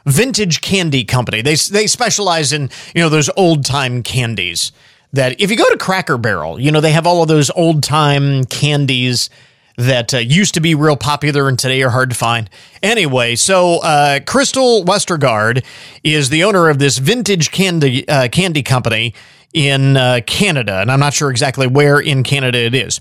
vintage 0.08 0.62
candy 0.62 1.04
company. 1.04 1.42
They 1.42 1.56
they 1.56 1.86
specialize 1.86 2.52
in 2.54 2.70
you 2.96 3.02
know 3.02 3.10
those 3.10 3.30
old 3.38 3.66
time 3.66 4.02
candies. 4.02 4.72
That 5.14 5.40
if 5.40 5.50
you 5.50 5.58
go 5.58 5.70
to 5.70 5.78
Cracker 5.78 6.18
Barrel, 6.18 6.60
you 6.60 6.72
know 6.72 6.82
they 6.82 6.92
have 6.92 7.08
all 7.08 7.22
of 7.22 7.28
those 7.28 7.50
old 7.52 7.84
time 7.84 8.44
candies 8.46 9.30
that 9.78 10.14
uh, 10.14 10.18
used 10.18 10.56
to 10.56 10.60
be 10.60 10.74
real 10.74 10.98
popular 10.98 11.48
and 11.48 11.58
today 11.58 11.84
are 11.84 11.92
hard 11.92 12.10
to 12.10 12.16
find. 12.16 12.50
Anyway, 12.82 13.36
so 13.36 13.78
uh, 13.80 14.20
Crystal 14.26 14.84
Westergaard 14.84 15.64
is 16.04 16.30
the 16.30 16.44
owner 16.44 16.68
of 16.68 16.80
this 16.80 16.98
vintage 16.98 17.52
candy 17.52 18.08
uh, 18.10 18.28
candy 18.30 18.64
company 18.64 19.14
in 19.54 19.96
uh, 19.96 20.22
Canada, 20.26 20.80
and 20.82 20.92
I'm 20.92 21.00
not 21.00 21.14
sure 21.14 21.30
exactly 21.30 21.68
where 21.68 22.00
in 22.00 22.24
Canada 22.24 22.58
it 22.58 22.76
is. 22.76 23.00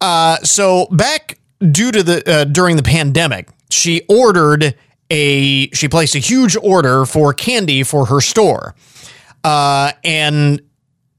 Uh, 0.00 0.36
so 0.38 0.86
back 0.90 1.38
due 1.58 1.90
to 1.90 2.02
the 2.02 2.30
uh, 2.30 2.44
during 2.44 2.76
the 2.76 2.82
pandemic, 2.82 3.48
she 3.70 4.02
ordered 4.08 4.74
a 5.10 5.70
she 5.70 5.88
placed 5.88 6.14
a 6.14 6.18
huge 6.18 6.56
order 6.56 7.04
for 7.04 7.32
candy 7.32 7.82
for 7.82 8.06
her 8.06 8.20
store, 8.20 8.74
uh, 9.42 9.92
and 10.02 10.62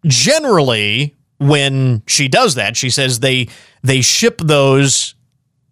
generally 0.06 1.16
when 1.38 2.02
she 2.08 2.28
does 2.28 2.56
that, 2.56 2.76
she 2.78 2.90
says 2.90 3.20
they 3.20 3.48
they 3.84 4.02
ship 4.02 4.40
those 4.40 5.16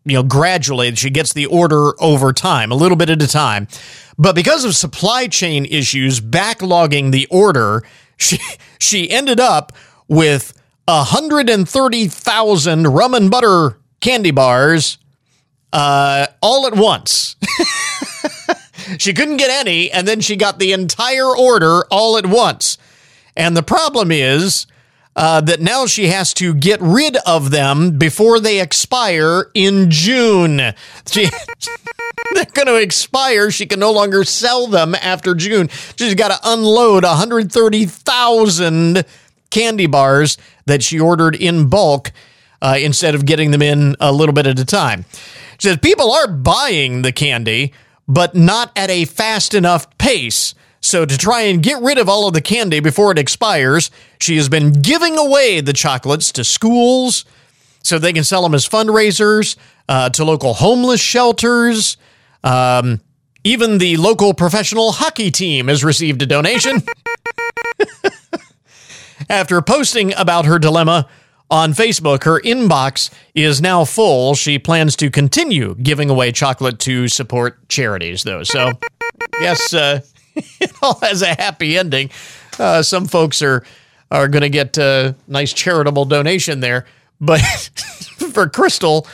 you 0.05 0.13
know 0.13 0.23
gradually. 0.23 0.95
She 0.95 1.09
gets 1.09 1.33
the 1.33 1.47
order 1.47 2.01
over 2.01 2.31
time, 2.33 2.71
a 2.71 2.75
little 2.75 2.97
bit 2.97 3.09
at 3.09 3.21
a 3.21 3.27
time. 3.27 3.67
But 4.17 4.35
because 4.35 4.63
of 4.63 4.75
supply 4.75 5.27
chain 5.27 5.65
issues 5.65 6.21
backlogging 6.21 7.11
the 7.11 7.27
order, 7.29 7.83
she 8.17 8.39
she 8.79 9.09
ended 9.09 9.39
up 9.39 9.71
with 10.07 10.53
130,000 10.85 12.87
rum 12.87 13.13
and 13.13 13.31
butter 13.31 13.77
candy 14.01 14.31
bars 14.31 14.97
uh, 15.73 16.27
all 16.41 16.65
at 16.67 16.75
once. 16.75 17.35
she 18.97 19.13
couldn't 19.13 19.37
get 19.37 19.49
any, 19.49 19.91
and 19.91 20.07
then 20.07 20.21
she 20.21 20.37
got 20.37 20.59
the 20.59 20.71
entire 20.71 21.35
order 21.35 21.83
all 21.91 22.17
at 22.17 22.25
once. 22.25 22.77
And 23.35 23.57
the 23.57 23.63
problem 23.63 24.11
is 24.11 24.67
uh, 25.15 25.41
that 25.41 25.59
now 25.59 25.87
she 25.87 26.07
has 26.07 26.33
to 26.35 26.53
get 26.53 26.79
rid 26.81 27.17
of 27.25 27.51
them 27.51 27.97
before 27.97 28.39
they 28.39 28.61
expire 28.61 29.49
in 29.53 29.89
June. 29.89 30.73
She, 31.11 31.27
they're 32.33 32.45
going 32.45 32.67
to 32.67 32.77
expire. 32.77 33.51
She 33.51 33.65
can 33.65 33.79
no 33.79 33.91
longer 33.91 34.23
sell 34.23 34.67
them 34.67 34.95
after 34.95 35.35
June. 35.35 35.67
She's 35.97 36.15
got 36.15 36.29
to 36.29 36.39
unload 36.43 37.03
130,000 37.03 39.03
candy 39.49 39.87
bars 39.87 40.37
that 40.65 40.81
she 40.81 40.97
ordered 40.99 41.35
in 41.35 41.67
bulk 41.67 42.13
uh, 42.61 42.77
instead 42.79 43.15
of 43.15 43.25
getting 43.25 43.51
them 43.51 43.61
in 43.61 43.97
a 43.99 44.13
little 44.13 44.33
bit 44.33 44.47
at 44.47 44.57
a 44.57 44.65
time. 44.65 45.03
She 45.57 45.67
says 45.67 45.77
people 45.77 46.11
are 46.11 46.27
buying 46.27 47.01
the 47.01 47.11
candy, 47.11 47.73
but 48.07 48.35
not 48.35 48.71
at 48.75 48.89
a 48.89 49.05
fast 49.05 49.53
enough 49.53 49.97
pace. 49.97 50.55
So, 50.81 51.05
to 51.05 51.17
try 51.17 51.43
and 51.43 51.63
get 51.63 51.81
rid 51.81 51.97
of 51.97 52.09
all 52.09 52.27
of 52.27 52.33
the 52.33 52.41
candy 52.41 52.81
before 52.81 53.13
it 53.13 53.17
expires, 53.17 53.89
she 54.19 54.35
has 54.35 54.49
been 54.49 54.81
giving 54.81 55.17
away 55.17 55.61
the 55.61 55.71
chocolates 55.71 56.29
to 56.33 56.43
schools 56.43 57.23
so 57.83 57.99
they 57.99 58.13
can 58.13 58.23
sell 58.23 58.43
them 58.43 58.53
as 58.53 58.67
fundraisers, 58.67 59.55
uh, 59.87 60.09
to 60.09 60.25
local 60.25 60.53
homeless 60.53 61.01
shelters. 61.01 61.97
Um, 62.43 63.01
even 63.43 63.77
the 63.77 63.97
local 63.97 64.33
professional 64.33 64.93
hockey 64.93 65.29
team 65.31 65.67
has 65.67 65.83
received 65.83 66.21
a 66.21 66.25
donation. 66.25 66.81
After 69.29 69.61
posting 69.61 70.13
about 70.15 70.45
her 70.45 70.59
dilemma 70.59 71.07
on 71.53 71.71
Facebook, 71.73 72.23
her 72.23 72.41
inbox 72.41 73.11
is 73.35 73.61
now 73.61 73.85
full. 73.85 74.33
She 74.33 74.57
plans 74.57 74.95
to 74.95 75.11
continue 75.11 75.75
giving 75.75 76.09
away 76.09 76.31
chocolate 76.31 76.79
to 76.79 77.07
support 77.07 77.69
charities, 77.69 78.23
though. 78.23 78.41
So, 78.41 78.71
yes, 79.39 79.71
uh, 79.71 80.01
it 80.35 80.73
all 80.81 80.99
has 81.01 81.21
a 81.21 81.35
happy 81.35 81.77
ending. 81.77 82.09
Uh, 82.57 82.81
some 82.81 83.05
folks 83.05 83.43
are 83.43 83.63
are 84.09 84.27
going 84.27 84.41
to 84.41 84.49
get 84.49 84.77
a 84.79 85.15
nice 85.27 85.53
charitable 85.53 86.05
donation 86.05 86.59
there, 86.59 86.85
but 87.21 87.39
for 88.33 88.49
Crystal, 88.49 89.07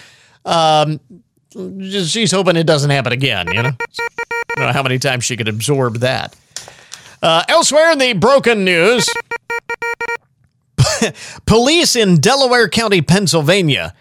um, 0.46 1.00
she's 1.54 2.32
hoping 2.32 2.56
it 2.56 2.66
doesn't 2.68 2.90
happen 2.90 3.12
again. 3.12 3.48
You 3.48 3.64
know, 3.64 3.70
I 3.70 4.56
don't 4.56 4.66
know 4.68 4.74
how 4.74 4.84
many 4.84 4.98
times 4.98 5.26
she 5.26 5.36
could 5.36 5.50
absorb 5.50 5.98
that. 5.98 6.38
Uh, 7.22 7.44
elsewhere 7.50 7.92
in 7.92 7.98
the 7.98 8.14
broken 8.14 8.64
news, 8.64 9.10
police 11.46 11.96
in 11.96 12.20
Delaware 12.20 12.70
County, 12.70 13.02
Pennsylvania, 13.02 13.94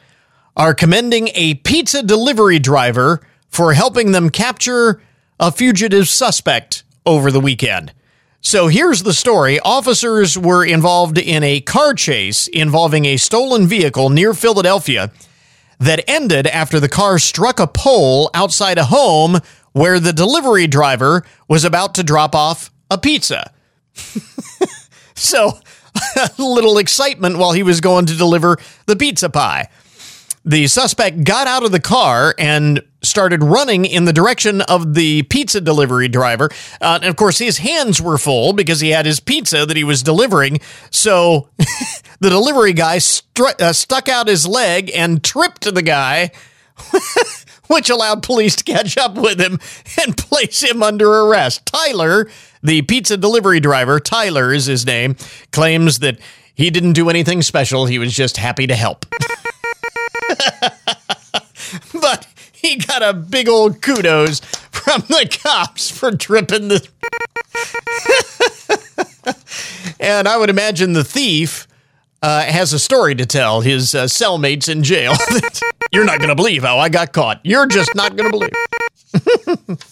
are 0.56 0.74
commending 0.74 1.28
a 1.34 1.54
pizza 1.54 2.02
delivery 2.02 2.58
driver 2.58 3.20
for 3.48 3.74
helping 3.74 4.12
them 4.12 4.30
capture 4.30 5.00
a 5.40 5.52
fugitive 5.52 6.08
suspect 6.08 6.84
over 7.06 7.30
the 7.30 7.40
weekend. 7.40 7.92
So 8.40 8.68
here's 8.68 9.02
the 9.02 9.12
story. 9.12 9.58
Officers 9.60 10.38
were 10.38 10.64
involved 10.64 11.18
in 11.18 11.42
a 11.42 11.60
car 11.60 11.94
chase 11.94 12.46
involving 12.48 13.04
a 13.04 13.16
stolen 13.16 13.66
vehicle 13.66 14.10
near 14.10 14.32
Philadelphia 14.32 15.10
that 15.78 16.08
ended 16.08 16.46
after 16.46 16.80
the 16.80 16.88
car 16.88 17.18
struck 17.18 17.60
a 17.60 17.66
pole 17.66 18.30
outside 18.34 18.78
a 18.78 18.84
home 18.84 19.38
where 19.72 20.00
the 20.00 20.12
delivery 20.12 20.66
driver 20.66 21.24
was 21.48 21.64
about 21.64 21.94
to 21.94 22.02
drop 22.02 22.34
off 22.34 22.70
a 22.90 22.98
pizza. 22.98 23.52
so, 25.14 25.58
little 26.38 26.78
excitement 26.78 27.38
while 27.38 27.52
he 27.52 27.62
was 27.62 27.80
going 27.80 28.06
to 28.06 28.16
deliver 28.16 28.58
the 28.86 28.96
pizza 28.96 29.28
pie. 29.30 29.68
The 30.44 30.66
suspect 30.66 31.24
got 31.24 31.46
out 31.46 31.64
of 31.64 31.72
the 31.72 31.80
car 31.80 32.34
and 32.38 32.82
started 33.02 33.42
running 33.42 33.84
in 33.84 34.06
the 34.06 34.12
direction 34.12 34.60
of 34.62 34.94
the 34.94 35.22
pizza 35.24 35.60
delivery 35.60 36.08
driver. 36.08 36.48
Uh, 36.80 36.98
and 37.02 37.04
of 37.04 37.16
course, 37.16 37.38
his 37.38 37.58
hands 37.58 38.00
were 38.00 38.18
full 38.18 38.52
because 38.52 38.80
he 38.80 38.90
had 38.90 39.06
his 39.06 39.20
pizza 39.20 39.66
that 39.66 39.76
he 39.76 39.84
was 39.84 40.02
delivering. 40.02 40.60
So 40.90 41.50
the 42.20 42.30
delivery 42.30 42.72
guy 42.72 42.96
stru- 42.96 43.60
uh, 43.60 43.72
stuck 43.72 44.08
out 44.08 44.26
his 44.26 44.46
leg 44.46 44.90
and 44.94 45.22
tripped 45.22 45.72
the 45.72 45.82
guy. 45.82 46.30
which 47.68 47.88
allowed 47.88 48.22
police 48.22 48.56
to 48.56 48.64
catch 48.64 48.98
up 48.98 49.14
with 49.14 49.40
him 49.40 49.58
and 50.02 50.16
place 50.16 50.62
him 50.62 50.82
under 50.82 51.08
arrest. 51.08 51.64
Tyler, 51.64 52.28
the 52.62 52.82
pizza 52.82 53.16
delivery 53.16 53.60
driver, 53.60 54.00
Tyler 54.00 54.52
is 54.52 54.66
his 54.66 54.84
name, 54.84 55.16
claims 55.52 56.00
that 56.00 56.18
he 56.54 56.70
didn't 56.70 56.94
do 56.94 57.08
anything 57.08 57.40
special. 57.42 57.86
He 57.86 57.98
was 57.98 58.12
just 58.12 58.36
happy 58.36 58.66
to 58.66 58.74
help. 58.74 59.06
but 62.00 62.26
he 62.52 62.76
got 62.76 63.02
a 63.02 63.12
big 63.12 63.48
old 63.48 63.80
kudos 63.80 64.40
from 64.40 65.02
the 65.02 65.38
cops 65.42 65.90
for 65.90 66.16
tripping 66.16 66.68
the. 66.68 66.86
and 70.00 70.26
I 70.26 70.36
would 70.36 70.50
imagine 70.50 70.92
the 70.94 71.04
thief 71.04 71.68
uh, 72.22 72.42
has 72.42 72.72
a 72.72 72.78
story 72.78 73.14
to 73.14 73.26
tell 73.26 73.60
his 73.60 73.94
uh, 73.94 74.04
cellmates 74.04 74.68
in 74.68 74.82
jail. 74.82 75.14
You're 75.92 76.04
not 76.04 76.18
going 76.18 76.28
to 76.28 76.34
believe 76.34 76.62
how 76.62 76.78
I 76.78 76.88
got 76.88 77.12
caught. 77.12 77.40
You're 77.44 77.66
just 77.66 77.94
not 77.94 78.16
going 78.16 78.30
to 78.30 78.38
believe. 78.38 79.84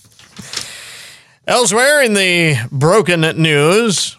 Elsewhere 1.46 2.02
in 2.02 2.14
the 2.14 2.56
broken 2.72 3.20
news, 3.20 4.18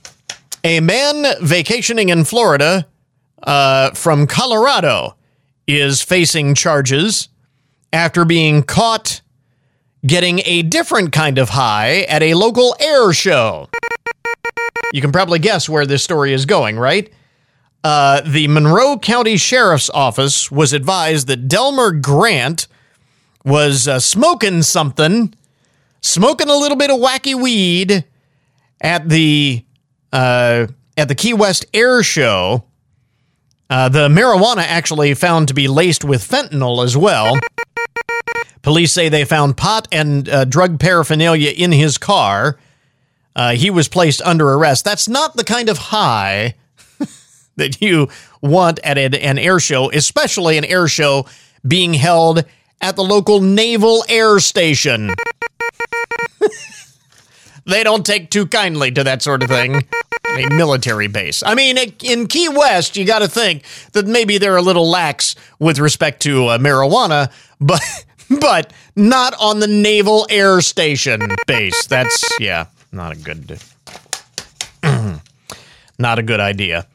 a 0.63 0.79
man 0.79 1.25
vacationing 1.41 2.09
in 2.09 2.23
Florida 2.23 2.87
uh, 3.43 3.91
from 3.91 4.27
Colorado 4.27 5.15
is 5.67 6.01
facing 6.01 6.55
charges 6.55 7.29
after 7.91 8.25
being 8.25 8.63
caught 8.63 9.21
getting 10.05 10.41
a 10.45 10.61
different 10.61 11.11
kind 11.11 11.37
of 11.37 11.49
high 11.49 12.01
at 12.03 12.23
a 12.23 12.33
local 12.33 12.75
air 12.79 13.11
show. 13.11 13.69
You 14.93 15.01
can 15.01 15.11
probably 15.11 15.39
guess 15.39 15.67
where 15.67 15.85
this 15.85 16.03
story 16.03 16.33
is 16.33 16.45
going, 16.45 16.79
right? 16.79 17.11
Uh, 17.83 18.21
the 18.21 18.47
Monroe 18.47 18.97
County 18.97 19.37
Sheriff's 19.37 19.89
Office 19.89 20.51
was 20.51 20.73
advised 20.73 21.27
that 21.27 21.47
Delmer 21.47 21.91
Grant 21.91 22.67
was 23.45 23.87
uh, 23.87 23.99
smoking 23.99 24.61
something, 24.61 25.33
smoking 26.01 26.49
a 26.49 26.55
little 26.55 26.77
bit 26.77 26.89
of 26.89 26.99
wacky 26.99 27.39
weed 27.39 28.03
at 28.81 29.07
the 29.07 29.63
uh, 30.11 30.67
at 30.97 31.07
the 31.07 31.15
Key 31.15 31.33
West 31.33 31.65
Air 31.73 32.03
Show. 32.03 32.65
Uh, 33.69 33.89
the 33.89 34.07
marijuana 34.07 34.63
actually 34.63 35.13
found 35.13 35.47
to 35.49 35.53
be 35.53 35.67
laced 35.67 36.03
with 36.03 36.27
fentanyl 36.27 36.83
as 36.83 36.95
well. 36.95 37.37
Police 38.61 38.91
say 38.91 39.07
they 39.07 39.23
found 39.23 39.55
pot 39.55 39.87
and 39.91 40.27
uh, 40.27 40.45
drug 40.45 40.79
paraphernalia 40.79 41.51
in 41.51 41.71
his 41.71 41.97
car. 41.97 42.57
Uh, 43.35 43.51
he 43.51 43.69
was 43.69 43.87
placed 43.87 44.21
under 44.23 44.51
arrest. 44.53 44.83
That's 44.83 45.07
not 45.07 45.35
the 45.35 45.43
kind 45.43 45.69
of 45.69 45.77
high 45.77 46.55
that 47.57 47.81
you 47.81 48.07
want 48.41 48.79
at 48.83 48.97
an 48.97 49.37
air 49.37 49.59
show, 49.59 49.91
especially 49.91 50.57
an 50.57 50.65
air 50.65 50.87
show 50.87 51.25
being 51.67 51.93
held 51.93 52.45
at 52.81 52.95
the 52.95 53.03
local 53.03 53.41
naval 53.41 54.03
air 54.07 54.39
station. 54.39 55.13
they 57.65 57.83
don't 57.83 58.05
take 58.05 58.29
too 58.29 58.47
kindly 58.47 58.91
to 58.91 59.03
that 59.03 59.21
sort 59.21 59.43
of 59.43 59.49
thing. 59.49 59.87
A 60.29 60.47
military 60.49 61.07
base. 61.07 61.41
I 61.43 61.55
mean, 61.55 61.77
in 62.03 62.27
Key 62.27 62.49
West, 62.49 62.97
you 62.97 63.05
got 63.05 63.19
to 63.19 63.27
think 63.27 63.63
that 63.93 64.05
maybe 64.05 64.37
they're 64.37 64.57
a 64.57 64.61
little 64.61 64.89
lax 64.89 65.35
with 65.57 65.79
respect 65.79 66.21
to 66.23 66.47
uh, 66.47 66.57
marijuana, 66.57 67.31
but 67.61 67.81
but 68.41 68.73
not 68.95 69.33
on 69.39 69.59
the 69.59 69.67
Naval 69.67 70.27
Air 70.29 70.59
Station 70.61 71.21
base. 71.47 71.87
That's 71.87 72.23
yeah, 72.39 72.65
not 72.91 73.13
a 73.13 73.15
good, 73.15 73.59
not 75.97 76.19
a 76.19 76.23
good 76.23 76.41
idea. 76.41 76.87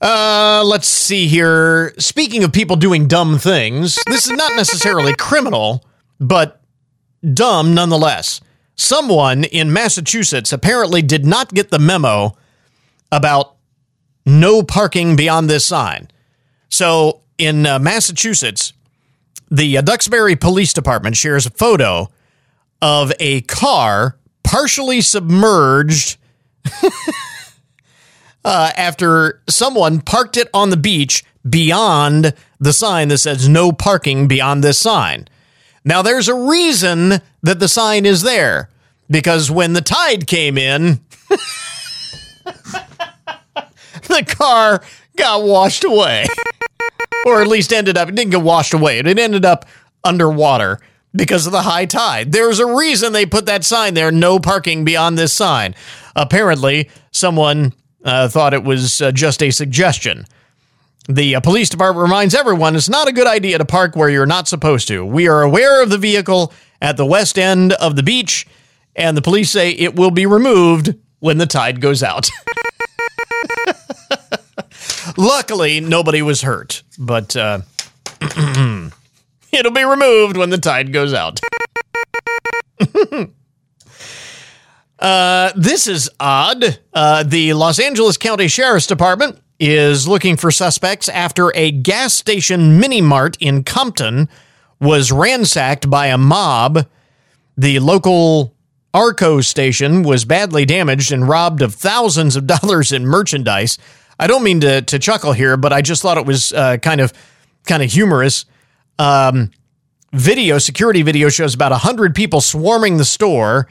Uh, 0.00 0.62
let's 0.64 0.86
see 0.88 1.26
here. 1.26 1.92
Speaking 1.98 2.44
of 2.44 2.52
people 2.52 2.76
doing 2.76 3.08
dumb 3.08 3.38
things, 3.38 3.98
this 4.06 4.26
is 4.26 4.32
not 4.32 4.54
necessarily 4.54 5.14
criminal, 5.14 5.84
but 6.20 6.60
dumb 7.34 7.74
nonetheless. 7.74 8.40
Someone 8.76 9.42
in 9.44 9.72
Massachusetts 9.72 10.52
apparently 10.52 11.02
did 11.02 11.26
not 11.26 11.52
get 11.52 11.70
the 11.70 11.80
memo 11.80 12.36
about 13.10 13.56
no 14.24 14.62
parking 14.62 15.16
beyond 15.16 15.50
this 15.50 15.66
sign. 15.66 16.08
So 16.68 17.22
in 17.38 17.66
uh, 17.66 17.80
Massachusetts, 17.80 18.72
the 19.50 19.78
uh, 19.78 19.82
Duxbury 19.82 20.36
Police 20.36 20.72
Department 20.72 21.16
shares 21.16 21.46
a 21.46 21.50
photo 21.50 22.08
of 22.80 23.12
a 23.18 23.40
car 23.42 24.16
partially 24.44 25.00
submerged 25.00 26.18
uh, 28.48 28.72
after 28.78 29.42
someone 29.46 30.00
parked 30.00 30.38
it 30.38 30.48
on 30.54 30.70
the 30.70 30.76
beach 30.78 31.22
beyond 31.46 32.32
the 32.58 32.72
sign 32.72 33.08
that 33.08 33.18
says 33.18 33.46
no 33.46 33.72
parking 33.72 34.26
beyond 34.26 34.64
this 34.64 34.78
sign. 34.78 35.28
Now, 35.84 36.00
there's 36.00 36.28
a 36.28 36.34
reason 36.34 37.20
that 37.42 37.60
the 37.60 37.68
sign 37.68 38.06
is 38.06 38.22
there 38.22 38.70
because 39.10 39.50
when 39.50 39.74
the 39.74 39.82
tide 39.82 40.26
came 40.26 40.56
in, 40.56 41.00
the 44.08 44.24
car 44.26 44.82
got 45.14 45.42
washed 45.42 45.84
away. 45.84 46.24
or 47.26 47.42
at 47.42 47.48
least 47.48 47.70
ended 47.70 47.98
up, 47.98 48.08
it 48.08 48.14
didn't 48.14 48.30
get 48.30 48.40
washed 48.40 48.72
away. 48.72 48.98
It 48.98 49.18
ended 49.18 49.44
up 49.44 49.66
underwater 50.02 50.80
because 51.14 51.44
of 51.44 51.52
the 51.52 51.62
high 51.62 51.84
tide. 51.84 52.32
There's 52.32 52.60
a 52.60 52.74
reason 52.74 53.12
they 53.12 53.26
put 53.26 53.44
that 53.44 53.62
sign 53.62 53.92
there 53.92 54.10
no 54.10 54.38
parking 54.38 54.86
beyond 54.86 55.18
this 55.18 55.34
sign. 55.34 55.74
Apparently, 56.16 56.88
someone 57.10 57.74
uh, 58.08 58.28
thought 58.28 58.54
it 58.54 58.64
was 58.64 59.02
uh, 59.02 59.12
just 59.12 59.42
a 59.42 59.50
suggestion. 59.50 60.24
The 61.08 61.36
uh, 61.36 61.40
police 61.40 61.68
department 61.68 62.02
reminds 62.02 62.34
everyone 62.34 62.74
it's 62.74 62.88
not 62.88 63.06
a 63.06 63.12
good 63.12 63.26
idea 63.26 63.58
to 63.58 63.64
park 63.64 63.94
where 63.94 64.08
you're 64.08 64.26
not 64.26 64.48
supposed 64.48 64.88
to. 64.88 65.04
We 65.04 65.28
are 65.28 65.42
aware 65.42 65.82
of 65.82 65.90
the 65.90 65.98
vehicle 65.98 66.52
at 66.80 66.96
the 66.96 67.06
west 67.06 67.38
end 67.38 67.74
of 67.74 67.96
the 67.96 68.02
beach, 68.02 68.46
and 68.96 69.16
the 69.16 69.22
police 69.22 69.50
say 69.50 69.72
it 69.72 69.94
will 69.94 70.10
be 70.10 70.26
removed 70.26 70.94
when 71.20 71.38
the 71.38 71.46
tide 71.46 71.80
goes 71.80 72.02
out. 72.02 72.28
Luckily, 75.16 75.80
nobody 75.80 76.22
was 76.22 76.42
hurt, 76.42 76.82
but 76.98 77.36
uh, 77.36 77.60
it'll 79.52 79.72
be 79.72 79.84
removed 79.84 80.36
when 80.36 80.50
the 80.50 80.58
tide 80.58 80.92
goes 80.92 81.12
out. 81.12 81.40
uh, 84.98 85.52
this 85.56 85.86
is 85.86 86.10
odd. 86.18 86.80
Uh, 86.92 87.22
the 87.22 87.52
Los 87.52 87.78
Angeles 87.78 88.16
County 88.16 88.48
Sheriff's 88.48 88.86
Department 88.86 89.40
is 89.60 90.06
looking 90.06 90.36
for 90.36 90.50
suspects 90.50 91.08
after 91.08 91.54
a 91.54 91.70
gas 91.70 92.14
station 92.14 92.78
mini 92.78 93.00
mart 93.00 93.36
in 93.40 93.64
Compton 93.64 94.28
was 94.80 95.10
ransacked 95.10 95.90
by 95.90 96.06
a 96.06 96.18
mob. 96.18 96.86
The 97.56 97.80
local 97.80 98.54
Arco 98.94 99.40
station 99.40 100.02
was 100.02 100.24
badly 100.24 100.64
damaged 100.64 101.12
and 101.12 101.28
robbed 101.28 101.62
of 101.62 101.74
thousands 101.74 102.36
of 102.36 102.46
dollars 102.60 102.92
in 102.92 103.06
merchandise. 103.06 103.78
I 104.18 104.26
don't 104.26 104.42
mean 104.42 104.60
to, 104.60 104.82
to 104.82 104.98
chuckle 104.98 105.32
here, 105.32 105.56
but 105.56 105.72
I 105.72 105.82
just 105.82 106.02
thought 106.02 106.18
it 106.18 106.26
was 106.26 106.52
uh, 106.52 106.78
kind 106.78 107.00
of 107.00 107.12
kind 107.66 107.82
of 107.82 107.92
humorous. 107.92 108.46
Um, 108.98 109.50
video 110.12 110.58
security 110.58 111.02
video 111.02 111.28
shows 111.28 111.54
about 111.54 111.72
hundred 111.72 112.14
people 112.14 112.40
swarming 112.40 112.96
the 112.96 113.04
store. 113.04 113.68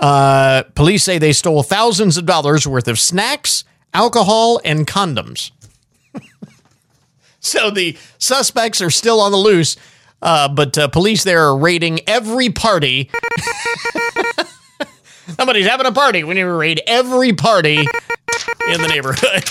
Uh, 0.00 0.62
police 0.74 1.04
say 1.04 1.18
they 1.18 1.32
stole 1.32 1.62
thousands 1.62 2.16
of 2.16 2.24
dollars 2.24 2.66
worth 2.66 2.88
of 2.88 2.98
snacks, 2.98 3.64
alcohol, 3.92 4.58
and 4.64 4.86
condoms. 4.86 5.50
so 7.40 7.70
the 7.70 7.96
suspects 8.18 8.80
are 8.80 8.90
still 8.90 9.20
on 9.20 9.30
the 9.30 9.38
loose, 9.38 9.76
uh, 10.22 10.48
but 10.48 10.78
uh, 10.78 10.88
police 10.88 11.22
there 11.22 11.42
are 11.42 11.56
raiding 11.56 12.00
every 12.08 12.48
party. 12.48 13.10
Somebody's 15.36 15.66
having 15.66 15.86
a 15.86 15.92
party. 15.92 16.24
We 16.24 16.34
need 16.34 16.40
to 16.40 16.52
raid 16.52 16.80
every 16.86 17.34
party 17.34 17.76
in 17.76 17.86
the 18.80 18.88
neighborhood. 18.88 19.44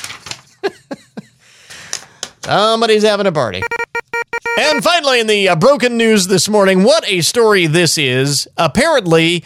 Somebody's 2.44 3.04
having 3.04 3.28
a 3.28 3.32
party. 3.32 3.62
And 4.60 4.84
finally, 4.84 5.20
in 5.20 5.28
the 5.28 5.50
uh, 5.50 5.56
broken 5.56 5.96
news 5.96 6.28
this 6.28 6.50
morning, 6.50 6.84
what 6.84 7.08
a 7.08 7.22
story 7.22 7.68
this 7.68 7.98
is. 7.98 8.48
Apparently, 8.58 9.46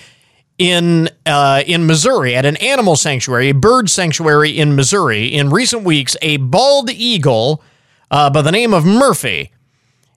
in 0.57 1.09
uh, 1.25 1.63
in 1.65 1.85
Missouri, 1.85 2.35
at 2.35 2.45
an 2.45 2.57
animal 2.57 2.95
sanctuary, 2.95 3.49
a 3.49 3.53
bird 3.53 3.89
sanctuary 3.89 4.57
in 4.57 4.75
Missouri, 4.75 5.25
in 5.25 5.49
recent 5.49 5.83
weeks, 5.83 6.15
a 6.21 6.37
bald 6.37 6.89
eagle 6.91 7.63
uh, 8.11 8.29
by 8.29 8.41
the 8.41 8.51
name 8.51 8.73
of 8.73 8.85
Murphy 8.85 9.51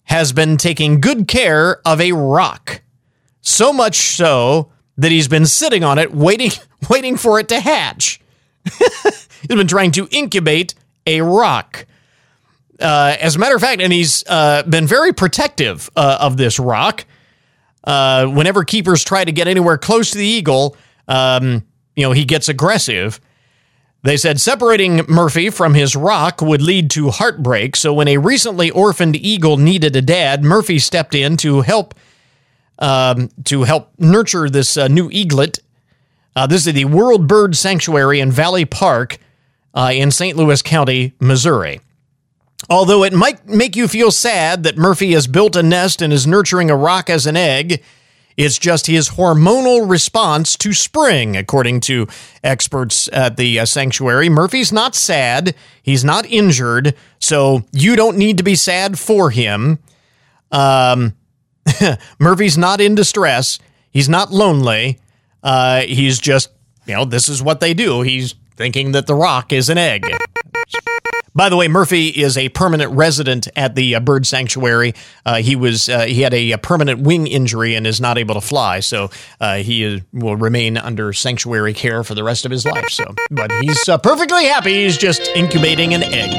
has 0.04 0.32
been 0.32 0.56
taking 0.56 1.00
good 1.00 1.26
care 1.26 1.80
of 1.86 2.00
a 2.00 2.12
rock. 2.12 2.82
So 3.40 3.72
much 3.72 3.96
so 3.96 4.70
that 4.96 5.10
he's 5.10 5.28
been 5.28 5.46
sitting 5.46 5.82
on 5.82 5.98
it, 5.98 6.12
waiting, 6.14 6.52
waiting 6.90 7.16
for 7.16 7.40
it 7.40 7.48
to 7.48 7.60
hatch. 7.60 8.20
he's 8.78 9.48
been 9.48 9.66
trying 9.66 9.92
to 9.92 10.08
incubate 10.10 10.74
a 11.06 11.22
rock. 11.22 11.86
Uh, 12.80 13.16
as 13.20 13.36
a 13.36 13.38
matter 13.38 13.54
of 13.54 13.60
fact, 13.60 13.80
and 13.80 13.92
he's 13.92 14.22
uh, 14.26 14.62
been 14.64 14.86
very 14.86 15.12
protective 15.12 15.88
uh, 15.96 16.18
of 16.20 16.36
this 16.36 16.58
rock. 16.58 17.04
Uh, 17.86 18.26
whenever 18.26 18.64
keepers 18.64 19.04
try 19.04 19.24
to 19.24 19.32
get 19.32 19.46
anywhere 19.46 19.78
close 19.78 20.10
to 20.10 20.18
the 20.18 20.26
eagle, 20.26 20.76
um, 21.06 21.64
you 21.94 22.02
know, 22.02 22.12
he 22.12 22.24
gets 22.24 22.48
aggressive. 22.48 23.20
They 24.02 24.16
said 24.16 24.40
separating 24.40 25.04
Murphy 25.08 25.50
from 25.50 25.74
his 25.74 25.96
rock 25.96 26.40
would 26.42 26.62
lead 26.62 26.90
to 26.90 27.10
heartbreak. 27.10 27.76
So 27.76 27.92
when 27.92 28.08
a 28.08 28.18
recently 28.18 28.70
orphaned 28.70 29.16
eagle 29.16 29.56
needed 29.56 29.96
a 29.96 30.02
dad, 30.02 30.44
Murphy 30.44 30.78
stepped 30.78 31.14
in 31.14 31.36
to 31.38 31.62
help 31.62 31.94
um, 32.78 33.30
to 33.44 33.62
help 33.62 33.90
nurture 33.98 34.50
this 34.50 34.76
uh, 34.76 34.88
new 34.88 35.08
eaglet. 35.10 35.60
Uh, 36.34 36.46
this 36.46 36.66
is 36.66 36.74
the 36.74 36.84
World 36.84 37.26
Bird 37.26 37.56
Sanctuary 37.56 38.20
in 38.20 38.30
Valley 38.30 38.66
Park 38.66 39.18
in 39.74 40.10
St. 40.10 40.36
Louis 40.36 40.60
County, 40.60 41.14
Missouri. 41.18 41.80
Although 42.68 43.04
it 43.04 43.12
might 43.12 43.46
make 43.46 43.76
you 43.76 43.86
feel 43.86 44.10
sad 44.10 44.62
that 44.64 44.76
Murphy 44.76 45.12
has 45.12 45.26
built 45.26 45.54
a 45.54 45.62
nest 45.62 46.02
and 46.02 46.12
is 46.12 46.26
nurturing 46.26 46.70
a 46.70 46.76
rock 46.76 47.08
as 47.08 47.26
an 47.26 47.36
egg, 47.36 47.82
it's 48.36 48.58
just 48.58 48.86
his 48.86 49.10
hormonal 49.10 49.88
response 49.88 50.56
to 50.58 50.72
spring, 50.74 51.36
according 51.36 51.80
to 51.82 52.06
experts 52.44 53.08
at 53.12 53.36
the 53.36 53.60
uh, 53.60 53.64
sanctuary. 53.64 54.28
Murphy's 54.28 54.72
not 54.72 54.94
sad. 54.94 55.54
He's 55.82 56.04
not 56.04 56.26
injured. 56.26 56.94
So 57.18 57.64
you 57.72 57.96
don't 57.96 58.18
need 58.18 58.36
to 58.38 58.42
be 58.42 58.54
sad 58.54 58.98
for 58.98 59.30
him. 59.30 59.78
Um, 60.52 61.14
Murphy's 62.18 62.58
not 62.58 62.80
in 62.80 62.94
distress. 62.94 63.58
He's 63.90 64.08
not 64.08 64.32
lonely. 64.32 65.00
Uh, 65.42 65.82
he's 65.82 66.18
just, 66.18 66.50
you 66.84 66.94
know, 66.94 67.04
this 67.04 67.28
is 67.28 67.42
what 67.42 67.60
they 67.60 67.72
do. 67.72 68.02
He's 68.02 68.34
thinking 68.56 68.92
that 68.92 69.06
the 69.06 69.14
rock 69.14 69.52
is 69.52 69.68
an 69.68 69.78
egg. 69.78 70.04
By 71.36 71.50
the 71.50 71.56
way, 71.58 71.68
Murphy 71.68 72.08
is 72.08 72.38
a 72.38 72.48
permanent 72.48 72.92
resident 72.92 73.46
at 73.56 73.74
the 73.74 73.96
uh, 73.96 74.00
bird 74.00 74.26
sanctuary. 74.26 74.94
Uh, 75.26 75.36
he 75.36 75.54
was 75.54 75.86
uh, 75.86 76.06
he 76.06 76.22
had 76.22 76.32
a, 76.32 76.52
a, 76.52 76.58
permanent 76.58 77.02
wing 77.02 77.26
injury 77.26 77.74
and 77.74 77.86
is 77.86 78.00
not 78.00 78.16
able 78.16 78.34
to 78.36 78.40
fly, 78.40 78.80
so 78.80 79.10
uh, 79.38 79.56
he 79.56 79.82
is, 79.84 80.00
will 80.14 80.36
remain 80.36 80.78
under 80.78 81.12
sanctuary 81.12 81.74
care 81.74 82.02
for 82.02 82.14
the 82.14 82.24
rest 82.24 82.46
of 82.46 82.50
his 82.50 82.64
life. 82.64 82.88
So, 82.88 83.14
but 83.30 83.52
he's 83.60 83.86
uh, 83.86 83.98
perfectly 83.98 84.46
happy. 84.46 84.84
He's 84.84 84.96
just 84.96 85.28
incubating 85.36 85.92
an 85.92 86.04
egg 86.04 86.32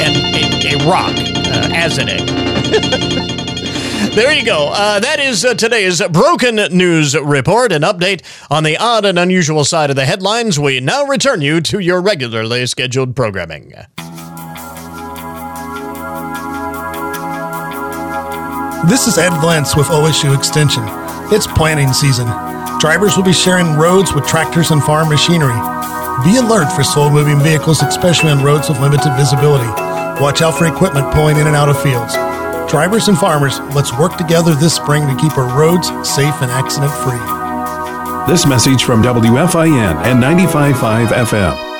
and 0.00 0.16
a, 0.34 0.74
a 0.74 0.90
rock 0.90 1.12
uh, 1.16 1.70
as 1.72 1.98
an 1.98 2.08
egg. 2.08 3.38
There 4.14 4.34
you 4.34 4.44
go. 4.44 4.68
Uh, 4.70 5.00
that 5.00 5.20
is 5.20 5.42
uh, 5.42 5.54
today's 5.54 6.02
Broken 6.08 6.56
News 6.56 7.16
Report, 7.16 7.72
an 7.72 7.80
update 7.80 8.20
on 8.50 8.62
the 8.62 8.76
odd 8.76 9.06
and 9.06 9.18
unusual 9.18 9.64
side 9.64 9.88
of 9.88 9.96
the 9.96 10.04
headlines. 10.04 10.60
We 10.60 10.80
now 10.80 11.04
return 11.04 11.40
you 11.40 11.62
to 11.62 11.78
your 11.78 12.02
regularly 12.02 12.66
scheduled 12.66 13.16
programming. 13.16 13.72
This 18.86 19.06
is 19.06 19.16
Ed 19.16 19.42
Lentz 19.42 19.74
with 19.74 19.86
OSU 19.86 20.36
Extension. 20.36 20.82
It's 21.32 21.46
planting 21.46 21.94
season. 21.94 22.26
Drivers 22.80 23.16
will 23.16 23.24
be 23.24 23.32
sharing 23.32 23.78
roads 23.78 24.12
with 24.12 24.26
tractors 24.26 24.72
and 24.72 24.82
farm 24.82 25.08
machinery. 25.08 25.56
Be 26.22 26.36
alert 26.36 26.70
for 26.76 26.84
slow 26.84 27.08
moving 27.08 27.40
vehicles, 27.40 27.80
especially 27.80 28.28
on 28.28 28.44
roads 28.44 28.68
with 28.68 28.78
limited 28.78 29.16
visibility. 29.16 29.70
Watch 30.20 30.42
out 30.42 30.58
for 30.58 30.66
equipment 30.66 31.10
pulling 31.14 31.38
in 31.38 31.46
and 31.46 31.56
out 31.56 31.70
of 31.70 31.82
fields. 31.82 32.14
Drivers 32.68 33.08
and 33.08 33.18
farmers, 33.18 33.60
let's 33.74 33.96
work 33.98 34.16
together 34.16 34.54
this 34.54 34.74
spring 34.76 35.06
to 35.06 35.16
keep 35.20 35.36
our 35.36 35.58
roads 35.58 35.88
safe 36.08 36.34
and 36.40 36.50
accident 36.50 36.92
free. 36.92 38.32
This 38.32 38.46
message 38.46 38.84
from 38.84 39.02
WFIN 39.02 39.96
and 40.04 40.22
95.5 40.22 41.06
FM. 41.08 41.72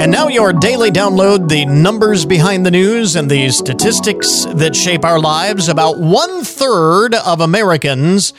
And 0.00 0.10
now 0.10 0.28
your 0.28 0.52
daily 0.52 0.90
download 0.90 1.48
the 1.48 1.66
numbers 1.66 2.24
behind 2.24 2.64
the 2.64 2.70
news 2.70 3.14
and 3.14 3.30
the 3.30 3.50
statistics 3.50 4.46
that 4.46 4.74
shape 4.74 5.04
our 5.04 5.20
lives. 5.20 5.68
About 5.68 5.98
one 5.98 6.42
third 6.42 7.14
of 7.14 7.40
Americans 7.40 8.32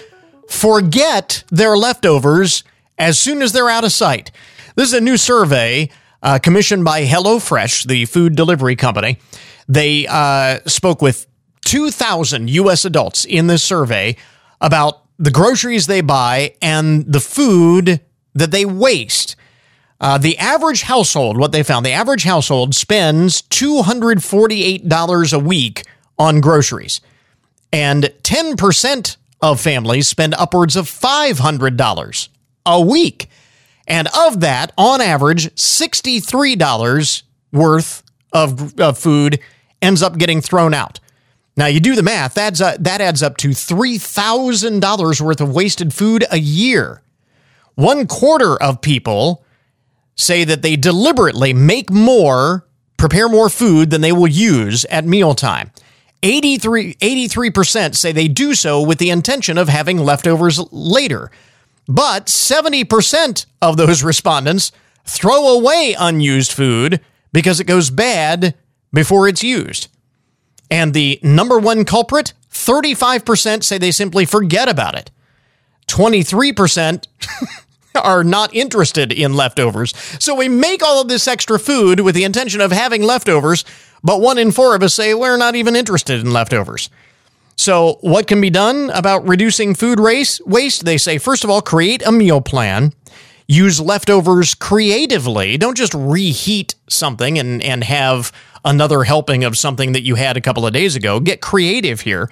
forget 0.50 1.44
their 1.50 1.78
leftovers 1.78 2.64
as 2.98 3.18
soon 3.20 3.42
as 3.42 3.52
they're 3.54 3.70
out 3.70 3.84
of 3.84 3.92
sight. 3.92 4.32
This 4.76 4.90
is 4.90 4.94
a 4.94 5.02
new 5.02 5.18
survey 5.18 5.90
uh, 6.22 6.40
commissioned 6.40 6.84
by 6.84 7.06
HelloFresh, 7.06 7.86
the 7.86 8.06
food 8.06 8.36
delivery 8.36 8.76
company. 8.76 9.20
They 9.68 10.08
uh, 10.08 10.60
spoke 10.66 11.02
with 11.02 11.28
2,000 11.66 12.50
U.S. 12.50 12.86
adults 12.86 13.26
in 13.26 13.48
this 13.48 13.64
survey 13.64 14.16
about 14.62 15.02
the 15.18 15.32
groceries 15.32 15.88
they 15.88 16.02
buy 16.02 16.56
and 16.62 17.06
the 17.06 17.20
food 17.20 18.02
that 18.34 18.52
they 18.52 18.66
waste. 18.66 19.36
Uh, 20.02 20.18
the 20.18 20.38
average 20.38 20.82
household, 20.82 21.38
what 21.38 21.52
they 21.52 21.64
found, 21.64 21.86
the 21.86 21.92
average 21.92 22.24
household 22.24 22.76
spends 22.76 23.42
$248 23.44 25.34
a 25.34 25.40
week 25.40 25.84
on 26.20 26.42
groceries. 26.42 27.00
And 27.72 28.04
10% 28.24 29.18
of 29.42 29.62
families 29.62 30.08
spend 30.08 30.34
upwards 30.36 30.76
of 30.76 30.90
$500 30.90 32.28
a 32.66 32.82
week. 32.82 33.30
And 33.88 34.08
of 34.18 34.40
that, 34.42 34.72
on 34.78 35.02
average, 35.02 35.54
$63 35.56 37.24
worth 37.52 38.04
of, 38.32 38.80
of 38.80 38.98
food 38.98 39.40
ends 39.84 40.02
up 40.02 40.18
getting 40.18 40.42
thrown 40.42 40.74
out. 40.74 41.00
Now 41.56 41.68
you 41.68 41.80
do 41.80 41.96
the 41.96 42.02
math, 42.02 42.34
that's, 42.34 42.62
uh, 42.62 42.78
that 42.80 43.02
adds 43.02 43.22
up 43.22 43.38
to 43.38 43.50
$3,000 43.50 45.22
worth 45.22 45.42
of 45.42 45.54
wasted 45.54 45.94
food 45.94 46.26
a 46.32 46.40
year. 46.40 47.02
One 47.76 48.08
quarter 48.08 48.56
of 48.62 48.82
people 48.82 49.44
say 50.16 50.44
that 50.44 50.62
they 50.62 50.76
deliberately 50.76 51.54
make 51.54 51.92
more, 51.92 52.66
prepare 52.98 53.30
more 53.30 53.50
food 53.50 53.90
than 53.90 54.02
they 54.02 54.12
will 54.12 54.28
use 54.28 54.86
at 54.86 55.06
mealtime. 55.06 55.72
83, 56.24 56.96
83% 56.96 57.96
say 57.96 58.12
they 58.12 58.28
do 58.28 58.56
so 58.56 58.82
with 58.82 58.98
the 58.98 59.10
intention 59.10 59.58
of 59.58 59.68
having 59.68 59.98
leftovers 59.98 60.60
later. 60.72 61.30
But 61.88 62.28
70% 62.28 63.46
of 63.62 63.76
those 63.78 64.04
respondents 64.04 64.72
throw 65.06 65.50
away 65.50 65.96
unused 66.00 66.54
food 66.54 67.02
because 67.34 67.60
it 67.60 67.66
goes 67.66 67.90
bad 67.90 68.56
before 68.94 69.28
it's 69.28 69.44
used. 69.44 69.88
And 70.70 70.94
the 70.94 71.20
number 71.24 71.60
one 71.60 71.86
culprit 71.86 72.34
35% 72.52 73.64
say 73.64 73.78
they 73.78 73.92
simply 73.92 74.26
forget 74.26 74.70
about 74.70 74.96
it. 74.96 75.12
23% 75.88 77.08
are 77.96 78.24
not 78.24 78.54
interested 78.56 79.12
in 79.12 79.36
leftovers. 79.36 79.94
So 80.20 80.36
we 80.36 80.50
make 80.50 80.82
all 80.82 81.02
of 81.02 81.08
this 81.08 81.28
extra 81.28 81.60
food 81.60 82.00
with 82.00 82.16
the 82.16 82.24
intention 82.24 82.62
of 82.62 82.72
having 82.72 83.04
leftovers, 83.04 83.66
but 84.04 84.22
one 84.22 84.38
in 84.38 84.52
four 84.52 84.76
of 84.76 84.84
us 84.84 84.94
say 84.94 85.14
we're 85.14 85.38
not 85.38 85.56
even 85.56 85.76
interested 85.76 86.20
in 86.20 86.32
leftovers. 86.32 86.90
So, 87.56 88.00
what 88.02 88.26
can 88.26 88.42
be 88.42 88.50
done 88.50 88.90
about 88.90 89.28
reducing 89.28 89.76
food 89.76 90.00
waste? 90.00 90.86
They 90.86 90.98
say, 90.98 91.20
first 91.20 91.44
of 91.44 91.52
all, 91.52 91.62
create 91.62 92.02
a 92.06 92.12
meal 92.12 92.42
plan. 92.42 92.94
Use 93.48 93.80
leftovers 93.80 94.54
creatively. 94.54 95.58
Don't 95.58 95.78
just 95.78 95.94
reheat 95.94 96.76
something 96.88 97.38
and, 97.38 97.62
and 97.62 97.84
have 97.84 98.32
another 98.66 99.04
helping 99.04 99.44
of 99.44 99.58
something 99.58 99.92
that 99.92 100.04
you 100.04 100.16
had 100.16 100.38
a 100.38 100.42
couple 100.42 100.66
of 100.66 100.74
days 100.74 100.96
ago. 100.96 101.20
Get 101.20 101.42
creative 101.42 102.02
here. 102.02 102.30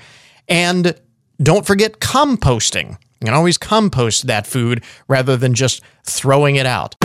And 0.47 0.95
don't 1.41 1.66
forget 1.66 1.99
composting. 1.99 2.91
You 3.20 3.26
can 3.26 3.34
always 3.34 3.57
compost 3.57 4.28
that 4.28 4.47
food 4.47 4.84
rather 5.07 5.38
than 5.38 5.53
just 5.53 5.82
throwing 6.03 6.55
it 6.55 6.66
out. 6.66 6.95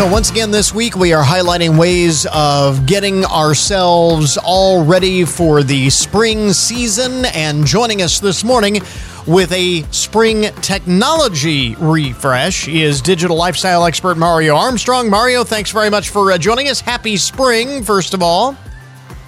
So, 0.00 0.10
once 0.10 0.30
again, 0.30 0.50
this 0.50 0.72
week 0.72 0.96
we 0.96 1.12
are 1.12 1.22
highlighting 1.22 1.78
ways 1.78 2.24
of 2.32 2.86
getting 2.86 3.22
ourselves 3.26 4.38
all 4.42 4.82
ready 4.82 5.26
for 5.26 5.62
the 5.62 5.90
spring 5.90 6.54
season. 6.54 7.26
And 7.26 7.66
joining 7.66 8.00
us 8.00 8.18
this 8.18 8.42
morning 8.42 8.80
with 9.26 9.52
a 9.52 9.82
spring 9.90 10.54
technology 10.62 11.74
refresh 11.74 12.66
is 12.66 13.02
digital 13.02 13.36
lifestyle 13.36 13.84
expert 13.84 14.16
Mario 14.16 14.56
Armstrong. 14.56 15.10
Mario, 15.10 15.44
thanks 15.44 15.70
very 15.70 15.90
much 15.90 16.08
for 16.08 16.32
uh, 16.32 16.38
joining 16.38 16.70
us. 16.70 16.80
Happy 16.80 17.18
spring, 17.18 17.82
first 17.82 18.14
of 18.14 18.22
all. 18.22 18.56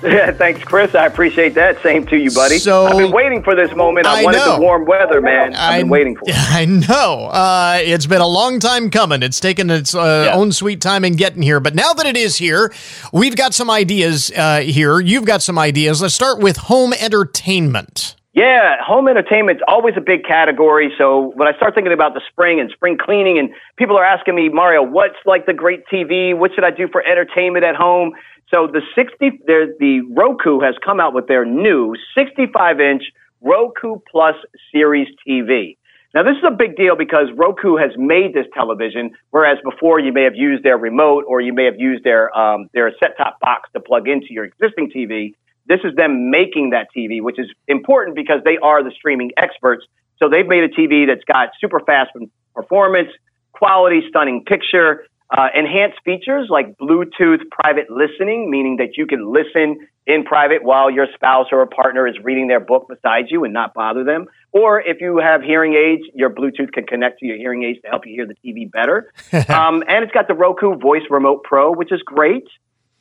Yeah, 0.02 0.32
thanks, 0.32 0.62
Chris. 0.64 0.94
I 0.94 1.06
appreciate 1.06 1.54
that. 1.54 1.80
Same 1.82 2.06
to 2.06 2.16
you, 2.16 2.30
buddy. 2.30 2.58
So, 2.58 2.86
I've 2.86 2.96
been 2.96 3.12
waiting 3.12 3.42
for 3.42 3.54
this 3.54 3.74
moment. 3.74 4.06
I, 4.06 4.20
I 4.20 4.24
wanted 4.24 4.38
know. 4.38 4.56
the 4.56 4.60
warm 4.60 4.84
weather, 4.84 5.20
man. 5.20 5.54
I've 5.54 5.82
been 5.82 5.88
waiting 5.88 6.16
for 6.16 6.24
it. 6.26 6.34
I 6.36 6.64
know. 6.64 7.26
Uh, 7.26 7.78
it's 7.80 8.06
been 8.06 8.20
a 8.20 8.26
long 8.26 8.58
time 8.58 8.90
coming. 8.90 9.22
It's 9.22 9.40
taken 9.40 9.70
its 9.70 9.94
uh, 9.94 10.26
yeah. 10.26 10.34
own 10.34 10.52
sweet 10.52 10.80
time 10.80 11.04
in 11.04 11.14
getting 11.14 11.42
here. 11.42 11.60
But 11.60 11.74
now 11.74 11.92
that 11.94 12.06
it 12.06 12.16
is 12.16 12.36
here, 12.36 12.72
we've 13.12 13.36
got 13.36 13.54
some 13.54 13.70
ideas 13.70 14.32
uh, 14.36 14.60
here. 14.60 15.00
You've 15.00 15.24
got 15.24 15.42
some 15.42 15.58
ideas. 15.58 16.02
Let's 16.02 16.14
start 16.14 16.40
with 16.40 16.56
home 16.56 16.92
entertainment. 16.92 18.16
Yeah, 18.34 18.76
home 18.82 19.08
entertainment's 19.08 19.62
always 19.68 19.94
a 19.98 20.00
big 20.00 20.24
category. 20.24 20.90
So 20.96 21.32
when 21.34 21.48
I 21.48 21.56
start 21.56 21.74
thinking 21.74 21.92
about 21.92 22.14
the 22.14 22.22
spring 22.30 22.60
and 22.60 22.70
spring 22.70 22.96
cleaning, 22.98 23.38
and 23.38 23.50
people 23.76 23.98
are 23.98 24.04
asking 24.04 24.34
me, 24.34 24.48
Mario, 24.48 24.82
what's 24.82 25.18
like 25.26 25.44
the 25.44 25.52
great 25.52 25.84
TV? 25.92 26.34
What 26.34 26.54
should 26.54 26.64
I 26.64 26.70
do 26.70 26.88
for 26.88 27.06
entertainment 27.06 27.66
at 27.66 27.76
home? 27.76 28.12
So 28.52 28.66
the 28.66 28.82
60, 28.94 29.40
the 29.46 30.02
Roku 30.10 30.60
has 30.60 30.74
come 30.84 31.00
out 31.00 31.14
with 31.14 31.26
their 31.26 31.44
new 31.44 31.94
65 32.16 32.80
inch 32.80 33.02
Roku 33.40 33.96
Plus 34.10 34.34
Series 34.70 35.08
TV. 35.26 35.76
Now, 36.14 36.22
this 36.22 36.36
is 36.36 36.44
a 36.46 36.50
big 36.50 36.76
deal 36.76 36.94
because 36.94 37.28
Roku 37.34 37.76
has 37.76 37.92
made 37.96 38.34
this 38.34 38.44
television, 38.52 39.12
whereas 39.30 39.56
before 39.64 39.98
you 39.98 40.12
may 40.12 40.24
have 40.24 40.36
used 40.36 40.62
their 40.62 40.76
remote 40.76 41.24
or 41.26 41.40
you 41.40 41.54
may 41.54 41.64
have 41.64 41.80
used 41.80 42.04
their 42.04 42.36
um, 42.36 42.68
their 42.74 42.92
set 43.02 43.16
top 43.16 43.40
box 43.40 43.70
to 43.72 43.80
plug 43.80 44.06
into 44.06 44.26
your 44.30 44.44
existing 44.44 44.90
TV. 44.90 45.34
This 45.66 45.80
is 45.84 45.94
them 45.96 46.30
making 46.30 46.70
that 46.70 46.88
TV, 46.94 47.22
which 47.22 47.38
is 47.38 47.48
important 47.68 48.14
because 48.14 48.40
they 48.44 48.58
are 48.58 48.84
the 48.84 48.90
streaming 48.90 49.30
experts. 49.38 49.86
So 50.18 50.28
they've 50.28 50.46
made 50.46 50.64
a 50.64 50.68
TV 50.68 51.06
that's 51.06 51.24
got 51.24 51.50
super 51.58 51.80
fast 51.80 52.10
performance, 52.54 53.08
quality, 53.52 54.02
stunning 54.10 54.44
picture, 54.44 55.06
uh, 55.32 55.48
enhanced 55.54 55.98
features 56.04 56.48
like 56.50 56.76
Bluetooth 56.76 57.40
private 57.50 57.90
listening, 57.90 58.50
meaning 58.50 58.76
that 58.76 58.98
you 58.98 59.06
can 59.06 59.32
listen 59.32 59.88
in 60.06 60.24
private 60.24 60.62
while 60.62 60.90
your 60.90 61.06
spouse 61.14 61.46
or 61.52 61.62
a 61.62 61.66
partner 61.66 62.06
is 62.06 62.14
reading 62.22 62.48
their 62.48 62.60
book 62.60 62.86
beside 62.88 63.26
you 63.30 63.44
and 63.44 63.52
not 63.54 63.72
bother 63.72 64.04
them. 64.04 64.26
Or 64.50 64.80
if 64.80 65.00
you 65.00 65.18
have 65.18 65.40
hearing 65.42 65.74
aids, 65.74 66.02
your 66.14 66.28
Bluetooth 66.28 66.72
can 66.72 66.84
connect 66.84 67.20
to 67.20 67.26
your 67.26 67.38
hearing 67.38 67.62
aids 67.62 67.80
to 67.82 67.88
help 67.88 68.06
you 68.06 68.12
hear 68.12 68.26
the 68.26 68.34
TV 68.44 68.70
better. 68.70 69.10
um, 69.48 69.82
and 69.88 70.04
it's 70.04 70.12
got 70.12 70.28
the 70.28 70.34
Roku 70.34 70.76
Voice 70.76 71.02
Remote 71.08 71.44
Pro, 71.44 71.72
which 71.72 71.92
is 71.92 72.02
great. 72.02 72.46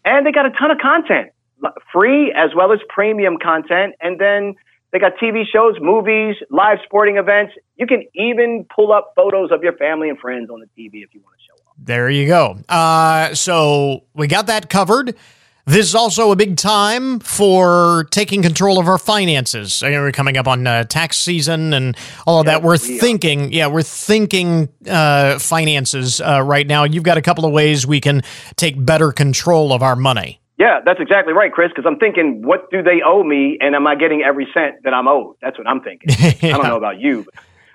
And 0.05 0.25
they 0.25 0.31
got 0.31 0.45
a 0.45 0.51
ton 0.51 0.71
of 0.71 0.77
content, 0.77 1.31
free 1.91 2.31
as 2.31 2.51
well 2.55 2.71
as 2.71 2.79
premium 2.87 3.37
content. 3.43 3.95
And 3.99 4.19
then 4.19 4.55
they 4.91 4.99
got 4.99 5.13
TV 5.21 5.43
shows, 5.51 5.75
movies, 5.81 6.35
live 6.49 6.77
sporting 6.85 7.17
events. 7.17 7.53
You 7.75 7.87
can 7.87 8.05
even 8.13 8.65
pull 8.73 8.93
up 8.93 9.13
photos 9.17 9.51
of 9.51 9.63
your 9.63 9.73
family 9.73 10.07
and 10.07 10.17
friends 10.17 10.49
on 10.49 10.61
the 10.61 10.67
TV 10.67 11.03
if 11.03 11.13
you 11.13 11.21
want 11.21 11.35
to. 11.35 11.40
There 11.83 12.09
you 12.11 12.27
go. 12.27 12.59
Uh, 12.69 13.33
so 13.33 14.03
we 14.13 14.27
got 14.27 14.47
that 14.47 14.69
covered. 14.69 15.15
This 15.65 15.87
is 15.87 15.95
also 15.95 16.31
a 16.31 16.35
big 16.35 16.57
time 16.57 17.19
for 17.19 18.05
taking 18.11 18.41
control 18.41 18.79
of 18.79 18.87
our 18.87 18.97
finances. 18.97 19.81
You 19.81 19.91
know, 19.91 20.01
we're 20.01 20.11
coming 20.11 20.37
up 20.37 20.47
on 20.47 20.65
uh, 20.67 20.83
tax 20.83 21.17
season 21.17 21.73
and 21.73 21.97
all 22.27 22.39
of 22.39 22.45
that. 22.45 22.61
We're 22.61 22.77
thinking, 22.77 23.51
yeah, 23.51 23.67
we're 23.67 23.83
thinking 23.83 24.69
uh, 24.87 25.39
finances 25.39 26.21
uh, 26.21 26.41
right 26.43 26.67
now. 26.67 26.83
You've 26.83 27.03
got 27.03 27.17
a 27.17 27.21
couple 27.21 27.45
of 27.45 27.51
ways 27.51 27.85
we 27.85 27.99
can 27.99 28.21
take 28.57 28.83
better 28.83 29.11
control 29.11 29.73
of 29.73 29.81
our 29.81 29.95
money. 29.95 30.39
Yeah, 30.57 30.81
that's 30.85 30.99
exactly 30.99 31.33
right, 31.33 31.51
Chris. 31.51 31.69
Because 31.69 31.85
I'm 31.87 31.97
thinking, 31.97 32.43
what 32.43 32.69
do 32.69 32.83
they 32.83 33.01
owe 33.03 33.23
me, 33.23 33.57
and 33.59 33.73
am 33.75 33.87
I 33.87 33.95
getting 33.95 34.21
every 34.21 34.47
cent 34.53 34.83
that 34.83 34.93
I'm 34.93 35.07
owed? 35.07 35.35
That's 35.41 35.57
what 35.57 35.67
I'm 35.67 35.81
thinking. 35.81 36.09
yeah. 36.19 36.33
I 36.55 36.57
don't 36.57 36.67
know 36.67 36.77
about 36.77 36.99
you, 36.99 37.23
but 37.23 37.33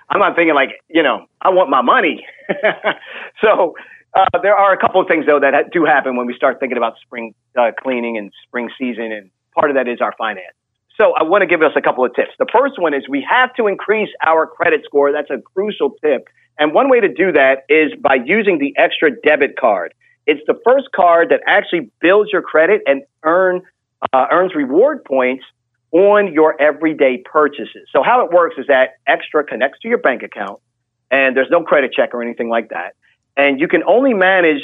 I'm 0.09 0.19
not 0.19 0.35
thinking 0.35 0.55
like, 0.55 0.69
you 0.87 1.03
know, 1.03 1.25
I 1.41 1.49
want 1.49 1.69
my 1.69 1.81
money. 1.81 2.25
so 3.41 3.75
uh, 4.17 4.39
there 4.41 4.55
are 4.55 4.73
a 4.73 4.77
couple 4.77 4.99
of 5.01 5.07
things 5.07 5.25
though 5.25 5.39
that 5.39 5.53
ha- 5.53 5.69
do 5.71 5.85
happen 5.85 6.15
when 6.15 6.25
we 6.25 6.35
start 6.35 6.59
thinking 6.59 6.77
about 6.77 6.95
spring 7.03 7.33
uh, 7.57 7.71
cleaning 7.79 8.17
and 8.17 8.31
spring 8.47 8.69
season, 8.77 9.11
and 9.11 9.29
part 9.53 9.69
of 9.69 9.75
that 9.75 9.87
is 9.87 10.01
our 10.01 10.13
finance. 10.17 10.55
So 10.97 11.13
I 11.13 11.23
want 11.23 11.43
to 11.43 11.47
give 11.47 11.61
us 11.61 11.73
a 11.75 11.81
couple 11.81 12.03
of 12.03 12.15
tips. 12.15 12.31
The 12.39 12.47
first 12.51 12.79
one 12.79 12.93
is 12.93 13.03
we 13.07 13.25
have 13.29 13.53
to 13.55 13.67
increase 13.67 14.09
our 14.25 14.47
credit 14.47 14.81
score. 14.83 15.11
That's 15.11 15.29
a 15.29 15.39
crucial 15.53 15.91
tip. 16.03 16.27
And 16.57 16.73
one 16.73 16.89
way 16.89 16.99
to 16.99 17.07
do 17.07 17.31
that 17.33 17.65
is 17.69 17.91
by 18.01 18.15
using 18.15 18.57
the 18.57 18.73
extra 18.77 19.11
debit 19.21 19.59
card. 19.59 19.93
It's 20.25 20.41
the 20.47 20.59
first 20.65 20.87
card 20.95 21.29
that 21.29 21.41
actually 21.45 21.91
builds 22.01 22.31
your 22.33 22.41
credit 22.41 22.81
and 22.87 23.03
earn 23.23 23.61
uh, 24.11 24.25
earns 24.31 24.55
reward 24.55 25.05
points 25.05 25.43
on 25.91 26.33
your 26.33 26.59
everyday 26.61 27.17
purchases. 27.23 27.87
So 27.93 28.03
how 28.03 28.25
it 28.25 28.31
works 28.31 28.55
is 28.57 28.67
that 28.67 28.95
extra 29.07 29.43
connects 29.43 29.79
to 29.81 29.87
your 29.87 29.97
bank 29.99 30.23
account, 30.23 30.59
and 31.09 31.35
there's 31.35 31.49
no 31.49 31.63
credit 31.63 31.93
check 31.93 32.13
or 32.13 32.21
anything 32.21 32.49
like 32.49 32.69
that, 32.69 32.95
and 33.37 33.59
you 33.59 33.67
can 33.67 33.83
only 33.83 34.13
manage 34.13 34.61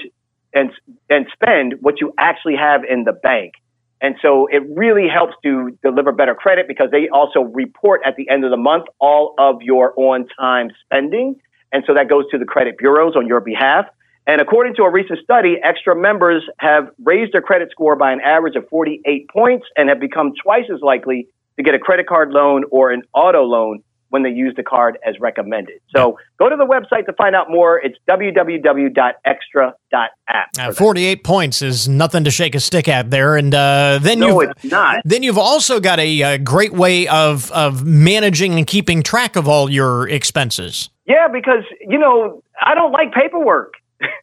and 0.54 0.72
and 1.10 1.28
spend 1.32 1.76
what 1.82 2.02
you 2.02 2.14
actually 2.18 2.56
have 2.56 2.82
in 2.84 3.06
the 3.06 3.14
bank. 3.14 3.54
And 4.02 4.16
so 4.22 4.48
it 4.52 4.64
really 4.76 5.08
helps 5.08 5.34
to 5.44 5.78
deliver 5.82 6.12
better 6.12 6.36
credit 6.36 6.68
because 6.68 6.90
they 6.92 7.08
also 7.08 7.42
report 7.42 8.02
at 8.06 8.18
the 8.18 8.30
end 8.30 8.44
of 8.44 8.52
the 8.52 8.58
month 8.58 8.86
all 9.00 9.34
of 9.38 9.62
your 9.62 9.98
on 9.98 10.28
time 10.38 10.72
spending. 10.84 11.40
And 11.72 11.84
so 11.88 11.94
that 11.94 12.10
goes 12.10 12.26
to 12.32 12.38
the 12.38 12.46
credit 12.46 12.78
bureaus 12.78 13.16
on 13.16 13.28
your 13.28 13.40
behalf. 13.40 13.86
And 14.28 14.42
according 14.42 14.76
to 14.76 14.84
a 14.84 14.92
recent 14.92 15.20
study, 15.24 15.56
extra 15.64 15.96
members 15.96 16.44
have 16.60 16.90
raised 17.02 17.34
their 17.34 17.42
credit 17.42 17.72
score 17.72 17.96
by 17.96 18.12
an 18.12 18.20
average 18.20 18.56
of 18.56 18.68
48 18.70 19.30
points 19.30 19.66
and 19.78 19.88
have 19.88 20.00
become 20.00 20.34
twice 20.42 20.66
as 20.74 20.82
likely 20.82 21.28
to 21.58 21.64
get 21.64 21.74
a 21.74 21.80
credit 21.80 22.08
card 22.08 22.32
loan 22.32 22.64
or 22.72 22.92
an 22.92 23.04
auto 23.14 23.44
loan 23.44 23.84
when 24.14 24.22
they 24.22 24.30
use 24.30 24.54
the 24.56 24.62
card 24.62 25.00
as 25.04 25.20
recommended. 25.20 25.82
So 25.96 26.20
go 26.38 26.48
to 26.48 26.56
the 26.56 26.68
website 26.68 27.08
to 27.08 27.14
find 27.14 27.36
out 27.36 27.50
more. 27.50 27.80
It's 27.80 27.98
www.extra.app. 28.08 30.50
Uh, 30.60 30.72
48 30.72 31.24
points 31.24 31.64
is 31.64 31.90
nothing 31.90 32.24
to 32.26 32.32
shake 32.32 32.54
a 32.54 32.60
stick 32.60 32.88
at 32.88 33.10
there. 33.10 33.36
And 33.36 33.56
uh, 33.56 33.98
then 34.00 34.20
No, 34.20 34.40
you've, 34.40 34.52
it's 34.52 34.66
not. 34.66 35.02
Then 35.04 35.24
you've 35.24 35.40
also 35.40 35.80
got 35.80 36.00
a, 36.00 36.22
uh 36.22 36.38
great 36.38 36.74
way 36.74 37.08
of, 37.08 37.50
of 37.52 37.84
managing 37.84 38.60
and 38.60 38.68
keeping 38.68 39.02
track 39.02 39.36
of 39.36 39.48
all 39.48 39.68
your 39.68 40.08
expenses. 40.08 40.92
Yeah, 41.06 41.28
because 41.28 41.64
you 41.82 41.98
know 41.98 42.44
I 42.62 42.76
don't 42.76 42.92
like 42.92 43.14
paperwork. 43.14 43.74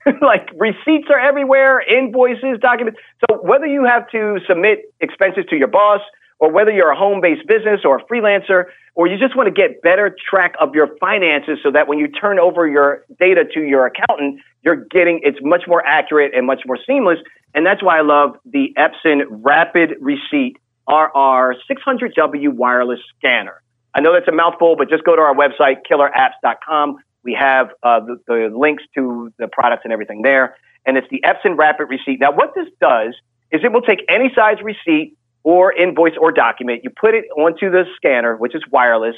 like 0.23 0.49
receipts 0.55 1.09
are 1.11 1.19
everywhere, 1.19 1.81
invoices, 1.81 2.61
documents. 2.61 3.01
So 3.29 3.43
whether 3.43 3.67
you 3.67 3.85
have 3.85 4.09
to 4.11 4.39
submit 4.47 4.95
expenses 5.01 5.47
to 5.51 5.57
your 5.57 5.69
boss, 5.69 6.01
or 6.41 6.51
whether 6.51 6.71
you're 6.71 6.91
a 6.91 6.97
home-based 6.97 7.47
business 7.47 7.83
or 7.85 7.99
a 7.99 8.05
freelancer, 8.05 8.65
or 8.95 9.07
you 9.07 9.19
just 9.19 9.37
want 9.37 9.47
to 9.47 9.53
get 9.53 9.83
better 9.83 10.15
track 10.29 10.55
of 10.59 10.75
your 10.75 10.89
finances, 10.99 11.59
so 11.63 11.71
that 11.71 11.87
when 11.87 11.99
you 11.99 12.09
turn 12.09 12.39
over 12.39 12.67
your 12.67 13.05
data 13.21 13.45
to 13.55 13.61
your 13.61 13.87
accountant, 13.87 14.41
you're 14.63 14.85
getting 14.91 15.21
it's 15.23 15.39
much 15.43 15.65
more 15.69 15.87
accurate 15.87 16.33
and 16.35 16.47
much 16.47 16.63
more 16.67 16.79
seamless. 16.87 17.19
And 17.55 17.65
that's 17.65 17.83
why 17.83 17.99
I 17.99 18.03
love 18.03 18.37
the 18.45 18.75
Epson 18.77 19.23
Rapid 19.29 19.97
Receipt 20.01 20.57
RR 20.89 21.55
600W 21.71 22.55
wireless 22.55 23.01
scanner. 23.19 23.63
I 23.95 24.01
know 24.01 24.13
that's 24.13 24.29
a 24.29 24.33
mouthful, 24.33 24.77
but 24.77 24.89
just 24.89 25.05
go 25.05 25.17
to 25.17 25.23
our 25.23 25.35
website, 25.35 25.83
killerapps.com. 25.91 26.99
We 27.23 27.35
have 27.35 27.71
uh, 27.83 28.01
the, 28.01 28.21
the 28.27 28.57
links 28.57 28.83
to 28.95 29.33
the 29.39 29.49
products 29.49 29.83
and 29.85 29.93
everything 29.93 30.23
there. 30.23 30.57
And 30.87 30.97
it's 30.97 31.09
the 31.11 31.23
Epson 31.25 31.59
Rapid 31.59 31.87
Receipt. 31.91 32.19
Now, 32.21 32.33
what 32.33 32.55
this 32.55 32.69
does 32.81 33.15
is 33.51 33.61
it 33.65 33.73
will 33.73 33.83
take 33.83 34.05
any 34.09 34.33
size 34.35 34.57
receipt 34.63 35.17
or 35.43 35.73
invoice 35.73 36.13
or 36.21 36.33
document, 36.33 36.83
you 36.85 36.91
put 36.91 37.15
it 37.15 37.25
onto 37.37 37.71
the 37.71 37.85
scanner, 37.97 38.37
which 38.37 38.55
is 38.55 38.63
wireless, 38.71 39.17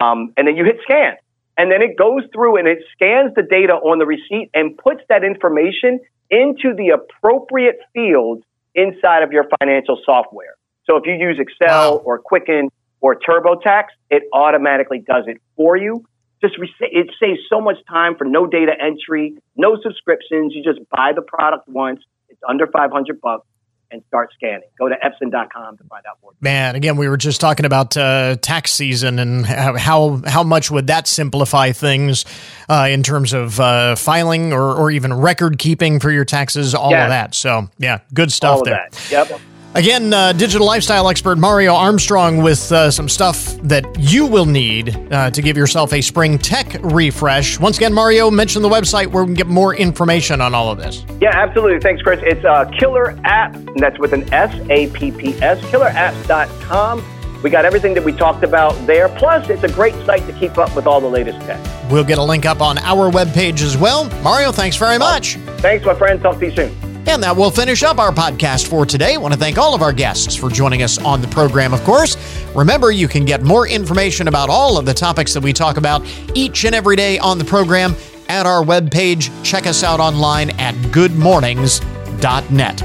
um, 0.00 0.32
and 0.36 0.46
then 0.46 0.56
you 0.56 0.64
hit 0.64 0.78
scan. 0.82 1.14
And 1.56 1.70
then 1.70 1.82
it 1.82 1.96
goes 1.96 2.22
through 2.32 2.56
and 2.56 2.66
it 2.66 2.78
scans 2.92 3.34
the 3.34 3.42
data 3.42 3.74
on 3.74 3.98
the 3.98 4.06
receipt 4.06 4.50
and 4.54 4.76
puts 4.78 5.02
that 5.08 5.24
information 5.24 6.00
into 6.30 6.74
the 6.74 6.90
appropriate 6.90 7.80
fields 7.92 8.42
inside 8.74 9.22
of 9.22 9.32
your 9.32 9.44
financial 9.58 10.00
software. 10.04 10.56
So 10.86 10.96
if 10.96 11.04
you 11.06 11.14
use 11.14 11.38
Excel 11.38 12.00
or 12.04 12.18
Quicken 12.18 12.70
or 13.00 13.16
TurboTax, 13.16 13.84
it 14.10 14.22
automatically 14.32 15.00
does 15.00 15.24
it 15.26 15.40
for 15.56 15.76
you. 15.76 16.04
Just 16.40 16.56
re- 16.56 16.72
it 16.80 17.10
saves 17.20 17.40
so 17.50 17.60
much 17.60 17.76
time 17.88 18.16
for 18.16 18.24
no 18.24 18.46
data 18.46 18.72
entry, 18.80 19.36
no 19.56 19.78
subscriptions. 19.82 20.54
You 20.54 20.62
just 20.64 20.80
buy 20.88 21.12
the 21.14 21.22
product 21.22 21.68
once. 21.68 22.00
It's 22.30 22.40
under 22.48 22.66
500 22.66 23.20
bucks 23.20 23.46
and 23.90 24.02
start 24.08 24.30
scanning. 24.34 24.68
Go 24.78 24.88
to 24.88 24.94
Epson.com 24.96 25.76
to 25.78 25.84
find 25.84 26.04
out 26.08 26.18
more. 26.22 26.32
Man, 26.40 26.74
again, 26.76 26.96
we 26.96 27.08
were 27.08 27.16
just 27.16 27.40
talking 27.40 27.66
about 27.66 27.96
uh, 27.96 28.36
tax 28.36 28.72
season 28.72 29.18
and 29.18 29.44
how 29.46 30.22
how, 30.26 30.42
much 30.42 30.70
would 30.70 30.86
that 30.88 31.06
simplify 31.08 31.72
things 31.72 32.24
uh, 32.68 32.88
in 32.90 33.02
terms 33.02 33.32
of 33.32 33.58
uh, 33.60 33.96
filing 33.96 34.52
or, 34.52 34.74
or 34.74 34.90
even 34.90 35.12
record 35.12 35.58
keeping 35.58 36.00
for 36.00 36.10
your 36.10 36.24
taxes, 36.24 36.74
all 36.74 36.90
Yes. 36.90 37.04
of 37.04 37.08
that. 37.10 37.34
So, 37.34 37.68
yeah, 37.78 37.98
good 38.14 38.32
stuff 38.32 38.62
there. 38.64 38.86
that. 38.90 39.10
Yep. 39.10 39.40
Again, 39.74 40.12
uh, 40.12 40.32
digital 40.32 40.66
lifestyle 40.66 41.08
expert 41.08 41.38
Mario 41.38 41.74
Armstrong 41.74 42.38
with 42.42 42.72
uh, 42.72 42.90
some 42.90 43.08
stuff 43.08 43.54
that 43.62 43.84
you 44.00 44.26
will 44.26 44.46
need 44.46 44.96
uh, 45.12 45.30
to 45.30 45.40
give 45.40 45.56
yourself 45.56 45.92
a 45.92 46.00
spring 46.00 46.38
tech 46.38 46.74
refresh. 46.82 47.60
Once 47.60 47.76
again, 47.76 47.94
Mario, 47.94 48.32
mention 48.32 48.62
the 48.62 48.68
website 48.68 49.06
where 49.06 49.22
we 49.22 49.28
can 49.28 49.34
get 49.34 49.46
more 49.46 49.76
information 49.76 50.40
on 50.40 50.56
all 50.56 50.72
of 50.72 50.78
this. 50.78 51.04
Yeah, 51.20 51.30
absolutely. 51.32 51.78
Thanks, 51.78 52.02
Chris. 52.02 52.18
It's 52.24 52.44
uh, 52.44 52.64
Killer 52.76 53.16
App, 53.22 53.54
and 53.54 53.78
that's 53.78 53.96
with 54.00 54.12
an 54.12 54.32
S 54.34 54.52
A 54.70 54.88
P 54.90 55.12
P 55.12 55.34
S, 55.40 55.60
killerapps.com. 55.66 57.04
We 57.44 57.48
got 57.48 57.64
everything 57.64 57.94
that 57.94 58.04
we 58.04 58.12
talked 58.12 58.42
about 58.42 58.72
there. 58.88 59.08
Plus, 59.08 59.48
it's 59.50 59.62
a 59.62 59.72
great 59.72 59.94
site 60.04 60.26
to 60.26 60.32
keep 60.32 60.58
up 60.58 60.74
with 60.74 60.88
all 60.88 61.00
the 61.00 61.08
latest 61.08 61.38
tech. 61.46 61.64
We'll 61.92 62.04
get 62.04 62.18
a 62.18 62.24
link 62.24 62.44
up 62.44 62.60
on 62.60 62.76
our 62.78 63.08
webpage 63.08 63.62
as 63.62 63.76
well. 63.76 64.10
Mario, 64.20 64.50
thanks 64.50 64.76
very 64.76 64.98
much. 64.98 65.36
Thanks, 65.58 65.86
my 65.86 65.94
friend. 65.94 66.20
Talk 66.20 66.40
to 66.40 66.46
you 66.46 66.54
soon. 66.56 66.89
And 67.06 67.22
that 67.22 67.36
will 67.36 67.50
finish 67.50 67.82
up 67.82 67.98
our 67.98 68.12
podcast 68.12 68.68
for 68.68 68.84
today. 68.86 69.14
I 69.14 69.16
want 69.16 69.34
to 69.34 69.40
thank 69.40 69.58
all 69.58 69.74
of 69.74 69.82
our 69.82 69.92
guests 69.92 70.36
for 70.36 70.48
joining 70.50 70.82
us 70.82 70.98
on 70.98 71.20
the 71.20 71.28
program, 71.28 71.72
of 71.72 71.82
course. 71.82 72.16
Remember, 72.54 72.92
you 72.92 73.08
can 73.08 73.24
get 73.24 73.42
more 73.42 73.66
information 73.66 74.28
about 74.28 74.48
all 74.48 74.78
of 74.78 74.86
the 74.86 74.94
topics 74.94 75.34
that 75.34 75.42
we 75.42 75.52
talk 75.52 75.76
about 75.76 76.02
each 76.34 76.64
and 76.64 76.74
every 76.74 76.96
day 76.96 77.18
on 77.18 77.38
the 77.38 77.44
program 77.44 77.96
at 78.28 78.46
our 78.46 78.62
webpage. 78.62 79.30
Check 79.44 79.66
us 79.66 79.82
out 79.82 79.98
online 79.98 80.50
at 80.60 80.74
goodmornings.net. 80.92 82.82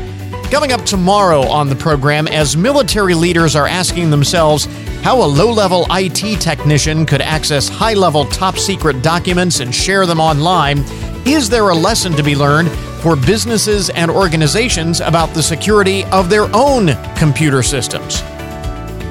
Coming 0.52 0.72
up 0.72 0.86
tomorrow 0.86 1.42
on 1.42 1.70
the 1.70 1.76
program, 1.76 2.28
as 2.28 2.56
military 2.56 3.14
leaders 3.16 3.56
are 3.56 3.68
asking 3.68 4.10
themselves 4.10 4.66
how 5.02 5.22
a 5.22 5.26
low 5.26 5.52
level 5.52 5.86
IT 5.90 6.40
technician 6.40 7.06
could 7.06 7.22
access 7.22 7.68
high 7.68 7.94
level 7.94 8.26
top 8.26 8.58
secret 8.58 9.02
documents 9.02 9.60
and 9.60 9.74
share 9.74 10.06
them 10.06 10.20
online, 10.20 10.84
is 11.26 11.50
there 11.50 11.70
a 11.70 11.76
lesson 11.76 12.14
to 12.14 12.24
be 12.24 12.36
learned 12.36 12.70
for 13.02 13.16
businesses 13.16 13.90
and 13.90 14.12
organizations 14.12 15.02
about 15.02 15.34
the 15.34 15.42
security 15.42 16.04
of 16.06 16.30
their 16.30 16.48
own 16.56 16.92
computer 17.16 17.64
systems? 17.64 18.20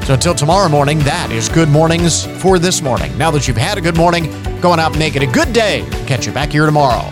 So 0.07 0.15
until 0.15 0.35
tomorrow 0.35 0.69
morning, 0.69 1.01
that 1.01 1.33
is 1.33 1.49
Good 1.49 1.69
Mornings 1.69 2.27
for 2.41 2.59
this 2.59 2.83
morning. 2.83 3.17
Now 3.19 3.31
that 3.33 3.49
you've 3.49 3.57
had 3.57 3.79
a 3.79 3.81
good 3.81 3.97
morning, 3.97 4.31
go 4.61 4.71
on 4.71 4.79
out 4.79 4.93
and 4.93 4.99
make 4.99 5.17
it 5.17 5.23
a 5.23 5.27
good 5.27 5.53
day. 5.53 5.87
Catch 6.07 6.27
you 6.27 6.33
back 6.33 6.53
here 6.53 6.67
tomorrow. 6.67 7.11